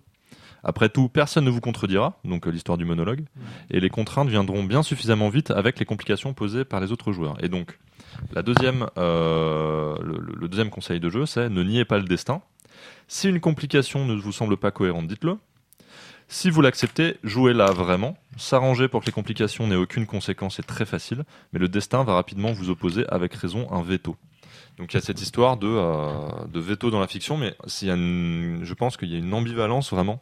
[0.66, 3.26] Après tout, personne ne vous contredira, donc euh, l'histoire du monologue,
[3.70, 7.36] et les contraintes viendront bien suffisamment vite avec les complications posées par les autres joueurs.
[7.44, 7.78] Et donc,
[8.34, 12.42] la deuxième, euh, le, deuxième conseil de jeu, c'est ne niez pas le destin.
[13.08, 15.38] Si une complication ne vous semble pas cohérente, dites-le.
[16.28, 18.18] Si vous l'acceptez, jouez-la vraiment.
[18.38, 22.14] S'arranger pour que les complications n'aient aucune conséquence est très facile, mais le destin va
[22.16, 24.16] rapidement vous opposer avec raison un veto.
[24.78, 28.74] Donc il y a cette histoire de, euh, veto dans la fiction, mais y je
[28.74, 30.22] pense qu'il y a une ambivalence vraiment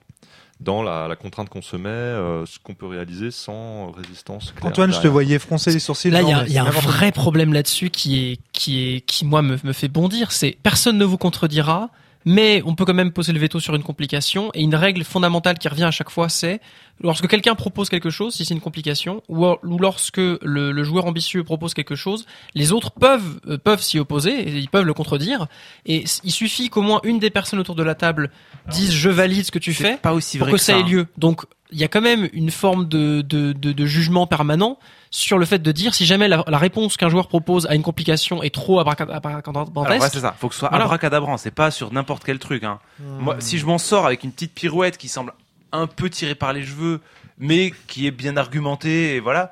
[0.61, 4.53] dans la, la contrainte qu'on se met, euh, ce qu'on peut réaliser sans résistance.
[4.55, 6.11] claire Antoine, je te voyais froncer les sourcils.
[6.11, 9.25] Là, il y a, y a un vrai problème là-dessus qui est, qui est, qui
[9.25, 10.31] moi me, me fait bondir.
[10.31, 11.89] C'est personne ne vous contredira,
[12.25, 14.51] mais on peut quand même poser le veto sur une complication.
[14.53, 16.61] Et une règle fondamentale qui revient à chaque fois, c'est
[17.01, 21.05] lorsque quelqu'un propose quelque chose, si c'est une complication, ou, ou lorsque le, le joueur
[21.05, 24.93] ambitieux propose quelque chose, les autres peuvent euh, peuvent s'y opposer et ils peuvent le
[24.93, 25.47] contredire.
[25.85, 28.31] Et il suffit qu'au moins une des personnes autour de la table
[28.69, 30.83] dise je valide ce que tu fais pas aussi pour vrai que, que ça ait
[30.83, 31.07] lieu.
[31.17, 34.77] Donc il y a quand même une forme de, de, de, de jugement permanent
[35.13, 37.83] sur le fait de dire si jamais la, la réponse qu'un joueur propose à une
[37.83, 40.33] complication est trop abracad- abracadabrantesque, ouais, c'est ça.
[40.39, 40.85] Faut que ce soit Voilà.
[40.85, 41.37] abracadabrant.
[41.37, 42.63] C'est pas sur n'importe quel truc.
[42.63, 42.79] Hein.
[42.99, 45.33] Moi, si je m'en sors avec une petite pirouette qui semble
[45.73, 47.01] un peu tirée par les cheveux,
[47.37, 49.51] mais qui est bien argumentée, et voilà.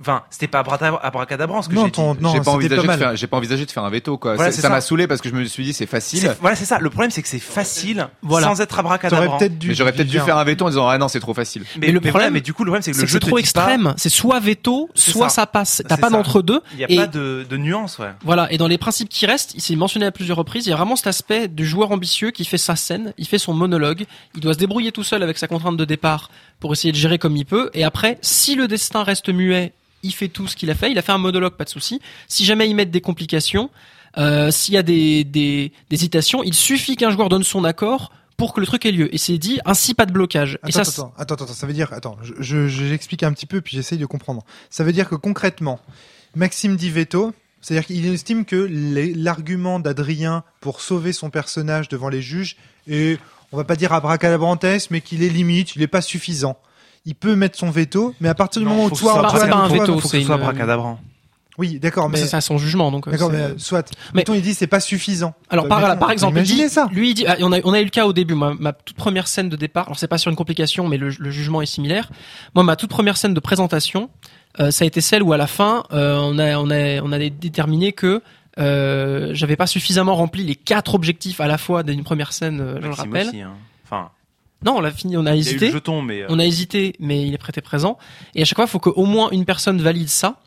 [0.00, 2.00] Enfin, c'était pas abra- abracadabrant ce que j'ai dit.
[2.00, 2.98] non, j'ai pas c'était envisagé pas de mal.
[2.98, 5.28] faire j'ai pas envisagé de faire un veto quoi Voilà, ça m'a saoulé parce que
[5.28, 6.78] je me suis dit c'est facile Voilà, c'est ça.
[6.78, 8.48] Le problème, c'est que c'est facile, Voilà.
[8.48, 11.34] sans être mais j'aurais peut-être dû faire un veto en disant ah non c'est trop
[11.34, 13.08] facile Mais, Mais le mais problème, mais du coup, le problème, c'est que c'est le
[13.08, 13.94] jeu c'est trop extrême.
[13.96, 15.46] C'est soit veto, soit ça.
[15.46, 15.82] passe.
[15.88, 16.16] T'as pas ça.
[16.16, 16.60] d'entre deux.
[16.74, 18.10] Il y a pas de, de nuance, ouais.
[18.22, 20.72] Voilà, et dans les principes qui restent, il s'est mentionné à plusieurs reprises, il y
[20.72, 24.04] a vraiment cet aspect du joueur ambitieux qui fait sa scène, il fait son monologue,
[24.34, 26.30] il doit se débrouiller tout seul avec sa contrainte de départ
[26.60, 29.72] pour essayer de gérer comme il peut, et après, si le destin reste muet,
[30.06, 32.00] il fait tout ce qu'il a fait, il a fait un monologue, pas de souci.
[32.28, 33.70] Si jamais il met des complications,
[34.18, 38.12] euh, s'il y a des, des, des hésitations, il suffit qu'un joueur donne son accord
[38.38, 39.14] pour que le truc ait lieu.
[39.14, 40.58] Et c'est dit, ainsi pas de blocage.
[40.66, 43.46] et Attends, ça, attends, attends, attends, ça veut dire, attends, je, je- j'explique un petit
[43.46, 44.44] peu puis j'essaye de comprendre.
[44.70, 45.80] Ça veut dire que concrètement,
[46.34, 47.32] Maxime dit veto,
[47.62, 48.68] c'est-à-dire qu'il estime que
[49.16, 53.18] l'argument d'Adrien pour sauver son personnage devant les juges est,
[53.52, 56.58] on va pas dire abracadabrantesque, mais qu'il est limite, il est pas suffisant.
[57.06, 59.34] Il peut mettre son veto, mais à partir du Non, moment où toi, pas- c'est
[59.36, 60.98] Antoine, pas un toi, veto, Faut que c'est ce soit une- abracadabrant.
[61.56, 62.90] oui, d'accord, mais ça, c'est à son jugement.
[62.90, 63.90] Donc, euh, d'accord, mais euh, soit.
[64.12, 65.32] Mais- Mettons, il dit c'est pas suffisant.
[65.48, 66.88] Alors Bah, par, mettons, par exemple, imaginez dit- ça.
[66.92, 68.72] lui il dit, ah, on a, on a eu le cas au début, ma, ma
[68.72, 69.86] toute première scène de départ.
[69.86, 72.10] Alors c'est pas sur une complication, mais le, le jugement est similaire.
[72.56, 74.10] Moi, ma toute première scène de présentation,
[74.58, 77.12] euh, ça a été celle où à la fin, euh, on a, on a, on
[77.12, 78.20] a déterminé que
[78.58, 82.60] euh, j'avais pas suffisamment rempli les quatre objectifs à la fois d'une première scène.
[82.60, 83.28] euh, je le rappelle.
[83.28, 83.52] aussi, hein.
[83.84, 84.08] Enfin,
[84.64, 85.66] Non, on l'a fini, on a il y a eu hésité.
[85.66, 87.98] le jeton, mais euh, On a hésité, mais il est prêté présent.
[88.34, 90.40] Et à chaque fois, il faut qu'au moins une personne valide ça.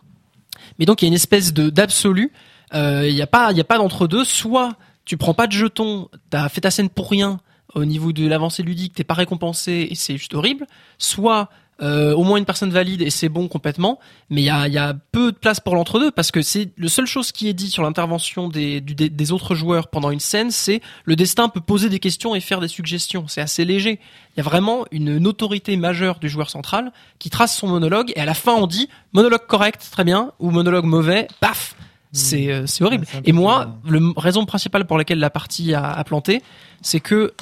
[0.77, 2.31] Mais donc, il y a une espèce de d'absolu.
[2.73, 4.23] Euh, Il n'y a pas, il y a pas d'entre deux.
[4.25, 7.39] Soit tu prends pas de jetons, t'as fait ta scène pour rien
[7.75, 10.65] au niveau de l'avancée ludique, t'es pas récompensé et c'est juste horrible.
[10.97, 11.49] Soit
[11.81, 13.99] euh, au moins une personne valide et c'est bon complètement.
[14.29, 16.87] Mais il y a, y a peu de place pour l'entre-deux parce que c'est le
[16.87, 20.19] seule chose qui est dit sur l'intervention des, du- des, des autres joueurs pendant une
[20.19, 23.27] scène, c'est le destin peut poser des questions et faire des suggestions.
[23.27, 23.99] C'est assez léger.
[24.35, 28.11] Il y a vraiment une, une autorité majeure du joueur central qui trace son monologue
[28.15, 31.75] et à la fin on dit monologue correct, très bien, ou monologue mauvais, paf.
[32.11, 33.03] C'est euh, c'est horrible.
[33.05, 36.41] Ouais, c'est Et moi, la raison principale pour laquelle la partie a, a planté,
[36.81, 37.33] c'est que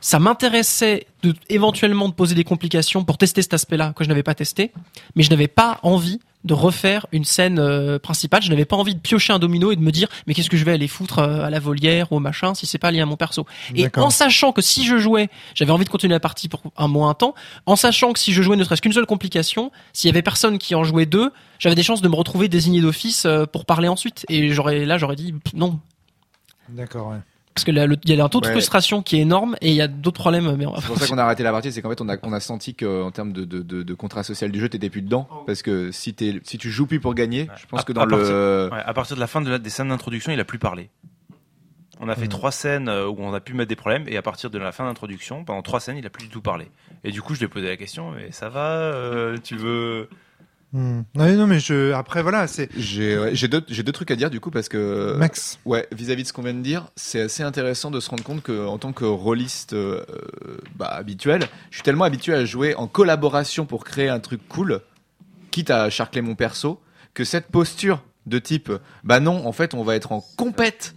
[0.00, 4.22] ça m'intéressait de éventuellement de poser des complications pour tester cet aspect-là que je n'avais
[4.22, 4.72] pas testé,
[5.14, 8.40] mais je n'avais pas envie de refaire une scène euh, principale.
[8.40, 10.56] Je n'avais pas envie de piocher un domino et de me dire mais qu'est-ce que
[10.56, 13.00] je vais aller foutre euh, à la volière ou au machin si c'est pas lié
[13.00, 13.46] à mon perso.
[13.74, 16.88] Et en sachant que si je jouais, j'avais envie de continuer la partie pour un
[16.88, 17.34] mois un temps,
[17.66, 20.58] en sachant que si je jouais ne serait-ce qu'une seule complication, s'il y avait personne
[20.58, 23.88] qui en jouait deux, j'avais des chances de me retrouver désigné d'office euh, pour parler
[23.88, 24.24] ensuite.
[24.28, 25.80] Et j'aurais là j'aurais dit non
[26.68, 27.18] D'accord, ouais.
[27.56, 28.52] Parce que là, le- il y a un taux de Ouais.
[28.52, 30.54] frustration qui est énorme et il y a d'autres problèmes.
[30.56, 32.32] Mais C'est pour ça qu'on a arrêté la partie, c'est qu'en fait on a, on
[32.34, 35.26] a senti qu'en termes de, de, de, de contrat social du jeu, t'étais plus dedans.
[35.46, 38.28] Parce que si, tu joues plus pour gagner, je pense À- que dans à partir-
[38.28, 38.68] le...
[38.70, 40.90] Ouais, à partir de la fin de la- des scènes d'introduction, il a plus parlé.
[41.98, 42.28] On a fait Mm.
[42.28, 44.70] trois scènes euh, où on a pu mettre des problèmes et à partir de la
[44.70, 46.66] fin d'introduction, pendant trois scènes, il a plus du tout parlé.
[47.04, 50.10] Et du coup, je lui ai posé la question, mais ça va, euh, tu veux
[51.14, 54.50] Ouais, non, mais je, après, voilà, c'est J'ai, ouais, deux, trucs à dire du coup
[54.50, 55.16] parce que...
[55.16, 55.58] Max.
[55.64, 58.42] Ouais, vis-à-vis de ce qu'on vient de dire, c'est assez intéressant de se rendre compte
[58.42, 60.04] que en tant que rôliste euh,
[60.76, 64.80] bah, habituel, je suis tellement habitué à jouer en collaboration pour créer un truc cool,
[65.50, 66.80] quitte à charcler mon perso,
[67.14, 68.72] que cette posture de type
[69.04, 70.94] bah non, en fait, on va être en compète.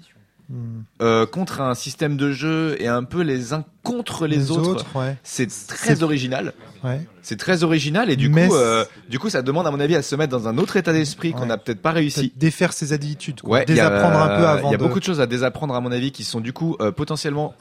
[1.01, 5.15] Euh, contre un système de jeu et un peu les uns contre les, autres, ouais.
[5.23, 6.53] c'est très original.
[6.83, 7.01] Ouais.
[7.21, 9.95] C'est très original et du Mais coup, euh, du coup, ça demande à mon avis
[9.95, 11.45] à se mettre dans un autre état d'esprit qu'on Ouais.
[11.47, 12.33] n'a peut-être pas réussi.
[12.35, 13.41] Défaire ses habitudes.
[13.41, 13.59] quoi.
[13.59, 14.83] Ouais, il y a- Désapprendre un peu avant Il y a de...
[14.83, 17.53] beaucoup de choses à désapprendre à mon avis qui sont du coup euh, potentiellement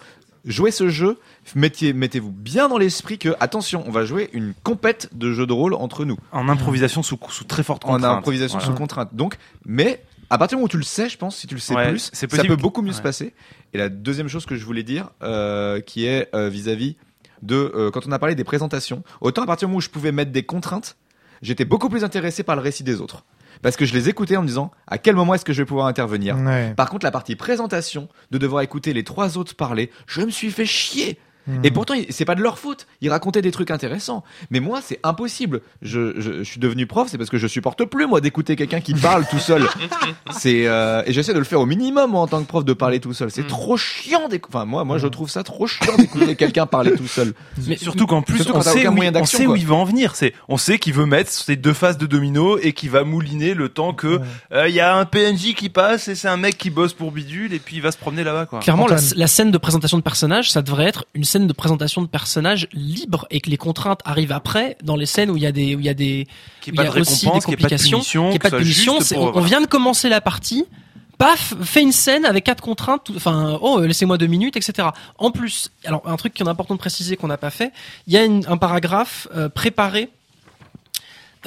[0.45, 1.19] jouer ce jeu.
[1.55, 5.53] Mettez, mettez-vous bien dans l'esprit que attention, on va jouer une compète de jeu de
[5.53, 8.19] rôle entre nous En improvisation sous, sous très forte en contrainte.
[8.19, 8.73] improvisation Voilà.
[8.73, 9.11] sous contrainte.
[9.15, 9.37] Donc,
[9.67, 11.75] mais à partir du moment où tu le sais, je pense, si tu le sais
[11.75, 13.35] Ouais, plus, c'est ça peut beaucoup mieux se passer.
[13.73, 16.97] Et la deuxième chose que je voulais dire, euh, qui est euh, vis-à-vis
[17.43, 19.91] de euh, quand on a parlé des présentations, autant à partir du moment où je
[19.91, 20.97] pouvais mettre des contraintes,
[21.43, 23.25] j'étais beaucoup plus intéressé par le récit des autres.
[23.63, 25.67] Parce que je les écoutais en me disant à quel moment est-ce que je vais
[25.67, 26.37] pouvoir intervenir?
[26.37, 26.75] Ouais.
[26.75, 30.51] Par contre, la partie présentation, de devoir écouter les trois autres parler, je me suis
[30.51, 31.19] fait chier.
[31.49, 31.65] Hmm.
[31.65, 32.87] Et pourtant, c'est pas de leur faute.
[33.01, 34.23] Ils racontaient des trucs intéressants.
[34.51, 35.63] Mais moi, c'est impossible.
[35.83, 38.81] Je, je, je suis devenu prof, c'est parce que je supporte plus, moi, d'écouter quelqu'un
[38.81, 39.67] qui parle tout seul.
[40.31, 42.73] C'est, euh, et j'essaie de le faire au minimum, moi, en tant que prof, de
[42.75, 43.31] parler tout seul.
[43.31, 46.93] C'est trop chiant d'écouter, enfin, moi, moi, je trouve ça trop chiant d'écouter quelqu'un parler
[46.95, 47.33] tout seul.
[47.67, 49.75] Mais surtout qu'en plus, Surtout on sait, aucun où, moyen on sait où il va
[49.75, 50.15] en venir.
[50.15, 53.55] C'est, on sait qu'il veut mettre ces deux phases de domino et qu'il va mouliner
[53.55, 54.25] le temps que Ouais.
[54.53, 57.13] euh, il y a un PNJ qui passe et c'est un mec qui bosse pour
[57.13, 58.61] bidule et puis il va se promener là-bas quoi.
[58.61, 62.07] Clairement, la, scène de présentation de personnages, ça devrait être une scène de présentation de
[62.07, 65.53] personnages libre et que les contraintes arrivent après dans les scènes où il y a
[65.53, 66.27] des où il y a des
[66.61, 67.99] Qui y a aussi des complications,
[68.31, 68.95] n'y ait pas de punition.
[69.17, 70.65] on, on vient de commencer la partie.
[71.19, 73.11] Paf, fait une scène avec quatre contraintes.
[73.17, 74.89] Enfin, oh, euh, laissez-moi deux minutes, etc.
[75.19, 77.73] En plus, alors un truc qui est important de préciser qu'on n'a pas fait,
[78.07, 80.11] il y a une- un paragraphe euh, préparé.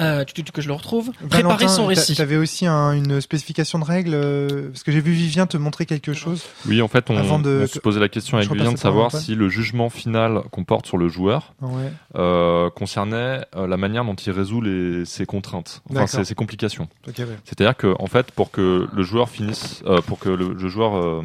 [0.02, 1.10] Euh, tu- tu- que je le retrouve.
[1.30, 2.14] Préparer son récit.
[2.16, 5.86] T'avais aussi un- une spécification de règles euh, parce que j'ai vu Vivien te montrer
[5.86, 6.42] quelque chose.
[6.66, 9.10] Oui, en fait, on, Avant de- on se posait la question avec Vivien de savoir
[9.12, 11.92] si le jugement final qu'on porte sur le joueur Ouais.
[12.16, 16.88] euh, concernait euh, la manière dont il résout les, ses contraintes, enfin ses, ses complications.
[17.08, 17.26] Ok, ouais.
[17.44, 20.96] C'est-à-dire que, en fait, pour que le joueur finisse, euh, pour que le, le joueur
[20.96, 21.22] euh,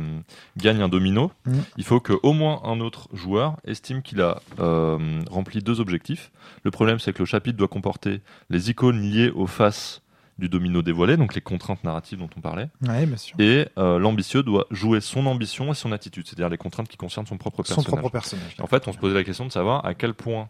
[0.58, 1.64] gagne un domino, Mhm.
[1.78, 4.98] il faut que au moins un autre joueur estime qu'il a euh,
[5.30, 6.32] rempli deux objectifs.
[6.64, 10.02] Le problème, c'est que le chapitre doit comporter les icônes liées aux faces
[10.40, 13.36] du domino dévoilé, donc les contraintes narratives dont on parlait, Ouais, bien sûr.
[13.40, 17.26] et euh, l'ambitieux doit jouer son ambition et son attitude, c'est-à-dire les contraintes qui concernent
[17.26, 18.00] son propre Son personnage.
[18.00, 18.56] propre personnage.
[18.60, 20.48] En fait, on se posait la question de savoir à quel point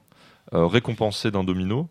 [0.53, 1.89] euh, récompensé d'un domino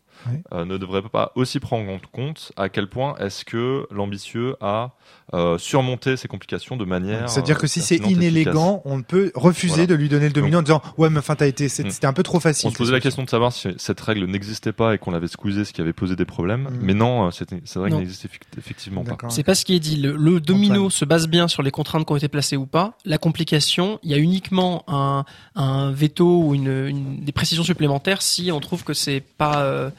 [0.52, 4.92] Euh, ne devrait pas aussi prendre en compte à quel point est-ce que l'ambitieux a
[5.34, 7.28] euh, surmonté ses complications de manière.
[7.28, 9.86] C'est-à-dire que si c'est inélégant, on peut refuser Voilà.
[9.86, 11.90] de lui donner le domino en disant ouais mais enfin t'as été Mm.
[11.90, 12.68] c'était un peu trop facile.
[12.68, 15.26] On se posait la question de savoir si cette règle n'existait pas et qu'on l'avait
[15.26, 16.62] squeezée, ce qui avait posé des problèmes.
[16.64, 16.78] Mm.
[16.82, 19.16] Mais non, euh, cette, cette règle effi- effectivement pas.
[19.30, 19.96] C'est pas ce qui est dit.
[19.96, 20.90] Le, le domino Antoine.
[20.90, 22.96] se base bien sur les contraintes qui ont été placées ou pas.
[23.04, 25.24] La complication, il y a uniquement un,
[25.56, 29.90] un veto ou une, une- des précisions supplémentaires si on trouve que c'est pas euh,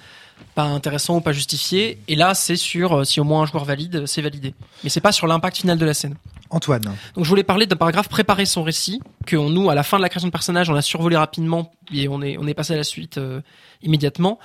[0.55, 1.99] pas intéressant ou pas justifié.
[2.07, 4.53] Et là, c'est sur euh, si au moins un joueur valide, c'est validé.
[4.83, 6.15] Mais c'est pas sur l'impact final de la scène.
[6.49, 6.81] Antoine.
[7.15, 9.97] Donc je voulais parler d'un paragraphe préparer son récit que on- nous à la fin
[9.97, 12.73] de la création de personnage on a survolé rapidement et on est on est passé
[12.73, 13.41] à la suite euh,
[13.81, 14.39] immédiatement.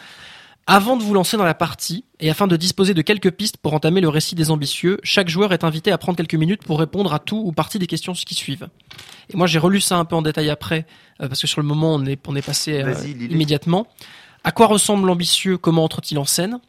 [0.67, 3.75] Avant de vous lancer dans la partie et afin de disposer de quelques pistes pour
[3.75, 7.13] entamer le récit des ambitieux, chaque joueur est invité à prendre quelques minutes pour répondre
[7.13, 8.69] à tout ou partie des questions qui suivent.
[9.33, 10.87] Et moi j'ai relu ça un peu en détail après
[11.21, 13.35] euh, parce que sur le moment on est on est passé euh, lis-les.
[14.45, 16.61] À quoi ressemble l'ambitieux Comment entre-t-il en scène?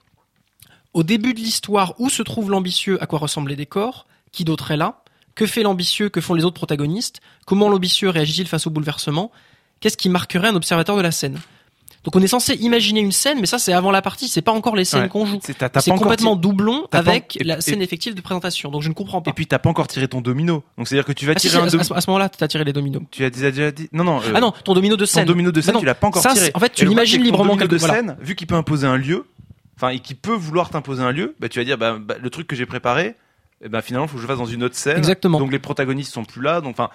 [0.94, 4.06] Au début de l'histoire, où se trouve l'ambitieux À quoi ressemblent les décors?
[4.32, 5.04] Qui d'autre est là?
[5.34, 6.10] Que fait l'ambitieux?
[6.10, 7.22] Que font les autres protagonistes?
[7.46, 9.32] Comment l'ambitieux réagit-il face au bouleversement?
[9.80, 11.40] Qu'est-ce qui marquerait un observateur de la scène?
[12.04, 14.52] Donc on est censé imaginer une scène, mais ça c'est avant la partie, c'est pas
[14.52, 15.10] encore les scènes Ouais.
[15.10, 15.40] qu'on joue.
[15.42, 15.58] C'est
[15.90, 18.72] complètement doublon avec la et- scène effective de présentation.
[18.72, 19.30] Donc je ne comprends pas.
[19.30, 20.64] Et puis t'as pas encore tiré ton domino.
[20.78, 21.94] Donc c'est à dire que tu vas Ah, tirer si, un à, domino.
[21.96, 23.04] à ce moment-là, t'as tiré les dominos.
[23.12, 23.88] Tu as déjà dit.
[23.94, 24.20] Non non.
[24.20, 25.26] euh, ah non, ton domino de Ton scène.
[25.26, 26.52] domino de scène, Bah non, tu l'as pas encore ça, tiré.
[26.54, 27.94] en fait, tu l'imagines ton librement quelque de voilà.
[27.96, 29.26] scène, vu qu'il peut imposer un lieu,
[29.78, 32.30] enfin, et qu'il peut vouloir t'imposer un lieu, bah tu vas dire, bah, bah, le
[32.30, 33.16] truc que j'ai préparé,
[33.66, 34.98] eh ben finalement, faut que je fasse dans une autre scène.
[34.98, 35.40] Exactement.
[35.40, 36.60] Donc les protagonistes sont plus là.
[36.60, 36.90] Donc enfin,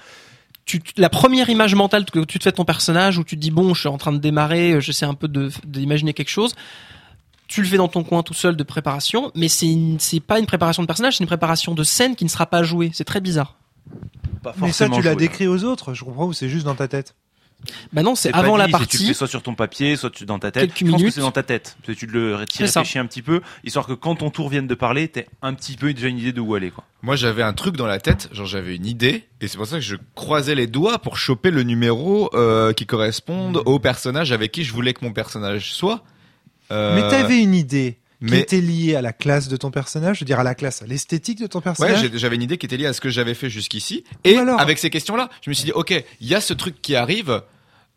[0.69, 3.41] tu, la première image mentale que tu te fais de ton personnage où tu te
[3.41, 6.55] dis bon je suis en train de démarrer j'essaie un peu de d'imaginer quelque chose
[7.49, 10.47] tu le fais dans ton coin tout seul de préparation mais c'est c'est pas une
[10.47, 12.91] préparation de personnage c'est une préparation de scène qui ne sera pas jouée.
[12.93, 13.57] C'est très bizarre.
[14.43, 16.89] Pas Mais ça, tu l'as décrit aux autres, je comprends, ou c'est juste dans ta
[16.89, 17.15] tête
[17.93, 20.11] bah non c'est avant la c'est Tu le partie fais soit sur ton papier, soit
[20.11, 20.73] tu, dans ta tête.
[20.73, 21.15] Quelques je pense que minutes.
[21.15, 21.77] c'est dans ta tête.
[21.83, 25.27] Tu le réfléchis un petit peu, histoire que quand ton tour vienne de parler, t'aies
[25.43, 26.85] un petit peu déjà une idée de où aller, quoi.
[27.03, 29.77] Moi, j'avais un truc dans la tête, genre j'avais une idée, et c'est pour ça
[29.77, 34.53] que je croisais les doigts pour choper le numéro euh, qui corresponde au personnage avec
[34.53, 36.05] qui je voulais que mon personnage soit.
[36.71, 40.17] Euh, Mais t'avais une idée qui mais- était liée à la classe de ton personnage,
[40.17, 42.01] je veux dire à la classe, à l'esthétique de ton Ouais, personnage.
[42.01, 44.05] j'ai- j'avais une idée qui était liée à ce que j'avais fait jusqu'ici.
[44.25, 45.91] Et alors- avec ces questions-là, je me suis dit, ok,
[46.21, 47.43] il y a ce truc qui arrive.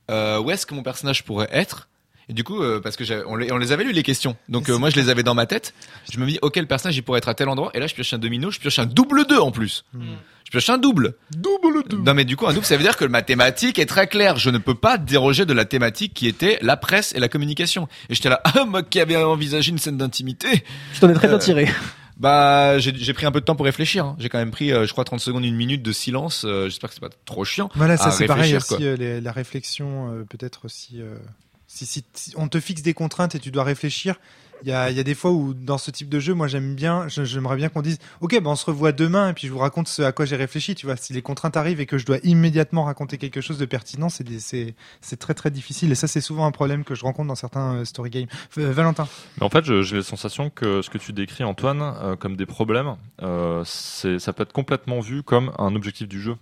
[0.09, 1.87] Euh, où est-ce que mon personnage pourrait être?
[2.31, 4.69] Et du coup, euh, parce que on les, on les avait lu les questions, donc
[4.69, 5.73] euh, moi je les avais dans ma tête.
[6.11, 7.69] Je me dis, ok, le personnage il pourrait être à tel endroit.
[7.73, 9.83] Et là, je pioche un domino, je pioche un double 2 en plus.
[9.93, 11.15] Je pioche un double.
[11.35, 11.97] Double 2.
[11.97, 14.37] Non mais du coup, un double, ça veut dire que ma thématique est très claire.
[14.37, 17.87] Je ne peux pas déroger de la thématique qui était la presse et la communication.
[18.09, 20.63] Et j'étais là, ah moi qui avais envisagé une scène d'intimité.
[20.93, 21.67] je t'en ai très bien Euh, tiré
[22.17, 24.05] Bah, j'ai pris un peu de temps pour réfléchir.
[24.05, 24.15] hein.
[24.19, 26.43] J'ai quand même pris, euh, je crois, 30 secondes, une minute de silence.
[26.45, 27.69] Euh, J'espère que c'est pas trop chiant.
[27.75, 31.01] Voilà, ça c'est pareil aussi, euh, les- la réflexion, euh, peut-être aussi.
[31.73, 32.03] Si,
[32.35, 34.15] on te fixe des contraintes et tu dois réfléchir,
[34.63, 37.55] il y a, des fois où dans ce type de jeu, moi j'aime bien, j'aimerais
[37.55, 40.03] bien qu'on dise, ok, ben on se revoit demain et puis je vous raconte ce
[40.03, 40.75] à quoi j'ai réfléchi.
[40.75, 43.65] Tu vois, si les contraintes arrivent et que je dois immédiatement raconter quelque chose de
[43.65, 47.35] pertinent, c'est très très difficile et ça c'est souvent un problème que je rencontre dans
[47.35, 48.27] certains euh, story games.
[48.57, 49.07] Euh, Valentin,
[49.37, 52.45] Mais en fait, j'ai la sensation que ce que tu décris, Antoine, euh, comme des
[52.45, 52.97] problèmes,
[53.65, 56.35] c'est, ça peut être complètement vu comme un objectif du jeu.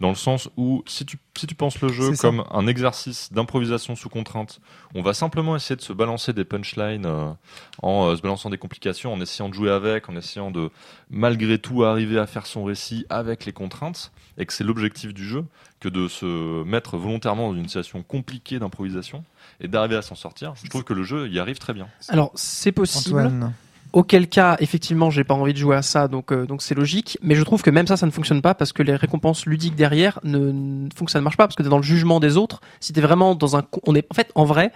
[0.00, 3.96] Dans le sens où, si tu, si tu penses le jeu comme un exercice d'improvisation
[3.96, 4.60] sous contrainte,
[4.94, 7.32] on va simplement essayer de se balancer des punchlines euh,
[7.82, 10.70] en euh, se balançant des complications, en essayant de jouer avec, en essayant de,
[11.10, 15.24] malgré tout, arriver à faire son récit avec les contraintes, et que c'est l'objectif du
[15.26, 15.44] jeu,
[15.80, 19.24] que de se mettre volontairement dans une situation compliquée d'improvisation
[19.60, 20.54] et d'arriver à s'en sortir.
[20.62, 21.88] Je trouve que le jeu y arrive très bien.
[22.08, 23.52] alors c'est possible Antoine.
[23.92, 27.18] Auquel cas, effectivement, j'ai pas envie de jouer à ça, donc euh, donc c'est logique.
[27.22, 29.74] Mais je trouve que même ça, ça ne fonctionne pas parce que les récompenses ludiques
[29.74, 32.62] derrière ne, ne ça ne marche pas parce que t'es dans le jugement des autres.
[32.80, 34.72] Si vraiment dans un, on est en fait en vrai,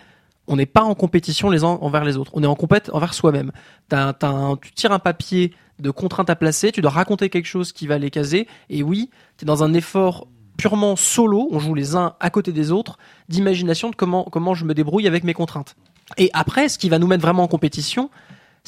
[0.48, 2.30] on n'est pas en compétition les uns envers les autres.
[2.34, 3.52] On est en compète envers soi-même.
[3.90, 7.98] Tu tires un papier de contraintes à placer, tu dois raconter quelque chose qui va
[7.98, 8.46] les caser.
[8.68, 10.26] Et oui, t'es dans un effort
[10.58, 11.48] purement solo.
[11.52, 12.98] On joue les uns à côté des autres,
[13.28, 15.74] d'imagination de comment comment je me débrouille avec mes contraintes.
[16.18, 18.10] Et après, ce qui va nous mettre vraiment en compétition,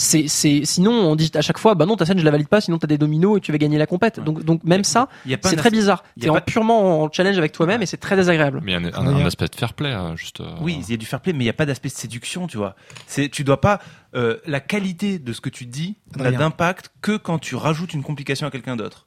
[0.00, 2.46] c'est, c'est, sinon on dit à chaque fois, bah non, ta scène je la valide
[2.48, 4.18] pas, sinon t'as des dominos et tu vas gagner la compète.
[4.18, 4.24] Ouais.
[4.24, 6.04] Donc, donc même ça, y c'est très bizarre.
[6.16, 8.60] y a T'es pas- purement en challenge avec toi-même et c'est très désagréable.
[8.62, 9.22] Mais il y a un, un- Regarde.
[9.22, 10.40] un aspect de fair play, hein, juste.
[10.40, 11.94] euh, Oui, il y a du fair play, mais il n'y a pas d'aspect de
[11.94, 12.76] séduction, tu vois.
[13.08, 13.80] C'est, tu dois pas,
[14.14, 18.04] euh, la qualité de ce que tu dis n'a d'impact que quand tu rajoutes une
[18.04, 19.06] complication à quelqu'un d'autre.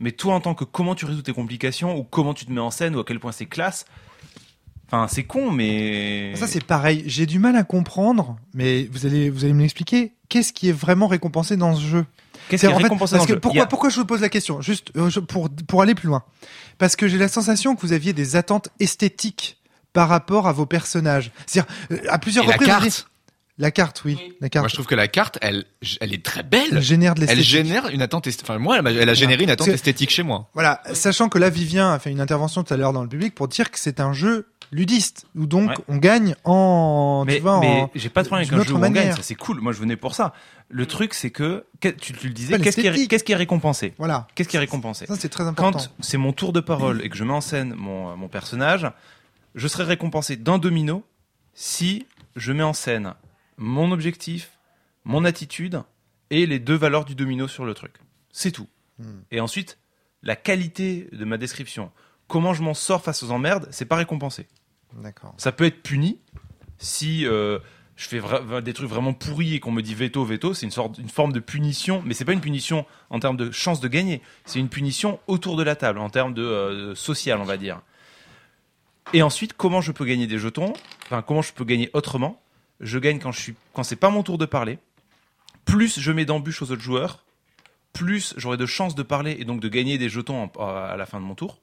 [0.00, 2.60] Mais toi, en tant que comment tu résous tes complications, ou comment tu te mets
[2.60, 3.84] en scène, ou à quel point c'est classe,
[4.92, 6.34] enfin, c'est con, mais.
[6.36, 7.02] Ça c'est pareil.
[7.06, 10.12] J'ai du mal à comprendre, mais vous allez vous allez me l'expliquer.
[10.28, 12.06] Qu'est-ce qui est vraiment récompensé dans ce jeu?
[12.48, 13.40] Qu'est-ce qui est fait, récompensé parce dans que le jeu?
[13.40, 14.60] pourquoi, a- pourquoi je vous pose la question?
[14.60, 16.22] Juste euh, pour, pour aller plus loin.
[16.78, 19.58] Parce que j'ai la sensation que vous aviez des attentes esthétiques
[19.92, 21.30] par rapport à vos personnages.
[21.46, 22.68] C'est-à-dire, euh, à plusieurs Et la reprises.
[22.68, 23.06] vous carte.
[23.58, 24.18] La carte, oui.
[24.40, 24.62] La carte.
[24.64, 25.64] Moi, je trouve que la carte, elle,
[26.00, 26.80] elle est très Elle belle.
[26.80, 27.50] génère de Elle l'esthétique.
[27.50, 30.48] génère une attente, est- enfin moi, elle, elle a généré une attente esthétique chez moi.
[30.54, 33.34] Voilà, sachant que là, Vivien a fait une intervention tout à l'heure dans le public
[33.34, 35.76] pour dire que c'est un jeu ludiste, où donc Ouais.
[35.88, 38.78] on gagne en, mais, tu vois, mais j'ai pas de problème avec un jeu où
[38.82, 39.60] on gagne, ça c'est cool.
[39.60, 40.32] Moi, je venais pour ça.
[40.70, 43.10] Le truc, c'est que, tu, tu le disais, Pas qu'est-ce qui, est, l'esthétique.
[43.10, 43.92] qu'est-ce qui est récompensé?
[43.98, 44.26] Voilà.
[44.34, 45.04] Qu'est-ce qui est récompensé?
[45.06, 45.78] Ça, c'est très important.
[45.78, 48.90] Quand c'est mon tour de parole et que je mets en scène mon, mon personnage,
[49.54, 51.04] je serai récompensé d'un domino
[51.52, 52.06] si
[52.36, 53.12] je mets en scène
[53.58, 54.52] mon objectif,
[55.04, 55.82] mon attitude
[56.30, 57.92] et les deux valeurs du domino sur le truc.
[58.32, 58.68] C'est tout.
[58.98, 59.20] Hmm.
[59.30, 59.76] Et ensuite,
[60.22, 61.90] la qualité de ma description,
[62.28, 64.46] comment je m'en sors face aux emmerdes, c'est pas récompensé.
[65.38, 66.18] Ça peut être puni
[66.78, 67.58] si euh,
[67.96, 68.20] je fais
[68.62, 71.32] des trucs vraiment pourris et qu'on me dit veto, veto, c'est une sorte, une forme
[71.32, 74.68] de punition, mais c'est pas une punition en termes de chance de gagner, c'est une
[74.68, 77.80] punition autour de la table, en termes de euh, social, on va dire.
[79.12, 80.72] Et ensuite, comment je peux gagner des jetons?
[81.04, 82.40] Enfin, comment je peux gagner autrement?
[82.80, 84.78] Je gagne quand je suis, quand c'est pas mon tour de parler.
[85.64, 87.24] Plus je mets d'embûches aux autres joueurs,
[87.92, 91.20] plus j'aurai de chances de parler et donc de gagner des jetons à la fin
[91.20, 91.61] de mon tour.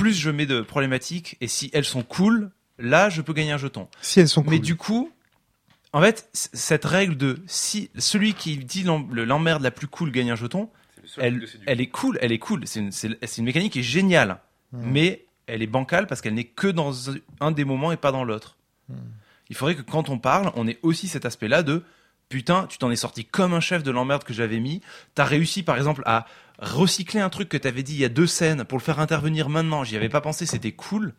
[0.00, 3.58] Plus je mets de problématiques et si elles sont cool, là, je peux gagner un
[3.58, 3.88] jeton.
[4.00, 4.60] Si elles sont Mais cool.
[4.66, 5.12] du coup,
[5.92, 10.10] en fait, cette règle de si celui qui dit l'em- le- l'emmerde la plus cool
[10.10, 10.70] gagne un jeton,
[11.18, 12.66] elle, elle est cool, elle est cool.
[12.66, 14.38] C'est une, c'est- c'est une mécanique qui est géniale,
[14.72, 16.92] mais elle est bancale parce qu'elle n'est que dans
[17.40, 18.56] un des moments et pas dans l'autre.
[19.48, 21.82] Il faudrait que quand on parle, on ait aussi cet aspect-là de
[22.28, 24.80] putain, tu t'en es sorti comme un chef de l'emmerde que j'avais mis.
[25.16, 26.26] T'as réussi, par exemple, à
[26.60, 29.48] recycler un truc que t'avais dit il y a deux scènes pour le faire intervenir
[29.48, 29.82] maintenant.
[29.84, 31.14] J'y avais pas pensé, c'était cool.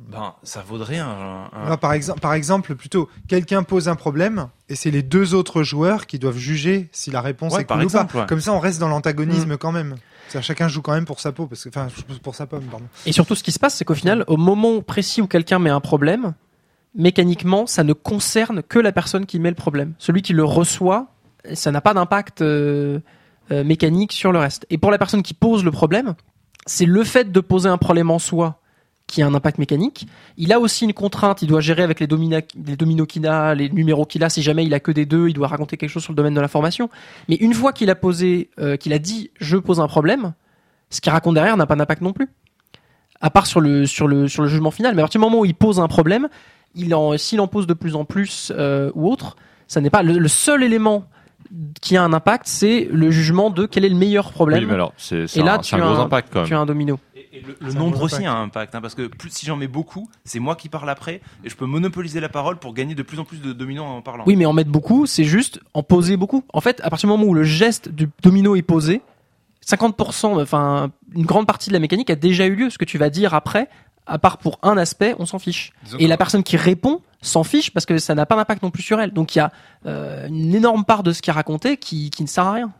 [0.00, 1.08] Ben, ça vaudrait un.
[1.08, 5.34] un- Ah, par, exemple, par exemple, plutôt, quelqu'un pose un problème et c'est les deux
[5.34, 8.06] autres joueurs qui doivent juger si la réponse Ouais, est par cool ou pas.
[8.14, 8.26] ouais.
[8.28, 9.96] Comme ça, on reste dans l'antagonisme quand même.
[10.28, 11.88] C'est-à-dire, chacun joue quand même pour sa peau, parce que, enfin,
[12.22, 12.86] pour sa pomme, pardon.
[13.06, 15.70] Et surtout, ce qui se passe, c'est qu'au final, au moment précis où quelqu'un met
[15.70, 16.34] un problème,
[16.94, 19.94] mécaniquement, ça ne concerne que la personne qui met le problème.
[19.98, 21.08] Celui qui le reçoit,
[21.54, 23.00] ça n'a pas d'impact euh,
[23.50, 24.66] euh, mécanique sur le reste.
[24.70, 26.14] Et pour la personne qui pose le problème,
[26.66, 28.60] c'est le fait de poser un problème en soi
[29.06, 30.06] qui a un impact mécanique.
[30.36, 33.54] Il a aussi une contrainte, il doit gérer avec les, domina- les dominos qu'il a,
[33.54, 34.28] les numéros qu'il a.
[34.28, 36.34] Si jamais il a que des deux, il doit raconter quelque chose sur le domaine
[36.34, 36.90] de l'information.
[37.26, 40.34] Mais une fois qu'il a posé, euh, qu'il a dit je pose un problème,
[40.90, 42.28] ce qu'il raconte derrière n'a pas d'impact non plus.
[43.22, 44.94] À part sur le, sur le, sur le jugement final.
[44.94, 46.28] Mais à partir du moment où il pose un problème,
[46.74, 49.36] s'il en pose de plus en plus euh, ou autre,
[49.68, 51.06] ça n'est pas le seul élément
[51.80, 54.60] qui a un impact, c'est le jugement de quel est le meilleur problème.
[54.60, 56.54] Oui, mais alors, c'est Et là, un, tu un as gros un- impact quand tu
[56.54, 56.98] as un domino.
[57.16, 59.68] Et, et le, nombre aussi a un impact, hein, parce que plus, si j'en mets
[59.68, 63.02] beaucoup, c'est moi qui parle après, et je peux monopoliser la parole pour gagner de
[63.02, 64.24] plus en plus de dominos en parlant.
[64.26, 66.44] Oui, mais en mettre beaucoup, c'est juste en poser beaucoup.
[66.52, 69.00] En fait, à partir du moment où le geste du domino est posé,
[69.66, 72.70] 50%, enfin, une grande partie de la mécanique a déjà eu lieu.
[72.70, 73.68] Ce que tu vas dire après,
[74.06, 75.72] à part pour un aspect, on s'en fiche.
[75.84, 78.70] Disons Et la personne qui répond s'en fiche parce que ça n'a pas d'impact non
[78.70, 79.12] plus sur elle.
[79.12, 79.52] Donc il y a
[79.86, 82.72] euh, une énorme part de ce qui est raconté qui, qui ne sert à rien.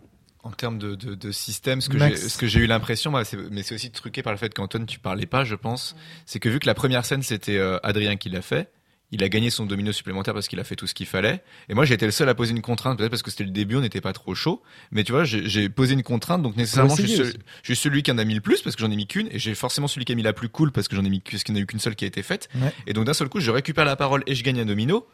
[0.44, 3.12] En termes de, de, de système, ce que j'ai, ce que j'ai eu l'impression,
[3.50, 6.48] mais c'est aussi truqué par le fait qu'Antoine, tu parlais pas, je pense, c'est que
[6.48, 8.70] vu que la première scène c'était euh, Adrien qui l'a fait,
[9.10, 11.42] il a gagné son domino supplémentaire parce qu'il a fait tout ce qu'il fallait.
[11.68, 13.50] Et moi, j'ai été le seul à poser une contrainte, peut-être parce que c'était le
[13.50, 14.62] début, on n'était pas trop chaud.
[14.90, 17.32] Mais tu vois, j'ai, posé une contrainte, donc nécessairement, je suis, celui,
[17.62, 19.28] je suis celui qui en a mis le plus parce que j'en ai mis qu'une,
[19.30, 21.20] et j'ai forcément celui qui a mis la plus cool parce que j'en ai mis,
[21.20, 22.48] parce qu'il n'y en a eu qu'une seule qui a été faite.
[22.54, 22.72] Ouais.
[22.86, 25.06] Et donc d'un seul coup, je récupère la parole et je gagne un domino.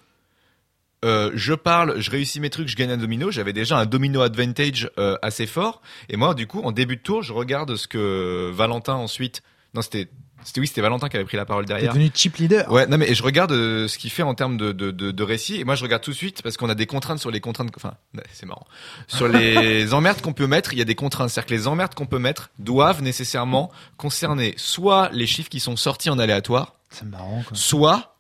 [1.05, 3.31] Euh, je parle, je réussis mes trucs, je gagne un domino.
[3.31, 5.83] J'avais déjà un domino advantage euh, assez fort.
[6.09, 9.43] Et moi, du coup, en début de tour, je regarde ce que Valentin ensuite.
[9.75, 10.09] Non, c'était,
[10.45, 11.93] c'était oui, c'était Valentin qui avait pris la parole T'es derrière.
[11.93, 12.71] devenu chip leader.
[12.71, 15.11] Ouais, non mais et je regarde euh, ce qu'il fait en termes de, de, de,
[15.11, 17.31] de récit et moi je regarde tout de suite parce qu'on a des contraintes sur
[17.31, 17.95] les contraintes, enfin
[18.33, 18.67] c'est marrant,
[19.09, 21.95] sur les emmerdes qu'on peut mettre, il y a des contraintes, c'est-à-dire que les emmerdes
[21.95, 27.05] qu'on peut mettre doivent nécessairement concerner soit les chiffres qui sont sortis en aléatoire, C'est
[27.09, 27.57] marrant, quoi.
[27.57, 28.14] soit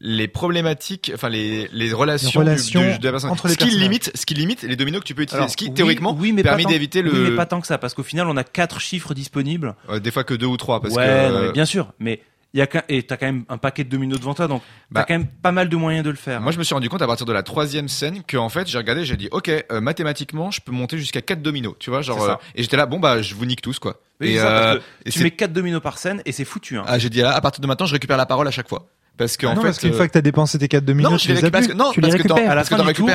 [0.00, 3.30] les problématiques, enfin les, les relations, Les relations du, du- de la personne.
[3.30, 5.50] entre les ce qui limite, ce qui limite les dominos que tu peux utiliser, Alors,
[5.50, 7.78] ce qui oui, théoriquement oui, mais permet d'éviter oui, le, mais pas tant que ça,
[7.78, 9.74] parce qu'au final, on a quatre chiffres disponibles.
[9.88, 11.92] euh, des fois que deux ou trois parce ouais, que non, mais euh, bien sûr,
[11.98, 12.20] mais
[12.52, 15.00] il y a et t'as quand même un paquet de dominos devant toi, donc Bah,
[15.00, 16.40] t'as quand même pas mal de moyens de le faire.
[16.40, 18.68] Moi, je me suis rendu compte à partir de la troisième scène que, en fait,
[18.68, 22.00] j'ai regardé, j'ai dit, ok, euh, mathématiquement, je peux monter jusqu'à 4 dominos, tu vois,
[22.02, 24.00] genre, euh, et j'étais là, bon bah, je vous nique tous, quoi.
[24.20, 26.44] Oui, et c'est ça, parce que et tu mets quatre dominos par scène et c'est
[26.44, 26.78] foutu.
[26.78, 26.84] Hein.
[26.86, 28.86] ah, j'ai dit là, à partir de maintenant, je récupère la parole à chaque fois,
[29.16, 30.84] parce que Ah en non, fait, parce qu'une euh, fois que t'as dépensé tes 4
[30.84, 31.72] dominos, non, tu les les as récupère parce plus.
[31.74, 32.50] que non, Tu les que récupères.
[32.50, 33.10] À la fin du tour.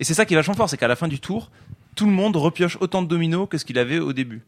[0.00, 1.50] Et c'est ça qui est vachement fort, c'est qu'à la fin du tour,
[1.96, 4.42] tout le monde repioche autant de dominos que ce qu'il avait au début.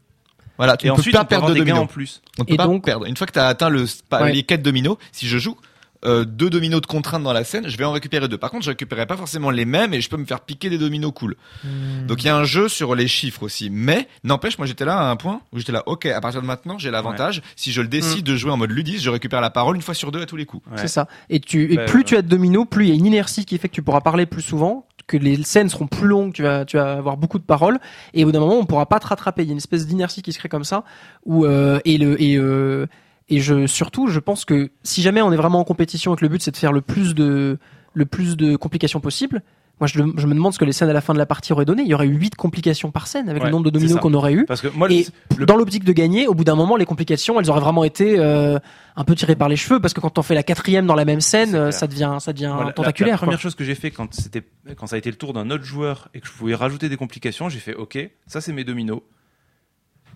[0.57, 1.91] Voilà, tu et ne peux ensuite, pas on peut perdre de des gains en dominos.
[1.93, 2.21] plus.
[2.37, 3.05] On ne peut Et pas donc- perdre.
[3.07, 4.31] Une fois que t'as atteint le Ouais.
[4.31, 5.57] les 4 dominos, si je joue
[6.05, 8.37] euh, deux dominos de contrainte dans la scène, je vais en récupérer deux.
[8.37, 10.77] Par contre, je récupérerai pas forcément les mêmes et je peux me faire piquer des
[10.77, 11.35] dominos cool.
[11.63, 12.07] Hmm.
[12.07, 13.69] Donc il y a un jeu sur les chiffres aussi.
[13.69, 16.47] Mais n'empêche, moi j'étais là à un point où j'étais là, ok, à partir de
[16.47, 17.41] maintenant, j'ai l'avantage.
[17.55, 19.93] Si je le décide de jouer en mode ludiste, je récupère la parole une fois
[19.93, 20.65] sur deux à tous les coups.
[20.71, 20.77] Ouais.
[20.77, 21.07] C'est ça.
[21.29, 22.05] Et, tu, et Bah, plus ouais.
[22.05, 24.01] tu as de dominos, plus il y a une inertie qui fait que tu pourras
[24.01, 27.37] parler plus souvent, que les scènes seront plus longues, tu vas, tu vas avoir beaucoup
[27.39, 27.79] de paroles,
[28.13, 29.43] et au bout d'un moment, on pourra pas te rattraper.
[29.43, 30.83] Il y a une espèce d'inertie qui se crée comme ça,
[31.25, 32.87] où, euh, et le, et, euh,
[33.31, 36.23] et je, surtout, je pense que si jamais on est vraiment en compétition et que
[36.23, 37.57] le but c'est de faire le plus de,
[37.93, 39.41] le plus de complications possible,
[39.79, 41.53] moi je, je me demande ce que les scènes à la fin de la partie
[41.53, 41.81] auraient donné.
[41.81, 44.13] Il y aurait eu 8 complications par scène avec Ouais, le nombre de dominos qu'on
[44.13, 44.45] aurait eu.
[44.45, 46.85] Parce que moi, Et le- le- dans l'optique de gagner, au bout d'un moment, les
[46.85, 48.59] complications, elles auraient vraiment été euh,
[48.95, 51.05] un peu tirées par les cheveux, parce que quand on fait la quatrième dans la
[51.05, 52.31] même scène, euh, ça devient, ça
[52.75, 53.13] tentaculaire.
[53.15, 54.43] La, première chose que j'ai fait quand c'était
[54.77, 56.97] quand ça a été le tour d'un autre joueur et que je pouvais rajouter des
[56.97, 59.01] complications, j'ai fait OK, ça c'est mes dominos.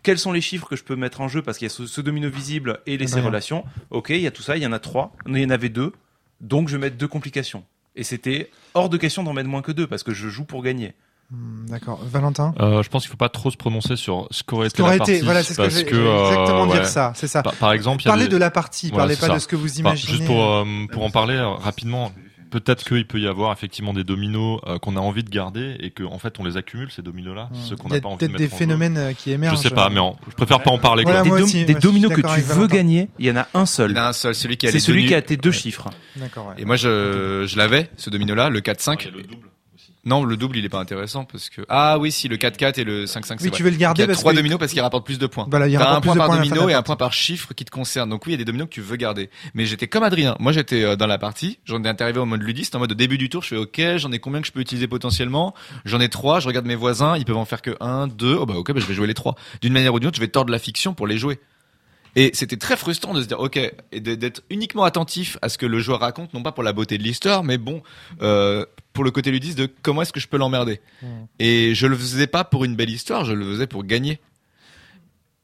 [0.06, 1.88] Quels sont les chiffres que je peux mettre en jeu parce qu'il y a ce,
[1.88, 3.66] ce domino visible et les ses relations.
[3.89, 5.70] OK, il y a tout ça, il y en a trois, il y en avait
[5.70, 5.91] deux,
[6.41, 7.64] donc je vais mettre deux complications.
[7.95, 10.62] Et c'était hors de question d'en mettre moins que deux parce que je joue pour
[10.64, 10.93] gagner.
[11.32, 11.99] Hmm, D'accord.
[12.06, 14.97] Valentin Euh, je pense qu'il faut pas trop se prononcer sur ce qu'aurait été la
[14.97, 15.14] partie.
[15.14, 16.74] été, voilà, c'est ce que parce que, j'allais euh, exactement ouais.
[16.74, 17.41] dire ça, c'est ça.
[17.41, 19.34] Par, par exemple, il y a Parlez des- de la partie, Voilà, parlez pas ça.
[19.34, 20.12] de ce que vous Enfin, imaginez.
[20.18, 22.12] juste pour, euh, pour en parler euh, rapidement,
[22.51, 25.91] Peut-être qu'il peut y avoir effectivement des dominos euh, qu'on a envie de garder et
[25.91, 28.07] qu'en en fait on les accumule ces dominos-là, ceux qu'on Il y n'a a pas
[28.09, 28.57] envie de peut-être mettre des en jeu.
[28.57, 29.57] phénomènes euh, qui émergent.
[29.57, 31.03] Je sais pas, mais en- je préfère pas en parler.
[31.03, 31.23] Voilà, quoi.
[31.23, 33.63] des moi dom- aussi, des dominos que tu veux gagner, il y en a un
[33.63, 33.91] Il seul.
[33.91, 35.51] y en a un seul, celui qui a C'est les celui qui a tes deux
[35.51, 35.89] chiffres.
[36.15, 36.55] D'accord, ouais.
[36.59, 39.09] Et moi, je, je l'avais, ce domino-là, le 4-5.
[39.13, 39.35] Il y
[40.06, 42.84] Non, le double, il est pas intéressant parce que ah oui, si le 4-4 et
[42.84, 43.38] le 5-5.
[43.39, 44.82] c'est Oui, tu veux le Il y garder a parce trois que dominos parce qu'il
[44.82, 45.47] rapporte plus de points.
[45.49, 47.12] Voilà, il T'as rapporte un plus point de par points domino et un point par
[47.12, 48.10] chiffre qui te concerne.
[48.10, 49.32] Donc oui, il y a des dominos que tu veux garder.
[49.56, 50.36] Mais j'étais comme Adrien.
[50.39, 51.58] Moi, j'étais euh, dans la partie.
[51.66, 53.41] J'en ai arrivé au mode ludiste, en mode au début du tour.
[53.41, 55.56] Je fais OK, j'en ai combien que je peux utiliser potentiellement?
[55.86, 56.39] J'en ai trois.
[56.39, 57.18] Je regarde mes voisins.
[57.18, 58.38] Ils peuvent en faire que un, deux.
[58.39, 59.36] Oh bah OK, bah, je vais jouer les trois.
[59.62, 61.39] D'une manière ou d'une autre, je vais tordre la fiction pour les jouer.
[62.16, 65.66] Et c'était très frustrant de se dire OK et d'être uniquement attentif à ce que
[65.66, 67.84] le joueur raconte, non pas pour la beauté de l'histoire, mais bon
[68.22, 70.80] euh, pour le côté ludiste de comment est-ce que je peux l'emmerder.
[71.39, 74.20] Et je le faisais pas pour une belle histoire, je le faisais pour gagner.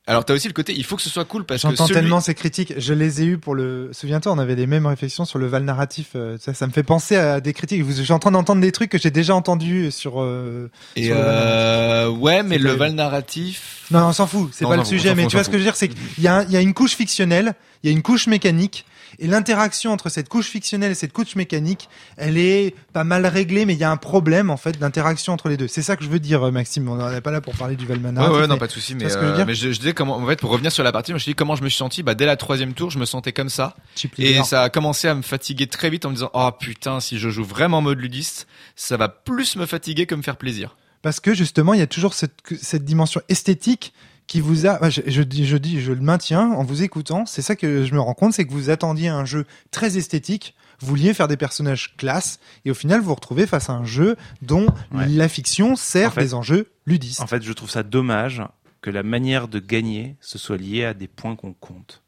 [0.08, 2.02] Alors t'as aussi le côté, il faut que ce soit cool parce que J'entends celui...
[2.02, 2.74] tellement ces critiques.
[2.78, 3.90] Je les ai eues pour le.
[3.94, 6.10] Souviens-toi, on avait les mêmes réflexions sur le Val narratif.
[6.16, 7.84] euh, Ça, ça me fait penser à des critiques.
[7.84, 10.20] Vous- Je suis en train d'entendre des trucs que j'ai déjà entendus sur.
[10.22, 12.72] euh, Et sur le euh, ouais, mais C'est le.
[12.72, 13.86] Val narratif.
[13.92, 14.50] Non, on s'en fout.
[14.54, 15.14] C'est Non, pas le fout, sujet.
[15.14, 16.58] Mais tu vois ce que je veux dire, c'est qu'il y a, un- il y
[16.58, 18.86] a une couche fictionnelle, il y a une couche mécanique.
[19.20, 23.66] Et l'interaction entre cette couche fictionnelle et cette couche mécanique, elle est pas mal réglée,
[23.66, 25.68] mais il y a un problème en fait d'interaction entre les deux.
[25.68, 26.88] C'est ça que je veux dire, euh, Maxime.
[26.90, 28.96] On n'est pas là pour parler du Valman Ouais, ouais, non, pas de souci.
[28.96, 30.84] Mais, ce que je euh, mais je, je disais comment, en fait, pour revenir sur
[30.84, 32.04] la partie, moi, je dis comment je me suis senti.
[32.04, 33.76] Bah, dès la troisième tour, je me sentais comme ça.
[34.18, 37.20] Et ça a commencé à me fatiguer très vite en me disant, oh putain, si
[37.20, 40.76] je joue vraiment en mode ludiste, ça va plus me fatiguer que me faire plaisir.
[41.02, 43.94] Parce que justement, il y a toujours cette, cette dimension esthétique
[44.32, 44.90] qui vous a.
[44.90, 47.26] Je, je dis, je dis, je le maintiens en vous écoutant.
[47.26, 50.56] C'est ça que je me rends compte, c'est que vous attendiez un jeu très esthétique.
[50.80, 53.84] Vous vouliez faire des personnages classe, et au final, vous vous retrouvez face à un
[53.84, 55.06] jeu dont Ouais.
[55.10, 57.20] la fiction sert En fait- des enjeux ludistes.
[57.20, 58.42] En fait, je trouve ça dommage
[58.82, 62.02] que la manière de gagner se soit liée à des points qu'on compte.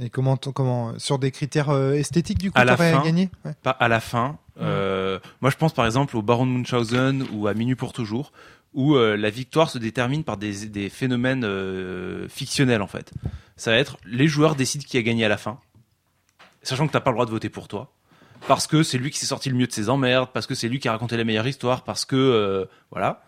[0.00, 3.30] Et comment, comment, sur des critères euh, esthétiques du coup, À la fin, gagné?
[3.44, 3.52] Ouais.
[3.62, 4.38] Pas à la fin.
[4.60, 8.32] euh, moi, je pense par exemple au Baron de Munchausen ou à Minuit pour toujours,
[8.74, 13.12] où euh, la victoire se détermine par des, des phénomènes euh, fictionnels en fait.
[13.56, 15.58] Ça va être les joueurs décident qui a gagné à la fin,
[16.62, 17.92] sachant que t'as pas le droit de voter pour toi.
[18.48, 20.68] Parce que c'est lui qui s'est sorti le mieux de ses emmerdes, parce que c'est
[20.68, 23.22] lui qui a raconté la meilleure histoire, parce que euh, voilà.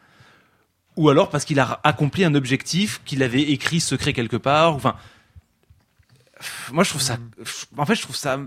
[0.97, 4.75] Ou alors parce qu'il a accompli un objectif qu'il avait écrit secret quelque part.
[4.75, 4.97] Enfin,
[6.73, 7.19] moi je trouve ça.
[7.77, 8.41] En fait, je trouve ça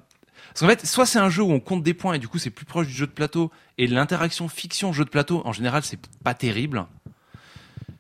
[0.58, 2.40] parce qu'en fait, soit c'est un jeu où on compte des points et du coup
[2.40, 5.84] c'est plus proche du jeu de plateau et l'interaction fiction jeu de plateau en général
[5.84, 6.88] c'est pas terrible.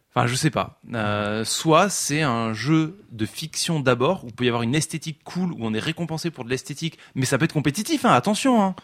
[0.09, 0.81] Enfin, je sais pas.
[0.95, 5.19] Euh, soit c'est un jeu de fiction d'abord où il peut y avoir une esthétique
[5.23, 8.05] cool où on est récompensé pour de l'esthétique, mais ça peut être compétitif.
[8.05, 8.63] Hein, attention.
[8.63, 8.75] Hein.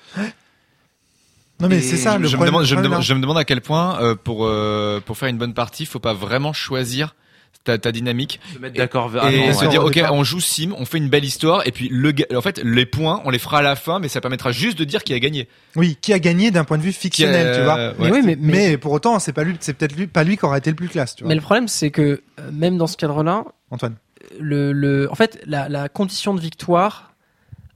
[1.59, 2.53] Non, mais c'est ça le je, me problème.
[2.53, 5.17] demande, je, me demande, problème, je me demande à quel point, euh, pour, euh, pour
[5.17, 7.15] faire une bonne partie, faut pas vraiment choisir
[7.63, 9.11] ta, ta dynamique Se mettre d'accord.
[9.15, 11.71] et ah non, se dire ok on joue sim on fait une belle histoire et
[11.71, 14.51] puis le en fait les points on les fera à la fin mais ça permettra
[14.51, 15.47] juste de dire qui a gagné
[15.77, 17.75] Oui, qui a gagné d'un point de vue a- fictionnel, tu vois.
[17.75, 17.93] ouais.
[17.99, 20.35] Mais oui, mais, mais, Mais pour autant, c'est pas lui, c'est peut-être lui, pas lui
[20.37, 21.29] qui aura été le plus classe, tu vois.
[21.29, 23.95] mais le problème, c'est que euh, même dans ce cadre-là, Antoine.
[24.39, 27.12] le, le, en fait, la, la condition de victoire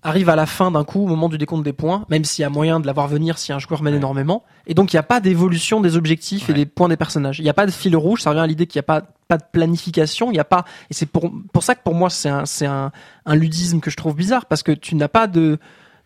[0.04, 2.46] arrive à la fin d'un coup, au moment du décompte des points, même s'il y
[2.46, 3.98] a moyen de l'avoir venir si un joueur mène Ouais.
[4.00, 4.44] énormément.
[4.68, 7.40] Et donc, il n'y a pas d'évolution des objectifs et des points des personnages.
[7.40, 8.22] Il n'y a pas de fil rouge.
[8.22, 10.30] Ça revient à l'idée qu'il n'y a pas, pas de planification.
[10.30, 12.66] Il n'y a pas, et c'est pour, pour ça que pour moi, c'est un, c'est
[12.68, 12.92] un,
[13.26, 15.58] un ludisme que je trouve bizarre parce que tu n'as pas de,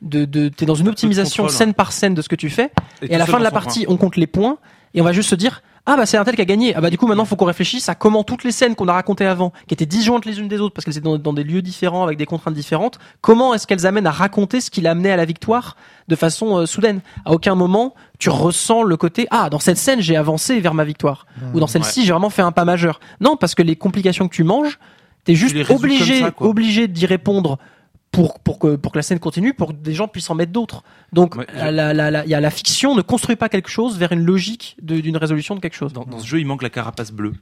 [0.02, 1.58] de, de t'es dans une optimisation contrôle.
[1.58, 2.72] scène par scène de ce que tu fais.
[3.02, 4.58] Et, à la fin de la partie, on compte les points
[4.94, 6.75] et on va juste se dire ah bah c'est un tel qui a gagné.
[6.75, 8.93] Ah bah du coup maintenant faut qu'on réfléchisse à comment toutes les scènes qu'on a
[8.93, 11.43] racontées avant, qui étaient disjointes les unes des autres parce qu'elles étaient dans, dans des
[11.43, 14.91] lieux différents avec des contraintes différentes, comment est-ce qu'elles amènent à raconter ce qui l'a
[14.91, 15.75] amené à la victoire
[16.07, 17.01] de façon euh, soudaine?
[17.25, 20.84] À aucun moment tu ressens le côté ah dans cette scène j'ai avancé vers ma
[20.84, 21.25] victoire
[21.55, 22.99] ou dans celle-ci j'ai vraiment fait un pas majeur.
[23.19, 24.77] Non parce que les complications que tu manges,
[25.23, 27.57] t'es juste obligé ça, obligé d'y répondre
[28.12, 30.51] pour pour que pour que la scène continue, pour que des gens puissent en mettre
[30.51, 30.84] d'autres.
[31.14, 34.24] Donc Ouais, je- la, y a la fiction ne construit pas quelque chose vers une
[34.26, 35.93] logique de- d'une résolution de quelque chose.
[35.93, 37.34] Dans, dans ce jeu, il manque la carapace bleue.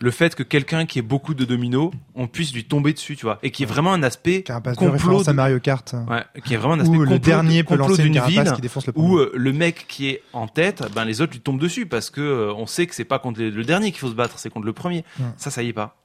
[0.00, 3.24] Le fait que quelqu'un qui ait beaucoup de dominos, on puisse lui tomber dessus, tu
[3.24, 5.94] vois, et qui est vraiment un aspect Carapace de complot de- à Mario Kart.
[6.10, 8.60] Ouais, qui est vraiment un aspect Où complot, le dernier peut lancer une ville qui
[8.60, 9.20] défonce le où premier.
[9.20, 12.20] euh, le mec qui est en tête, ben les autres lui tombent dessus parce que
[12.20, 14.50] euh, on sait que c'est pas contre le, le dernier qu'il faut se battre, c'est
[14.50, 15.04] contre le premier.
[15.20, 15.26] Ouais.
[15.36, 15.96] Ça, ça y est pas.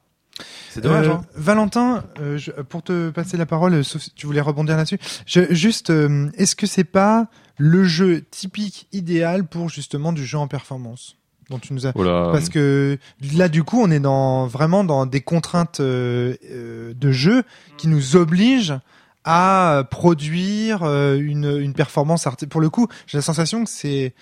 [0.69, 1.07] C'est dommage.
[1.07, 1.21] Euh, hein.
[1.35, 4.99] Valentin, euh, je- pour te passer la parole, euh, sauf si tu voulais rebondir là-dessus,
[5.25, 7.27] je- juste, euh, est-ce que c'est pas
[7.57, 11.15] le jeu typique idéal pour justement du jeu en performance
[11.49, 12.29] dont tu nous as Voilà.
[12.33, 12.99] parce que
[13.35, 17.43] là du coup on est dans vraiment dans des contraintes de jeu
[17.77, 18.75] qui nous obligent
[19.23, 24.13] à produire euh, une, une performance arti- pour le coup j'ai la sensation que c'est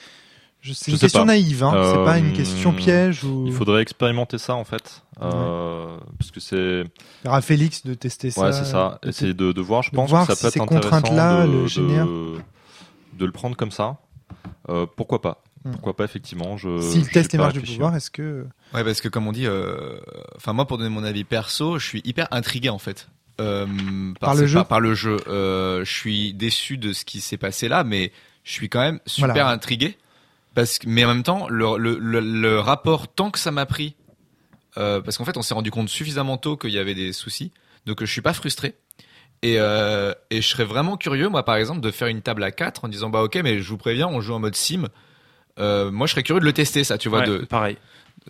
[0.74, 1.26] C'est Je une sais question pas.
[1.26, 1.72] naïve, hein.
[1.74, 3.45] c'est Euh, pas une question piège ou.
[3.47, 6.84] Il faudrait expérimenter ça en fait, euh, parce que c'est
[7.24, 8.41] Il y aura Félix de tester ça.
[8.41, 8.99] ouais c'est ça.
[9.03, 9.84] de Essayer de, de voir.
[9.84, 12.38] Je de pense voir que ça si peut être intéressant contraintes-là de, le
[13.18, 13.98] de- le prendre comme ça.
[14.69, 15.72] Euh, pourquoi pas Hmm.
[15.72, 16.57] Pourquoi pas effectivement.
[16.57, 18.45] Je S'il je teste les marges du pouvoir, est-ce que.
[18.76, 19.98] Ouais, parce que comme on dit, euh,
[20.35, 23.10] enfin moi pour donner mon avis perso, je suis hyper intrigué en fait.
[23.41, 23.65] Euh,
[24.19, 25.18] Par le jeu par, par le jeu.
[25.27, 28.11] Euh, je suis déçu de ce qui s'est passé là, mais
[28.44, 29.49] je suis quand même super Voilà.
[29.49, 29.98] intrigué.
[30.56, 33.65] Parce que, mais en même temps, le, le, le, le rapport tant que ça m'a
[33.65, 33.95] pris,
[34.77, 37.52] euh, parce qu'en fait on s'est rendu compte suffisamment tôt qu'il y avait des soucis,
[37.86, 38.76] donc je suis pas frustré.
[39.41, 42.52] Et, euh, et je serais vraiment curieux, moi par exemple, de faire une table à
[42.52, 44.88] 4 en disant bah ok, mais je vous préviens, on joue en mode sim.
[45.60, 47.77] Euh, moi je serais curieux de le tester ça, tu vois, Ouais, de, pareil.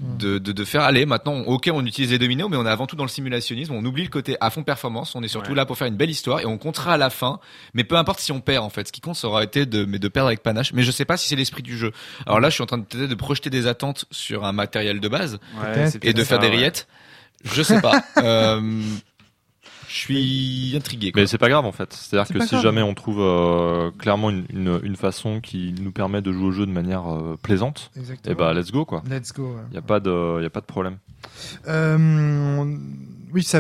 [0.02, 1.06] De, de, de faire aller.
[1.06, 3.74] Maintenant ok on utilise les dominos mais on est avant tout dans le simulationnisme.
[3.74, 5.16] On oublie le côté à fond performance.
[5.16, 5.56] On est surtout Ouais.
[5.56, 7.40] là pour faire une belle histoire et on comptera à la fin.
[7.74, 8.88] Mais peu importe si on perd en fait.
[8.88, 10.74] Ce qui compte ça aura été de mais de perdre avec panache.
[10.74, 11.92] Mais je sais pas si c'est l'esprit du jeu.
[12.26, 15.00] Alors là je suis en train de peut-être de projeter des attentes sur un matériel
[15.00, 16.56] de base Ouais, et de faire ça, des ouais.
[16.56, 16.88] rillettes.
[17.44, 18.02] Je sais pas.
[18.18, 18.82] Euh,
[19.88, 21.22] je suis intrigué quoi.
[21.22, 21.94] Mais c'est pas grave en fait.
[21.94, 22.64] C'est-à-dire C'est que si grave.
[22.64, 26.52] jamais on trouve euh, clairement une, une, une façon qui nous permet de jouer au
[26.52, 28.34] jeu de manière euh, plaisante, Exactement.
[28.34, 29.04] et bah let's go quoi.
[29.10, 29.56] Let's go.
[29.56, 29.62] ouais.
[29.72, 30.98] Il y a pas de y a pas de problème.
[31.68, 32.78] Euh,
[33.34, 33.60] oui, ça,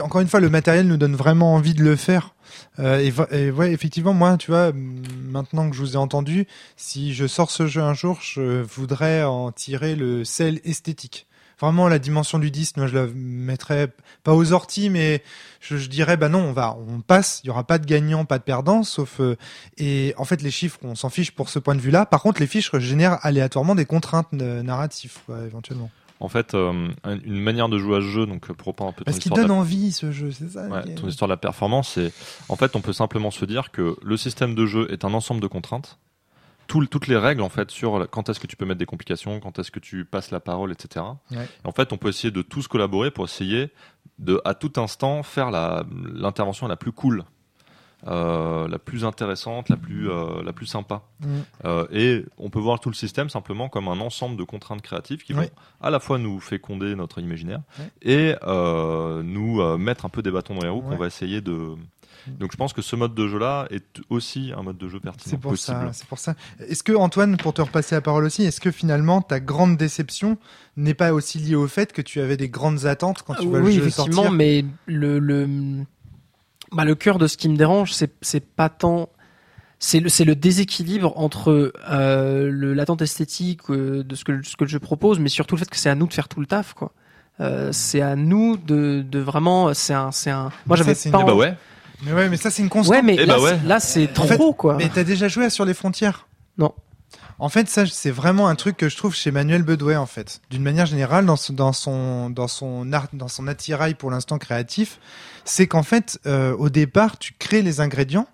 [0.00, 2.34] encore une fois, le matériel nous donne vraiment envie de le faire.
[2.78, 7.12] Euh, et, et ouais, effectivement, moi, tu vois, maintenant que je vous ai entendu, si
[7.12, 11.26] je sors ce jeu un jour, je voudrais en tirer le sel esthétique.
[11.60, 13.88] Vraiment, la dimension du 10, moi, je la mettrais
[14.24, 15.22] pas aux orties, mais
[15.60, 18.24] je, je dirais, bah non, on va, on passe, il y aura pas de gagnant,
[18.24, 19.36] pas de perdant, sauf, euh,
[19.76, 22.06] et en fait, les chiffres, on s'en fiche pour ce point de vue-là.
[22.06, 25.90] Par contre, les fiches génèrent aléatoirement des contraintes euh, narratives, éventuellement.
[26.22, 28.92] En fait, euh, un- une manière de jouer à ce jeu, donc pour reprendre un
[28.94, 30.66] peu Parce qu'il donne la- envie, ce jeu, c'est ça.
[30.68, 32.12] Ouais, ton histoire de la performance, c'est
[32.50, 35.40] en fait, on peut simplement se dire que le système de jeu est un ensemble
[35.40, 35.98] de contraintes.
[36.70, 39.40] Tout- toutes les règles en fait sur quand est-ce que tu peux mettre des complications,
[39.40, 41.04] quand est-ce que tu passes la parole, etc.
[41.32, 41.44] Ouais.
[41.64, 43.70] Et en fait, on peut essayer de tous collaborer pour essayer
[44.20, 47.24] de à tout instant faire l'intervention la plus cool,
[48.06, 51.02] euh, la plus intéressante, la plus euh, la plus sympa.
[51.20, 51.26] Mm.
[51.64, 55.24] Euh, et on peut voir tout le système simplement comme un ensemble de contraintes créatives
[55.24, 55.46] qui Oui.
[55.46, 57.62] vont à la fois nous féconder notre imaginaire
[58.02, 60.90] et nous mettre un peu des bâtons dans les roues Ouais.
[60.90, 61.74] qu'on va essayer de.
[62.26, 65.00] Donc je pense que ce mode de jeu là est aussi un mode de jeu
[65.00, 65.78] pertinent C'est pour possible.
[65.86, 65.92] ça.
[65.92, 66.34] C'est pour ça.
[66.66, 70.38] Est-ce que Antoine, pour te repasser la parole aussi, est-ce que finalement ta grande déception
[70.76, 73.60] n'est pas aussi liée au fait que tu avais des grandes attentes quand tu vois
[73.60, 74.32] oui, le jeu effectivement, sortir?
[74.32, 75.48] mais le le
[76.72, 79.08] bah, le cœur de ce qui me dérange, c'est c'est pas tant
[79.78, 84.56] c'est le c'est le déséquilibre entre euh, le l'attente esthétique euh, de ce que ce
[84.56, 86.46] que je propose, mais surtout le fait que c'est à nous de faire tout le
[86.46, 86.92] taf, quoi.
[87.40, 91.08] Euh, c'est à nous de de vraiment c'est un c'est un moi Ça, j'avais c'est
[91.08, 91.54] une- pas Eh bah envie- ouais.
[92.02, 92.94] Mais ouais, mais ça c'est une constante.
[92.96, 93.58] ouais mais Eh là, bah ouais.
[93.60, 96.26] c'est- là c'est En fait, trop quoi Mais t'as déjà joué à Sur les frontières?
[96.58, 96.72] Non.
[97.38, 100.40] En fait, ça c'est vraiment un truc que je trouve chez Manuel Bedouet en fait.
[100.50, 104.38] D'une manière générale, dans son dans son dans son art, dans son attirail pour l'instant
[104.38, 104.98] créatif,
[105.44, 108.26] c'est qu'en fait, euh, au départ, tu crées les ingrédients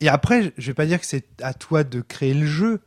[0.00, 2.80] et après, je vais pas dire que c'est à toi de créer le jeu,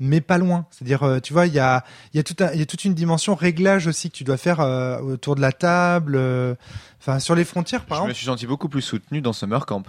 [0.00, 0.66] mais pas loin.
[0.70, 2.66] C'est-à-dire, euh, tu vois, il y a il y a tout un, il y a
[2.66, 6.14] toute une dimension réglage aussi que tu dois faire euh, autour de la table.
[6.16, 6.54] euh,
[7.00, 8.08] Enfin, sur les frontières, par je exemple.
[8.10, 9.84] me suis senti beaucoup plus soutenu dans Summer Camp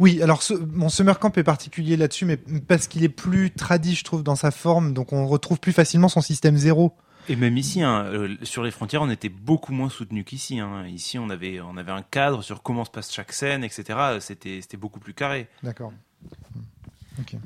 [0.00, 3.94] Oui, alors ce, mon Summer Camp est particulier là-dessus, mais parce qu'il est plus tradi,
[3.94, 6.92] je trouve, dans sa forme, donc on retrouve plus facilement son système zéro.
[7.30, 10.60] Et même ici, hein, euh, sur les frontières, on était beaucoup moins soutenu qu'ici.
[10.60, 10.86] Hein.
[10.86, 13.98] Ici, on avait, on avait un cadre sur comment se passe chaque scène, etc.
[14.20, 15.46] C'était, c'était beaucoup plus carré.
[15.62, 15.92] D'accord.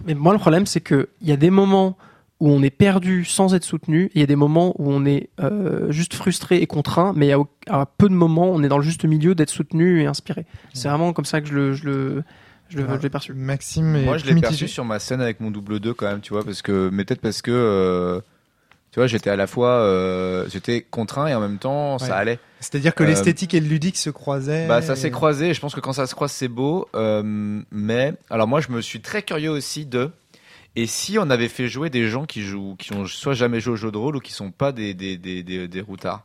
[0.07, 1.97] Mais moi, le problème, c'est que il y a des moments
[2.41, 5.05] où on est perdu sans être soutenu, et il y a des moments où on
[5.05, 7.39] est euh, juste frustré et contraint, mais il y a
[7.71, 10.45] à peu de moments, on est dans le juste milieu d'être soutenu et inspiré.
[10.73, 12.25] C'est vraiment comme ça que je le, je le,
[12.69, 13.33] je le- je l'ai perçu.
[13.35, 16.33] Maxime Moi, je l'ai perçu sur ma scène avec mon double 2 quand même, tu
[16.33, 18.21] vois, parce que, mais peut-être parce que, euh,
[18.93, 22.07] tu vois, j'étais à la fois, euh, j'étais contraint et en même temps, Ouais.
[22.07, 22.39] ça allait.
[22.61, 24.69] C'est-à-dire que Euh, l'esthétique et le ludique se croisaient.
[24.69, 25.53] Bah, ça s'est et- croisé.
[25.55, 26.89] Je pense que quand ça se croise, c'est beau.
[26.95, 30.11] euh, mais alors moi, je me suis très curieux aussi de.
[30.77, 33.73] Et si on avait fait jouer des gens qui jouent, qui ont soit jamais joué
[33.75, 36.25] au jeu de rôle ou qui sont pas des des des des, des routards,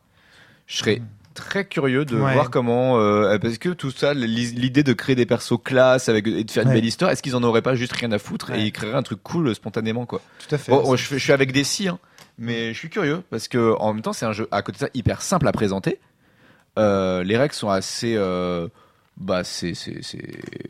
[0.68, 1.02] je serais
[1.34, 2.34] très curieux de Ouais.
[2.34, 6.26] voir comment euh, parce que tout ça, l'i- l'idée de créer des persos classe avec
[6.28, 6.76] et de faire une Ouais.
[6.76, 9.04] belle histoire, est-ce qu'ils en auraient pas juste rien à foutre et ils créeraient un
[9.04, 10.22] truc cool spontanément quoi?
[10.48, 10.72] Tout à fait.
[10.72, 12.00] Bon, je, fais- je suis avec des si, hein,
[12.38, 14.80] mais je suis curieux parce que en même temps, c'est un jeu à côté de
[14.80, 16.00] ça hyper simple à présenter.
[16.78, 18.68] Euh, les règles sont assez, euh,
[19.20, 20.22] Bah c'est c'est c'est.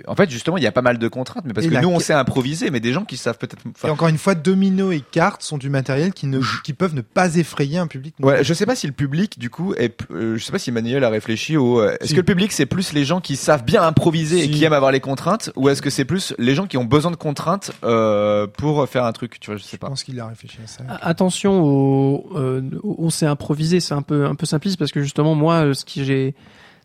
[0.07, 1.81] En fait justement il y a pas mal de contraintes, mais parce Et que la-
[1.81, 3.61] nous on sait improviser, mais des gens qui savent peut-être.
[3.75, 6.95] enfin, Et encore une fois, domino et cartes sont du matériel qui, ne, qui peuvent
[6.95, 8.15] ne pas effrayer un public.
[8.21, 10.71] Ouais, je sais pas si le public, du coup, est, euh, je sais pas si
[10.71, 11.81] Manuel a réfléchi au.
[11.81, 12.13] euh, Est-ce Si.
[12.13, 14.91] que le public c'est plus les gens qui savent bien improviser et qui aiment avoir
[14.93, 18.47] les contraintes, ou est-ce que c'est plus les gens qui ont besoin de contraintes euh,
[18.47, 19.87] pour faire un truc, tu vois, je sais Je pas.
[19.89, 20.83] pense qu'il a réfléchi à ça.
[21.01, 25.35] Attention au, euh, on s'est improvisé, c'est un peu un peu simpliste parce que justement
[25.35, 26.33] moi ce qui j'ai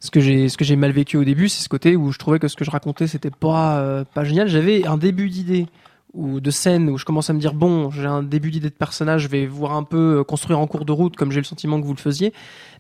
[0.03, 2.19] ce que j'ai ce que j'ai mal vécu au début, c'est ce côté où je
[2.19, 4.49] trouvais que ce que je racontais c'était pas euh, pas génial.
[4.49, 5.67] J'avais un début d'idée
[6.13, 8.75] ou de scène où je commence à me dire bon, j'ai un début d'idée de
[8.75, 11.45] personnage, je vais voir un peu euh, construire en cours de route comme j'ai le
[11.45, 12.33] sentiment que vous le faisiez,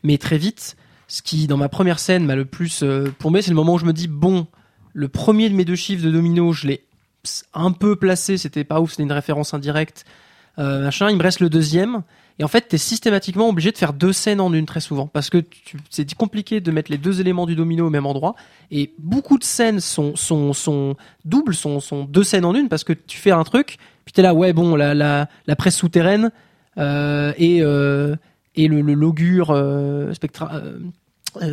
[0.03, 0.77] mais très vite,
[1.07, 3.79] ce qui dans ma première scène m'a le plus euh, plombé, c'est le moment où
[3.79, 4.49] je me dis bon,
[4.93, 6.85] le premier de mes deux chiffres de domino, je l'ai
[7.55, 10.05] un peu placé, c'était pas ouf, c'était une référence indirecte,
[10.59, 11.09] machin.
[11.09, 12.03] Il me reste le deuxième.
[12.39, 15.31] Et en fait, t'es systématiquement obligé de faire deux scènes en une très souvent parce
[15.31, 18.35] que tu- c'est compliqué de mettre les deux éléments du domino au même endroit.
[18.71, 22.85] Et beaucoup de scènes sont sont sont doubles, sont sont deux scènes en une parce
[22.85, 26.31] que tu fais un truc, puis t'es là, ouais bon, la la la presse souterraine
[26.79, 28.17] euh, et euh,
[28.57, 30.61] et le, le l'augure euh, spectra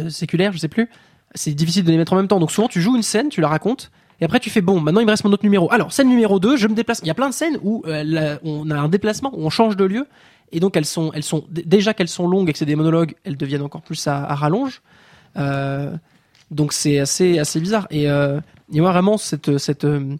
[0.09, 0.89] séculaire, je sais plus.
[1.35, 2.39] C'est difficile de les mettre en même temps.
[2.39, 3.91] Donc souvent tu joues une scène, tu la racontes.
[4.21, 5.71] Et après tu fais bon, maintenant il me reste mon autre numéro.
[5.71, 6.99] Alors scène numéro 2, je me déplace.
[7.03, 9.85] Il y a plein de scènes où on a un déplacement, où on change de
[9.85, 10.07] lieu
[10.51, 13.15] et donc elles sont elles sont déjà qu'elles sont longues et que c'est des monologues,
[13.23, 14.81] elles deviennent encore plus à, à rallonge.
[15.37, 15.95] Euh,
[16.51, 17.87] donc c'est assez assez bizarre.
[17.91, 18.39] Et, euh,
[18.73, 20.15] et moi vraiment cette cette euh,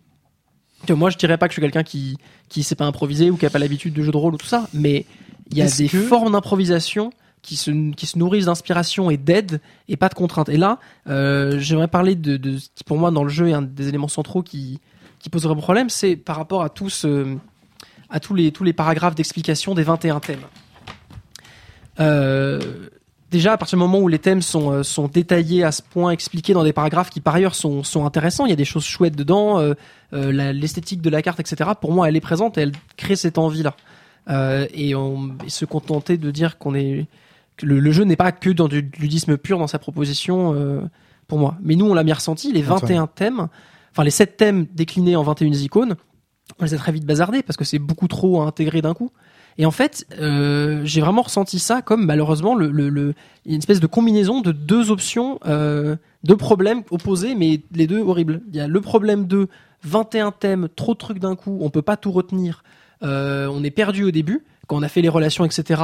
[0.88, 3.38] que moi je dirais pas que je suis quelqu'un qui qui sait pas improviser ou
[3.38, 5.06] qui a pas l'habitude de jeu de rôle ou tout ça, mais
[5.52, 7.12] il y a des que- formes d'improvisation
[7.42, 10.50] qui se qui se nourrissent d'inspiration et d'aide et pas de contraintes.
[10.50, 13.54] Et là, euh, j'aimerais parler de, de ce qui pour moi dans le jeu est
[13.54, 14.80] un des éléments centraux qui
[15.20, 17.36] qui pose vraiment problème, c'est par rapport à tous euh,
[18.10, 20.40] à tous les tous les paragraphes d'explication des 21 thèmes.
[22.00, 22.60] Euh,
[23.32, 26.12] déjà à partir du moment où les thèmes sont euh, sont détaillés à ce point,
[26.12, 28.86] expliqués dans des paragraphes qui par ailleurs sont sont intéressants, il y a des choses
[28.86, 29.74] chouettes dedans, euh,
[30.14, 31.72] euh, l'esthétique de la carte, etc.
[31.80, 33.76] Pour moi, elle est présente et elle crée cette envie là.
[34.30, 37.08] Euh, et, on, et se contenter de dire qu'on est
[37.58, 40.88] que le, le jeu n'est pas que dans du ludisme pur dans sa proposition
[41.28, 41.58] pour moi.
[41.62, 43.48] Mais nous, on l'a bien ressenti, les 21 thèmes,
[43.92, 45.96] enfin les 7 thèmes déclinés en 21 icônes,
[46.60, 49.12] on les a très vite bazardés parce que c'est beaucoup trop à intégrer d'un coup.
[49.58, 53.14] Et en fait, euh, j'ai vraiment ressenti ça comme malheureusement le, le, le-
[53.46, 58.42] une espèce de combinaison de deux options, euh, deux problèmes opposés, mais les deux horribles.
[58.50, 59.50] Il y a le problème de
[59.84, 62.64] 21 thèmes, trop de trucs d'un coup, on peut pas tout retenir,
[63.04, 65.82] euh, on est perdu au début, quand on a fait les relations, etc.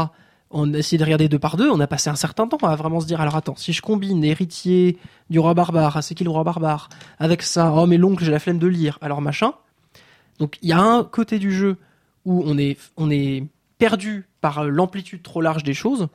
[0.52, 2.76] On a essayé de regarder deux par deux, on a passé un certain temps à
[2.76, 4.98] vraiment se dire alors attends, si je combine héritier
[5.30, 6.88] du roi barbare, ah, c'est qui le roi barbare,
[7.20, 9.54] avec ça, oh mais l'oncle j'ai la flemme de lire, alors machin.
[10.40, 11.78] Donc il y a un côté du jeu
[12.26, 13.44] où on est on est
[13.78, 16.07] perdu par euh, l'amplitude trop large des choses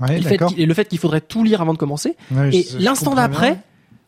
[0.00, 2.16] Ouais, et, le fait qu'il- et le fait qu'il faudrait tout lire avant de commencer.
[2.32, 3.60] Ouais, Et l'instant d'après,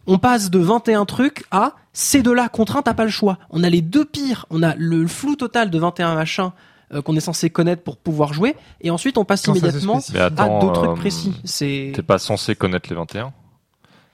[0.09, 3.38] on passe de 21 trucs à ces deux-là, contraint, t'as pas le choix.
[3.51, 4.47] On a les deux pires.
[4.51, 6.51] On a le flou total de 21 machins
[6.93, 8.56] euh, qu'on est censé connaître pour pouvoir jouer.
[8.80, 10.30] Et ensuite, on passe Quand immédiatement à
[10.60, 11.40] d'autres euh, trucs précis.
[11.44, 13.32] C'est T'es pas censé connaître les 21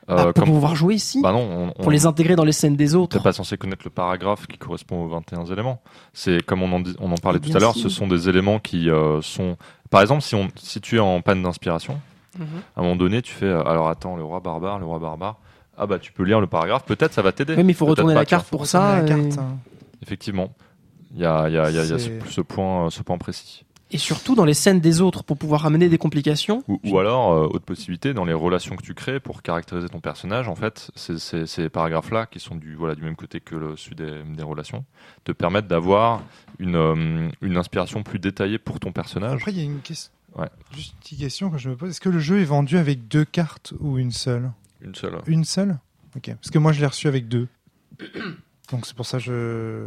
[0.09, 2.45] Ah, Euh, pour comme- pouvoir jouer ici, Bah non, on, on- pour les intégrer dans
[2.45, 3.17] les scènes des autres.
[3.19, 5.81] T'es pas censé connaître le paragraphe qui correspond aux 21 éléments.
[6.13, 7.83] C'est comme on en, dit- on en parlait tout à l'heure, si.
[7.83, 9.57] ce sont des éléments qui euh, sont.
[9.91, 12.01] Par exemple, si, on, si tu es en panne d'inspiration,
[12.39, 12.47] Mhm.
[12.77, 15.37] à un moment donné, tu fais euh, alors attends, le roi barbare, le roi barbare.
[15.79, 17.55] Ah bah tu peux lire le paragraphe, peut-être ça va t'aider.
[17.57, 18.27] Oui, mais il faut retourner pas, la vois.
[18.27, 19.03] carte pour ça.
[19.03, 19.59] et- carte, hein.
[20.03, 20.53] Effectivement.
[21.15, 23.19] Il y a, il y a, il y a, y a ce, point, ce point
[23.19, 23.65] précis.
[23.95, 26.65] Et surtout dans les scènes des autres pour pouvoir amener des complications.
[26.67, 30.01] Ou, ou alors, euh, autre possibilité, dans les relations que tu crées pour caractériser ton
[30.01, 33.55] personnage, en fait, c'est- c'est- ces paragraphes-là, qui sont du, voilà, du même côté que
[33.55, 34.85] le, celui des, des relations,
[35.25, 36.23] te permettent d'avoir
[36.59, 39.35] une, euh, une inspiration plus détaillée pour ton personnage.
[39.35, 40.11] Après, il y a une question.
[40.37, 40.49] Ouais.
[40.75, 41.91] Juste une petite question que je me pose.
[41.91, 44.51] Est-ce que le jeu est vendu avec deux cartes ou une seule?
[44.81, 45.21] Une seule.
[45.27, 45.79] Une seule?
[46.17, 46.31] Ok.
[46.35, 47.47] Parce que moi, je l'ai reçu avec deux.
[48.71, 49.85] Donc c'est pour ça que je.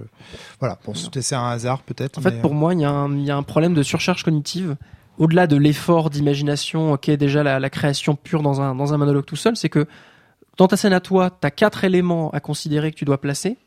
[0.60, 0.78] Voilà.
[0.86, 2.20] Bon, c'est un hasard peut-être.
[2.20, 3.74] En fait, mais- euh, pour moi, il y, a un- il y a un problème
[3.74, 4.76] de surcharge cognitive.
[5.18, 9.26] Au-delà de l'effort d'imagination qu'est déjà la, la création pure dans un, dans un monologue
[9.26, 9.88] tout seul, c'est que
[10.58, 13.58] dans ta scène à toi, tu as quatre éléments à considérer que tu dois placer,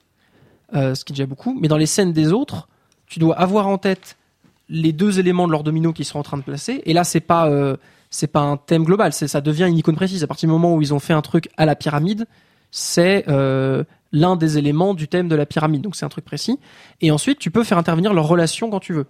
[0.75, 2.69] euh, ce qui est déjà beaucoup, mais dans les scènes des autres,
[3.07, 4.17] tu dois avoir en tête
[4.69, 6.83] les deux éléments de leur domino qu'ils sont en train de placer.
[6.85, 7.77] Et là, c'est pas euh,
[8.11, 10.23] c'est pas un thème global, ça devient une icône précise.
[10.23, 12.27] À partir du moment où ils ont fait un truc à la pyramide,
[12.71, 15.83] c'est euh, l'un des éléments du thème de la pyramide.
[15.83, 16.59] Donc c'est un truc précis.
[17.01, 19.07] Et ensuite, tu peux faire intervenir leur relation quand tu veux.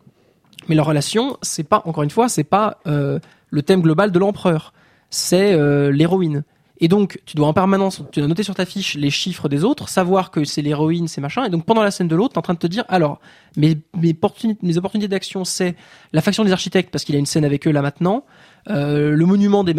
[0.68, 3.18] Mais leur relation, c'est pas encore une fois, c'est pas euh,
[3.50, 4.72] le thème global de l'empereur.
[5.10, 6.44] C'est euh, l'héroïne.
[6.80, 9.64] Et donc, tu dois en permanence, tu dois noter sur ta fiche les chiffres des
[9.64, 11.44] autres, savoir que c'est l'héroïne, c'est machin.
[11.44, 13.18] Et donc, pendant la scène de l'autre, t'es en train de te dire, alors,
[13.56, 15.74] mes, mes, opportuni- mes opportunités d'action, c'est
[16.12, 18.24] la faction des architectes, parce qu'il a une scène avec eux là maintenant.
[18.70, 19.74] Euh, le monument des,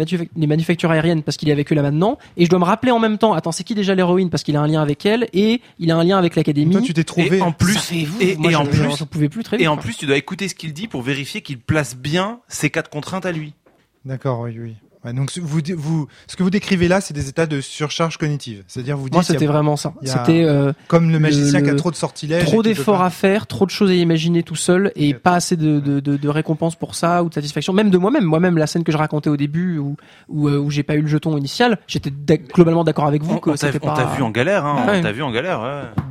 [0.46, 2.98] manufactures aériennes parce qu'il est avec eux là maintenant, et je dois me rappeler en
[2.98, 4.30] même temps, attends, c'est qui déjà l'héroïne?
[4.30, 6.72] Parce qu'il a un lien avec elle, et il a un lien avec l'académie.
[6.72, 7.38] Toi, tu t'es trouvé.
[7.38, 9.56] Et en plus, Ça fait vous, et, moi, et je- en plus, pouvais plus très
[9.56, 9.64] vite.
[9.64, 9.82] et en quoi.
[9.84, 13.26] plus, tu dois écouter ce qu'il dit pour vérifier qu'il place bien ses quatre contraintes
[13.26, 13.54] à lui.
[14.04, 14.74] D'accord, oui, oui.
[15.04, 18.18] Ouais, donc ce- vous, vous, ce que vous décrivez là, c'est des états de surcharge
[18.18, 18.64] cognitive.
[18.66, 19.94] C'est-à-dire vous dites, moi c'était vraiment ça.
[20.04, 22.44] C'était euh, comme le magicien le- qui a trop de sortilèges.
[22.44, 25.56] trop d'efforts pas- à faire, trop de choses à imaginer tout seul et pas assez
[25.56, 27.72] de, de, de, de récompenses pour ça ou de satisfaction.
[27.72, 28.24] Même de moi-même.
[28.24, 29.96] Moi-même, la scène que je racontais au début où,
[30.28, 32.10] où, euh, où j'ai pas eu le jeton initial, j'étais
[32.52, 34.14] globalement d'accord avec vous On, que on t'a pas...
[34.16, 34.84] vu en galère, hein.
[34.86, 34.98] Ouais.
[34.98, 36.02] On t'a vu en galère, ouais.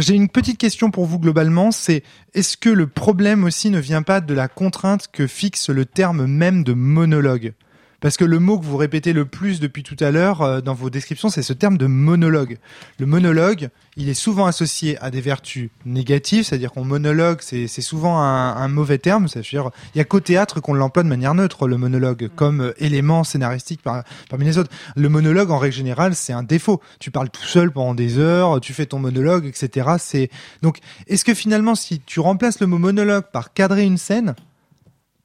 [0.00, 2.02] J'ai une petite question pour vous globalement, c'est
[2.34, 6.26] est-ce que le problème aussi ne vient pas de la contrainte que fixe le terme
[6.26, 7.52] même de monologue?
[8.00, 10.74] Parce que le mot que vous répétez le plus depuis tout à l'heure euh, dans
[10.74, 12.58] vos descriptions, c'est ce terme de monologue.
[13.00, 17.82] Le monologue, il est souvent associé à des vertus négatives, c'est-à-dire qu'on monologue, c'est c'est
[17.82, 19.26] souvent un, un mauvais terme.
[19.26, 22.72] C'est-à-dire, il y a qu'au théâtre qu'on l'emploie de manière neutre, le monologue, comme euh,
[22.78, 24.70] élément scénaristique par- parmi les autres.
[24.94, 26.80] Le monologue, en règle générale, c'est un défaut.
[27.00, 29.88] Tu parles tout seul pendant des heures, tu fais ton monologue, etc.
[29.98, 30.30] C'est
[30.62, 34.36] donc, est-ce que finalement, si tu remplaces le mot monologue par cadrer une scène,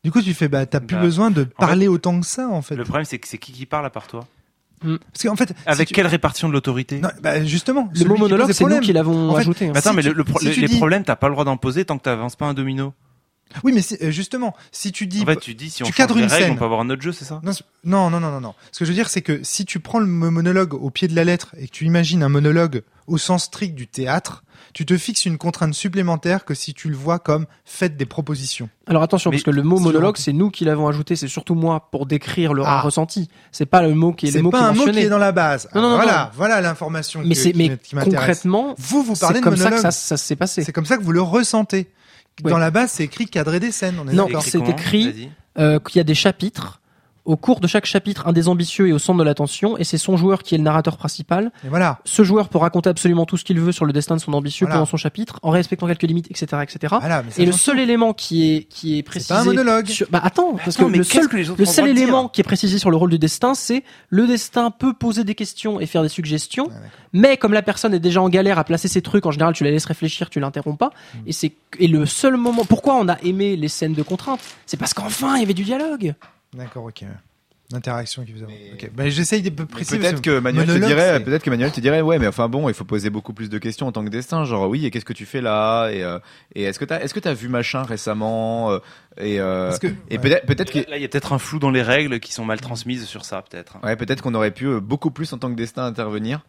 [0.03, 2.61] du coup, tu fais, bah, t'as plus Bah, besoin de parler autant que ça, en
[2.61, 2.75] fait.
[2.75, 4.27] Le problème, c'est que c'est qui qui parle à part toi
[4.81, 8.51] Parce qu'en fait, Avec si tu- quelle répartition de l'autorité bah, justement, Le mot monologue,
[8.51, 9.67] c'est nous qui l'avons En fait, ajouté.
[9.67, 9.71] hein.
[9.75, 11.27] Attends, Si mais tu- le, le pro- si les, tu les dis- problèmes, t'as pas
[11.29, 12.93] le droit d'en poser tant que t'avances pas un domino.
[13.63, 16.23] Oui, mais euh, justement, si tu dis, En fait, tu dis si tu cadres une
[16.25, 16.51] règles, scène.
[16.53, 17.39] on peut avoir un autre jeu, c'est ça
[17.83, 18.55] Non, non, non, non, non.
[18.71, 21.07] Ce que je veux dire, c'est que si tu prends le mo- monologue au pied
[21.07, 24.43] de la lettre et que tu imagines un monologue au sens strict du théâtre,
[24.73, 28.69] tu te fixes une contrainte supplémentaire que si tu le vois comme faites des propositions.
[28.87, 31.27] Alors attention, Mais parce que le mot monologue, on- c'est nous qui l'avons ajouté, c'est
[31.27, 32.81] surtout moi pour décrire le Ah.
[32.81, 33.29] ressenti.
[33.51, 35.09] C'est pas le mot qui est le C'est mot qui pas un mot qui est
[35.09, 35.69] dans la base.
[35.75, 36.29] Non, non, non, voilà, non.
[36.35, 39.79] voilà l'information Mais qui mais qui concrètement, Vous, vous parlez c'est de comme ça que
[39.79, 40.63] ça, ça s'est passé.
[40.63, 41.89] C'est comme ça que vous le ressentez.
[42.43, 42.49] Ouais.
[42.49, 43.95] Dans la base, c'est écrit cadrer des scènes.
[44.03, 45.29] On est Non, c'est écrit-.
[45.59, 46.81] Euh, qu'il y a des chapitres.
[47.25, 49.97] Au cours de chaque chapitre, un des ambitieux est au centre de l'attention et c'est
[49.97, 51.53] son joueur qui est le narrateur principal.
[51.65, 51.99] Et voilà.
[52.03, 54.65] Ce joueur peut raconter absolument tout ce qu'il veut sur le destin de son ambitieux
[54.65, 54.75] Voilà.
[54.79, 56.95] pendant son chapitre, en respectant quelques limites, etc., etc.
[56.99, 59.87] Voilà, mais ça, Et le seul élément qui est qui est précisé pas un monologue.
[59.87, 62.41] sur- bah attends, parce attends, que le seul que les autres le seul élément qui
[62.41, 65.85] est précisé sur le rôle du destin, c'est le destin peut poser des questions et
[65.85, 69.01] faire des suggestions, Ah, mais comme la personne est déjà en galère à placer ses
[69.01, 70.91] trucs, en général, tu la laisses réfléchir, tu l'interromps pas.
[71.15, 71.19] Hmm.
[71.27, 72.65] Et c'est et le seul moment.
[72.65, 74.41] Pourquoi on a aimé les scènes de contrainte?
[74.65, 76.15] C'est parce qu'enfin il y avait du dialogue.
[76.53, 77.03] D'accord, ok.
[77.71, 78.47] L'interaction qui vous a.
[78.47, 78.91] Ok.
[78.93, 79.97] Ben, j'essaye de préciser.
[79.97, 82.75] Peut-être que Manuel te dirait, peut-être que Manuel te dirait, ouais, mais enfin bon, il
[82.75, 85.13] faut poser beaucoup plus de questions en tant que destin, genre oui, et qu'est-ce que
[85.13, 86.19] tu fais là, et, euh,
[86.53, 88.79] et est-ce que est-ce que t'as vu machin récemment, euh,
[89.17, 90.17] et euh, Parce que- et ouais.
[90.19, 92.45] peut-être, peut-être que, Là, il y a peut-être un flou dans les règles qui sont
[92.45, 93.77] mal transmises sur ça, peut-être.
[93.81, 96.45] ouais, peut-être qu'on aurait pu euh, beaucoup plus en tant que destin intervenir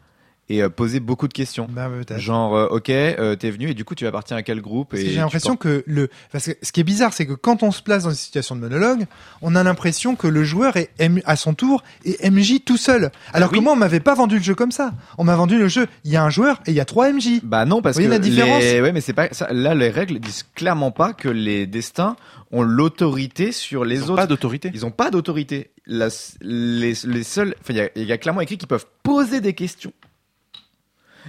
[0.48, 1.66] et euh, poser beaucoup de questions.
[1.70, 2.20] Ben, peut-être.
[2.20, 5.02] Genre, euh, ok, euh, t'es venu et du coup tu appartiens à quel groupe Parce
[5.02, 7.62] et que j'ai l'impression que le, parce que ce qui est bizarre, c'est que quand
[7.62, 9.06] on se place dans une situation de monologue,
[9.42, 13.10] on a l'impression que le joueur est M- à son tour et MJ tout seul.
[13.32, 13.58] Alors oui.
[13.58, 14.92] que moi, on m'avait pas vendu le jeu comme ça.
[15.18, 15.86] On m'a vendu le jeu.
[16.04, 17.40] Il y a un joueur et il y a trois MJ.
[17.42, 18.62] Bah non, parce Vous voyez que la différence?
[18.62, 18.80] les...
[18.82, 19.48] ouais, mais c'est pas ça.
[19.52, 22.16] Là, les règles disent clairement pas que les destins
[22.52, 24.16] ont l'autorité sur les Ils ont autres.
[24.16, 24.70] pas d'autorité.
[24.74, 25.70] Ils ont pas d'autorité.
[25.86, 26.08] La-
[26.40, 29.40] Les, les seuls, enfin, il y a, il y a clairement écrit qu'ils peuvent poser
[29.40, 29.92] des questions.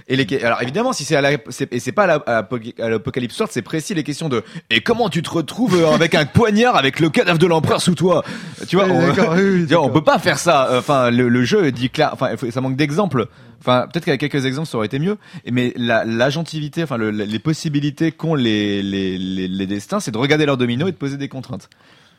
[0.08, 2.42] Et les, alors évidemment, si c'est à la, c'est- et c'est pas à la- à
[2.42, 5.90] l'Apoc- à l'Apocalypse Sword, c'est précis les questions de et comment tu te retrouves euh,
[5.92, 8.24] avec un poignard avec le cadavre de l'empereur sous toi?
[8.68, 10.68] Tu vois, on, oui, on peut pas faire ça.
[10.78, 12.10] Enfin, le, le jeu dit clair.
[12.12, 13.26] Enfin, ça manque d'exemples.
[13.60, 15.16] Enfin, peut-être qu'avec quelques exemples, ça aurait été mieux.
[15.50, 20.18] Mais la, l'agentivité, enfin, le- les possibilités qu'ont les, les, les, les destins, c'est de
[20.18, 21.68] regarder leurs dominos et de poser des contraintes.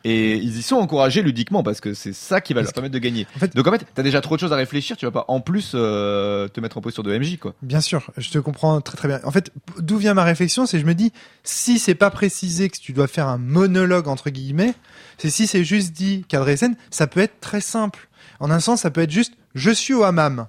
[0.04, 2.98] Et ils y sont encouragés ludiquement parce que c'est ça qui va leur permettre de
[2.98, 3.26] gagner.
[3.36, 4.96] En fait- Donc en fait, t'as déjà trop de choses à réfléchir.
[4.96, 7.54] Tu vas pas en plus euh, te mettre en posture de MJ, quoi.
[7.62, 9.20] Bien sûr, je te comprends très très bien.
[9.24, 9.50] En fait,
[9.80, 11.12] d'où vient ma réflexion, c'est que je me dis,
[11.42, 14.74] si c'est pas précisé que tu dois faire un monologue entre guillemets,
[15.18, 18.08] c'est si c'est juste dit cadrer scène, ça peut être très simple.
[18.40, 20.46] En un sens, ça peut être juste, je suis au hammam.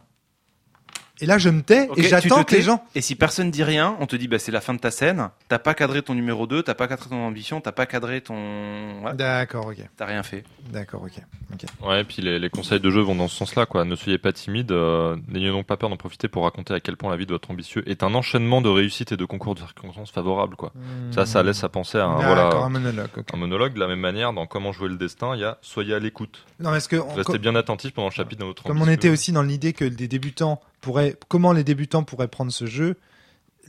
[1.22, 2.84] Et là, je me tais et j'attends te que les gens.
[2.96, 5.30] Et si personne dit rien, on te dit bah c'est la fin de ta scène.
[5.50, 9.04] T'as pas cadré ton numéro 2, t'as pas cadré ton ambition, t'as pas cadré ton.
[9.04, 9.78] Ouais, D'accord, ok.
[9.98, 10.44] t'as rien fait.
[10.72, 11.58] D'accord, ok.
[11.88, 13.84] Ouais, et puis les, les conseils de jeu vont dans ce sens-là, quoi.
[13.86, 16.96] Ne soyez pas timide, euh, n'ayez donc pas peur d'en profiter pour raconter à quel
[16.96, 19.60] point la vie de votre ambitieux est un enchaînement de réussites et de concours de
[19.60, 20.72] circonstances favorables, quoi.
[21.12, 23.10] Ça, ça laisse à penser à un, voilà, un monologue.
[23.18, 23.26] ok.
[23.34, 23.74] un monologue.
[23.74, 26.46] De la même manière, dans Comment jouer le destin, il y a Soyez à l'écoute.
[26.60, 29.10] Non, parce que on- Restez bien attentif pendant le chapitre de votre Comme on était
[29.10, 32.98] aussi dans l'idée que des débutants pourraient, comment les débutants pourraient prendre ce jeu,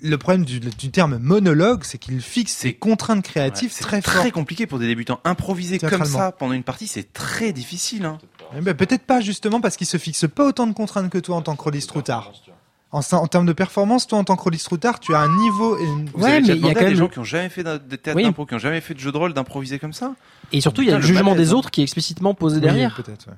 [0.03, 4.01] le problème du, du terme monologue, c'est qu'il fixe ses contraintes créatives Ouais, c'est très
[4.01, 5.21] très compliqué pour des débutants.
[5.25, 8.07] Improviser comme ça pendant une partie, c'est très difficile.
[8.07, 8.19] Hein.
[8.57, 11.37] Eh ben, peut-être pas justement parce qu'il se fixe pas autant de contraintes que toi
[11.37, 12.33] en tant que rôliste routard.
[12.93, 15.79] En, en termes de performance, toi, en tant que rôliste routard, tu as un niveau
[15.79, 16.07] et une...
[16.13, 17.79] Vous Ouais, avez mais il y a quand des gens qui ont jamais fait de
[17.97, 18.25] théâtre Oui.
[18.25, 20.15] d'impro, qui ont jamais fait de jeu de rôle, d'improviser comme ça.
[20.51, 21.55] Et surtout, il y a le jugement des hein.
[21.57, 22.97] autres qui est explicitement posé Oui, derrière.
[22.97, 23.35] peut-être, ouais.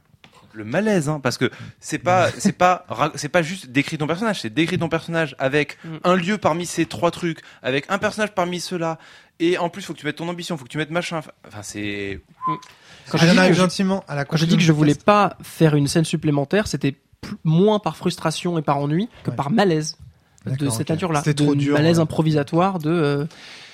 [0.55, 1.51] Le malaise, hein, parce que
[1.81, 2.85] c'est pas, c'est pas,
[3.15, 5.89] c'est pas juste décrire ton personnage, c'est décrire ton personnage avec Mm.
[6.05, 8.99] un lieu parmi ces trois trucs, avec un personnage parmi ceux-là,
[9.41, 11.21] et en plus faut que tu mettes ton ambition, faut que tu mettes machin.
[11.47, 12.21] Enfin, c'est.
[13.11, 14.73] Quand J'en j'ai dit arrive que je- gentiment à la Quand conclusion dit que je
[14.73, 16.95] du voulais pas faire une scène supplémentaire, c'était
[17.45, 19.37] moins par frustration et par ennui que Ouais.
[19.37, 19.97] par malaise
[20.45, 21.21] de cette nature-là.
[21.21, 22.03] C'était de trop dur, malaise ouais.
[22.03, 23.25] improvisatoire de euh,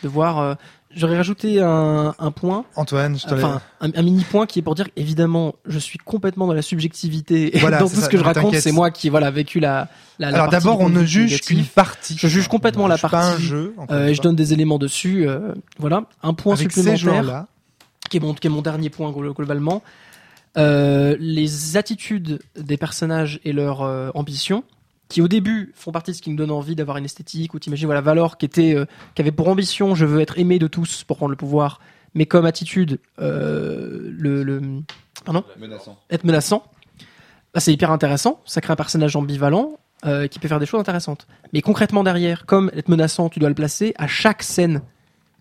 [0.02, 0.38] de voir.
[0.38, 0.54] euh,
[0.94, 4.74] J'aurais rajouté un, un point, Antoine, je enfin un, un mini point qui est pour
[4.74, 8.24] dire évidemment je suis complètement dans la subjectivité Voilà, dans tout ça, ce que je
[8.24, 9.88] raconte, c'est moi qui voilà vécu la.
[10.18, 12.16] la, Alors partie d'abord, on ne juge qu'une partie.
[12.18, 13.42] Je juge complètement la suis Pas un partie.
[13.42, 13.74] jeu.
[13.90, 15.28] Euh, et je donne des éléments dessus.
[15.28, 17.44] euh, voilà, un point Avec supplémentaire
[18.08, 19.82] qui est mon, qui est mon dernier point glo- globalement.
[20.56, 24.64] Euh, les attitudes des personnages et leur euh, ambition,
[25.08, 27.58] qui au début font partie de ce qui nous donne envie d'avoir une esthétique, ou
[27.58, 30.66] t'imagines voilà Valor qui était, euh, qui avait pour ambition, je veux être aimé de
[30.66, 31.80] tous pour prendre le pouvoir,
[32.14, 34.60] mais comme attitude, euh, le, le,
[35.24, 35.98] pardon, Menaçant.
[36.10, 36.64] être menaçant.
[37.54, 40.80] Bah, c'est hyper intéressant, ça crée un personnage ambivalent euh, qui peut faire des choses
[40.80, 41.26] intéressantes.
[41.52, 44.82] Mais concrètement derrière, comme être menaçant, tu dois le placer à chaque scène.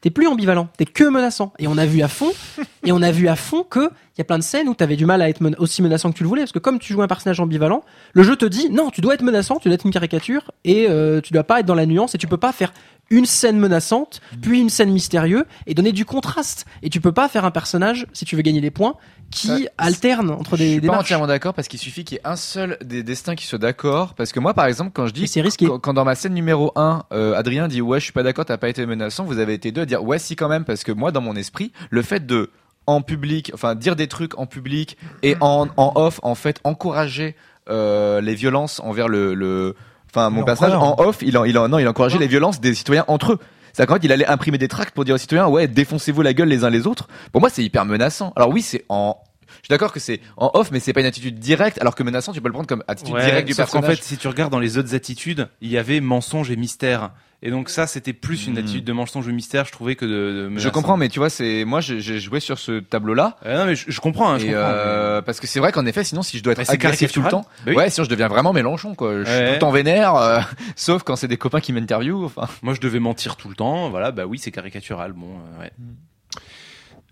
[0.02, 1.54] T'es plus ambivalent, t'es que menaçant.
[1.60, 2.32] Et on a vu à fond,
[2.86, 4.96] et on a vu à fond que il y a plein de scènes où t'avais
[4.96, 6.94] du mal à être men- aussi menaçant que tu le voulais, parce que comme tu
[6.94, 7.84] joues un personnage ambivalent,
[8.14, 10.88] le jeu te dit non, tu dois être menaçant, tu dois être une caricature, et
[10.90, 12.74] euh, tu dois pas être dans la nuance, et tu peux pas faire
[13.10, 16.66] une scène menaçante, puis une scène mystérieuse, et donner du contraste.
[16.84, 18.96] Et tu peux pas faire un personnage, si tu veux gagner des points,
[19.32, 21.06] qui Ça, alterne entre Je des, suis des pas marches.
[21.08, 24.14] entièrement d'accord parce qu'il suffit qu'il y ait un seul des destins qui soit d'accord.
[24.16, 25.68] Parce que moi, par exemple, quand je dis c'est risqué.
[25.68, 28.46] quand, quand dans ma scène numéro 1, euh, Adrien dit ouais, je suis pas d'accord,
[28.46, 30.84] t'as pas été menaçant, vous avez été deux à dire ouais, si quand même, parce
[30.86, 32.52] que moi, dans mon esprit, le fait de
[32.86, 37.36] en public, enfin dire des trucs en public et en, en off, en fait, encourager
[37.70, 39.76] euh, les violences envers le, le
[40.10, 42.74] enfin mon personnage en off, il en, il en, non, il encourageait les violences des
[42.74, 43.40] citoyens entre eux.
[43.74, 46.34] C'est-à-dire qu'en fait, il allait imprimer des tracts pour dire aux citoyens, ouais, défoncez-vous la
[46.34, 47.08] gueule les uns les autres.
[47.32, 48.34] Pour moi, c'est hyper menaçant.
[48.36, 49.18] Alors oui, c'est en,
[49.48, 52.02] je suis d'accord que c'est en off, mais c'est pas une attitude directe, alors que
[52.04, 53.98] menaçant, tu peux le prendre comme attitude Ouais, directe du sauf personnage.
[53.98, 57.12] fait, si tu regardes dans les autres attitudes, il y avait mensonge et mystère.
[57.44, 58.58] Et donc ça, c'était plus une Hmm.
[58.58, 60.50] attitude de mensonge et mystère, je trouvais que de.
[60.52, 63.38] de Je comprends, mais tu vois, c'est moi, j'ai j'ai joué sur ce tableau-là.
[63.46, 64.32] Euh, non, mais je, je comprends.
[64.32, 66.68] Hein, je comprends, euh, parce que c'est vrai qu'en effet, sinon, si je dois être
[66.68, 67.46] agressif tout le temps.
[67.64, 67.76] Bah oui.
[67.76, 69.20] ouais, sinon je deviens vraiment Mélenchon, quoi.
[69.20, 69.48] Je suis Ouais.
[69.50, 70.40] tout le temps vénère, euh,
[70.76, 72.26] sauf quand c'est des copains qui m'interviewent.
[72.26, 73.90] Enfin, moi, je devais mentir tout le temps.
[73.92, 75.14] Voilà, bah oui, c'est caricatural.
[75.14, 75.28] Bon,
[75.60, 75.72] euh, ouais.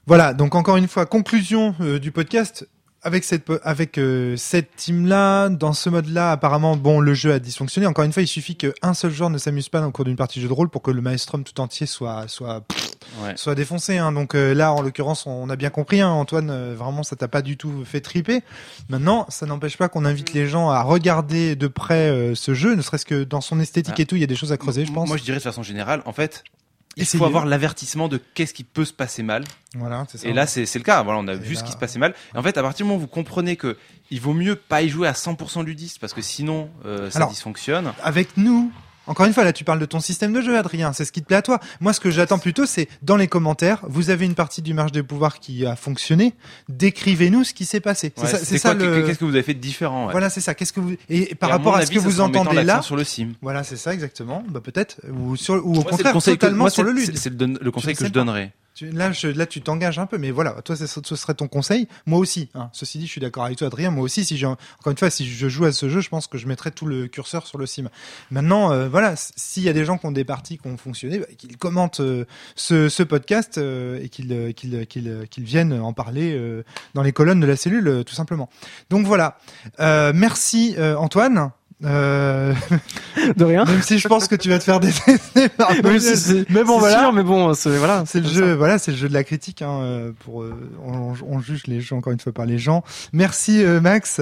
[0.08, 2.68] Voilà, donc encore une fois, conclusion euh, du podcast.
[3.06, 7.32] Avec cette avec euh, cette team là, dans ce mode là, apparemment, bon, le jeu
[7.34, 7.86] a dysfonctionné.
[7.86, 10.40] Encore une fois, il suffit qu'un seul joueur ne s'amuse pas au cours d'une partie
[10.40, 12.64] de jeu de rôle pour que le maelstrom tout entier soit soit
[13.24, 13.34] Ouais.
[13.38, 13.98] soit défoncé.
[14.00, 14.12] Hein.
[14.12, 17.28] Donc euh, là, en l'occurrence, on a bien compris, hein, Antoine, euh, vraiment, ça t'a
[17.28, 18.42] pas du tout fait triper.
[18.90, 22.74] Maintenant, ça n'empêche pas qu'on invite les gens à regarder de près euh, ce jeu,
[22.74, 24.02] ne serait-ce que dans son esthétique Ah.
[24.02, 25.08] et tout, il y a des choses à creuser, je pense.
[25.08, 26.44] Moi, je dirais de façon générale, en fait,
[26.98, 29.44] il faut avoir l'avertissement de qu'est-ce qui peut se passer mal.
[29.76, 30.28] Voilà, c'est ça.
[30.28, 31.04] Et là, c'est c'est le cas.
[31.04, 32.14] Voilà, on a Et vu là- ce qui se passait mal.
[32.34, 33.78] Et en fait, à partir du moment où vous comprenez que
[34.12, 37.30] il vaut mieux pas y jouer à 100% ludiste parce que sinon, euh, ça Alors,
[37.30, 37.92] dysfonctionne.
[38.04, 38.72] avec nous.
[39.08, 40.92] Encore une fois, là, tu parles de ton système de jeu, Adrien.
[40.94, 41.60] C'est ce qui te plaît à toi.
[41.80, 44.92] Moi, ce que j'attends plutôt, c'est dans les commentaires, vous avez une partie du marge
[44.92, 46.34] des pouvoirs qui a fonctionné.
[46.70, 48.12] Décrivez-nous ce qui s'est passé.
[48.16, 49.04] C'est Ouais, ça, c'est ça quoi, le.
[49.04, 50.12] Qu'est-ce que vous avez fait de différent ouais.
[50.12, 50.54] Voilà, c'est ça.
[50.56, 53.04] Qu'est-ce que vous et par Et rapport à ce que vous entendez là, sur le
[53.04, 53.30] sim.
[53.42, 54.44] voilà, c'est ça exactement.
[54.50, 57.18] Bah peut-être ou sur ou au Moi, contraire que- totalement moi, sur le lude.
[57.18, 58.52] C'est le, le conseil que je donnerais.
[58.82, 60.86] Là, je, là, tu t'engages un peu, mais voilà, toi, ce,
[61.16, 61.88] serait ton conseil.
[62.06, 62.50] Moi aussi.
[62.56, 62.70] Hein.
[62.74, 63.92] Ceci dit, je suis d'accord avec toi, Adrien.
[63.92, 66.28] Moi aussi, si j'ai encore une fois, si je joue à ce jeu, je pense
[66.28, 67.90] que je mettrais tout le curseur sur le sim.
[68.32, 71.20] Maintenant, euh, voilà, s'il y a des gens qui ont des parties qui ont fonctionné,
[71.20, 72.26] bah, qu'ils commentent euh,
[72.56, 76.64] ce, ce podcast euh, et qu'ils euh, qu'ils qu'ils euh, qu'ils viennent en parler euh,
[76.94, 78.50] dans les colonnes de la cellule, euh, tout simplement.
[78.90, 79.38] Donc voilà.
[79.80, 81.52] Euh, merci euh, Antoine.
[81.84, 82.54] Euh,
[83.36, 83.66] De rien.
[83.66, 85.72] même si je pense que tu vas te faire détester par
[86.50, 87.00] mais bon voilà.
[87.00, 88.04] sûr, mais bon, c'est voilà.
[88.06, 88.56] C'est le jeu, ça.
[88.56, 89.62] voilà, c'est le jeu de la critique.
[89.62, 90.54] Hein, euh, pour, euh,
[90.86, 92.84] on, on juge les jeux encore une fois par les gens.
[93.14, 94.22] Merci euh, Max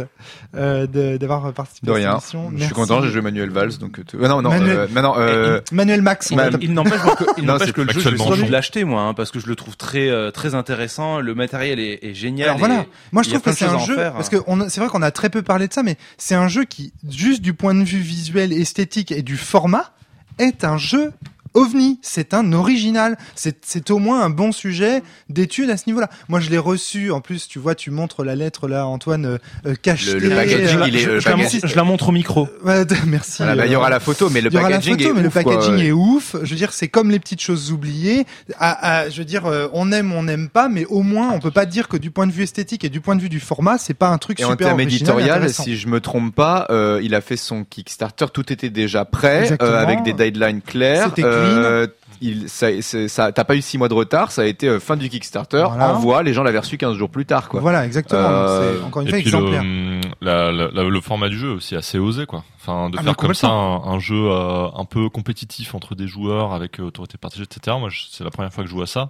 [0.55, 2.19] euh, d'avoir participé de à rien.
[2.19, 2.51] cette émission.
[2.57, 3.99] Je suis content, j'ai joué Manuel Valls, donc.
[3.99, 6.31] euh, non, non, Manuel- euh, maintenant, euh, Manuel Max.
[6.61, 8.35] Il n'empêche que, il Non, que le jeu, je chaud.
[8.49, 11.19] l'acheter moi, hein, parce que je le trouve très très intéressant.
[11.19, 12.49] Le matériel est, est génial.
[12.49, 14.37] Alors voilà, moi je trouve que c'est un à jeu parce que
[14.69, 17.42] c'est vrai qu'on a très peu parlé de ça, mais c'est un jeu qui, juste
[17.43, 19.93] du point de vue visuel, esthétique et du format,
[20.39, 21.11] est un jeu
[21.53, 23.17] ovni, c'est un original.
[23.35, 26.09] C'est c'est au moins un bon sujet d'étude à ce niveau-là.
[26.29, 27.11] Moi, je l'ai reçu.
[27.11, 30.13] En plus, tu vois, tu montres la lettre là, Antoine, euh, euh, cachetée.
[30.19, 31.75] Le- le packaging, euh, il est- je- le je Je la, la montre, montre- je
[31.75, 32.47] la montre au micro.
[32.63, 33.37] Ouais, merci.
[33.43, 34.97] Voilà, bah, il y euh, aura la photo, mais le il y aura la packaging
[34.97, 35.85] photo, est mais le ouf, quoi, packaging ouais.
[35.87, 36.35] est ouf.
[36.43, 38.25] Je veux dire, c'est comme les petites choses oubliées.
[38.59, 41.39] À, à- je veux dire, euh, on aime, on n'aime pas, mais au moins, on
[41.39, 43.39] peut pas dire que du point de vue esthétique et du point de vue du
[43.39, 45.99] format, c'est pas un truc Et en super termes original et éditorial, si je me
[46.01, 50.13] trompe pas, euh, il a fait son Kickstarter, tout était déjà prêt, euh, avec des
[50.13, 51.05] deadlines clairs.
[51.09, 51.87] C'était Euh,
[52.21, 54.79] il, ça, c'est- ça, t'as pas eu six mois de retard, ça a été euh,
[54.79, 55.93] fin du Kickstarter, Voilà.
[55.95, 57.59] envoi, les gens l'avaient reçu 15 jours plus tard, quoi.
[57.59, 58.21] Voilà, exactement.
[58.21, 59.61] Euh, c'est encore une fois le, exemplaire.
[59.61, 62.43] hum, la- la- la- le format du jeu est aussi assez osé quoi.
[62.61, 66.07] Enfin de Ah, faire comme ça un, un jeu euh, un peu compétitif entre des
[66.07, 67.75] joueurs avec euh, autorité partagée etc.
[67.79, 69.09] Moi c'est la première fois que je joue à ça.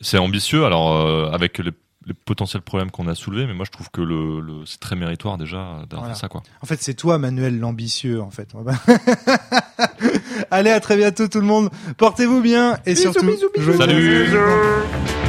[0.00, 1.70] C'est ambitieux alors euh, avec les,
[2.10, 4.96] les potentiels problèmes qu'on a soulevés mais moi je trouve que le, le- c'est très
[4.96, 5.58] méritoire déjà
[5.88, 6.14] d'avoir Voilà.
[6.14, 6.42] fait ça quoi.
[6.60, 8.48] En fait, c'est toi, Manuel, l'ambitieux, en fait.
[10.50, 11.70] Allez, à très bientôt, tout le monde.
[11.96, 13.92] Portez-vous bien et surtout, joyeux Salut.
[14.26, 15.19] anniversaire.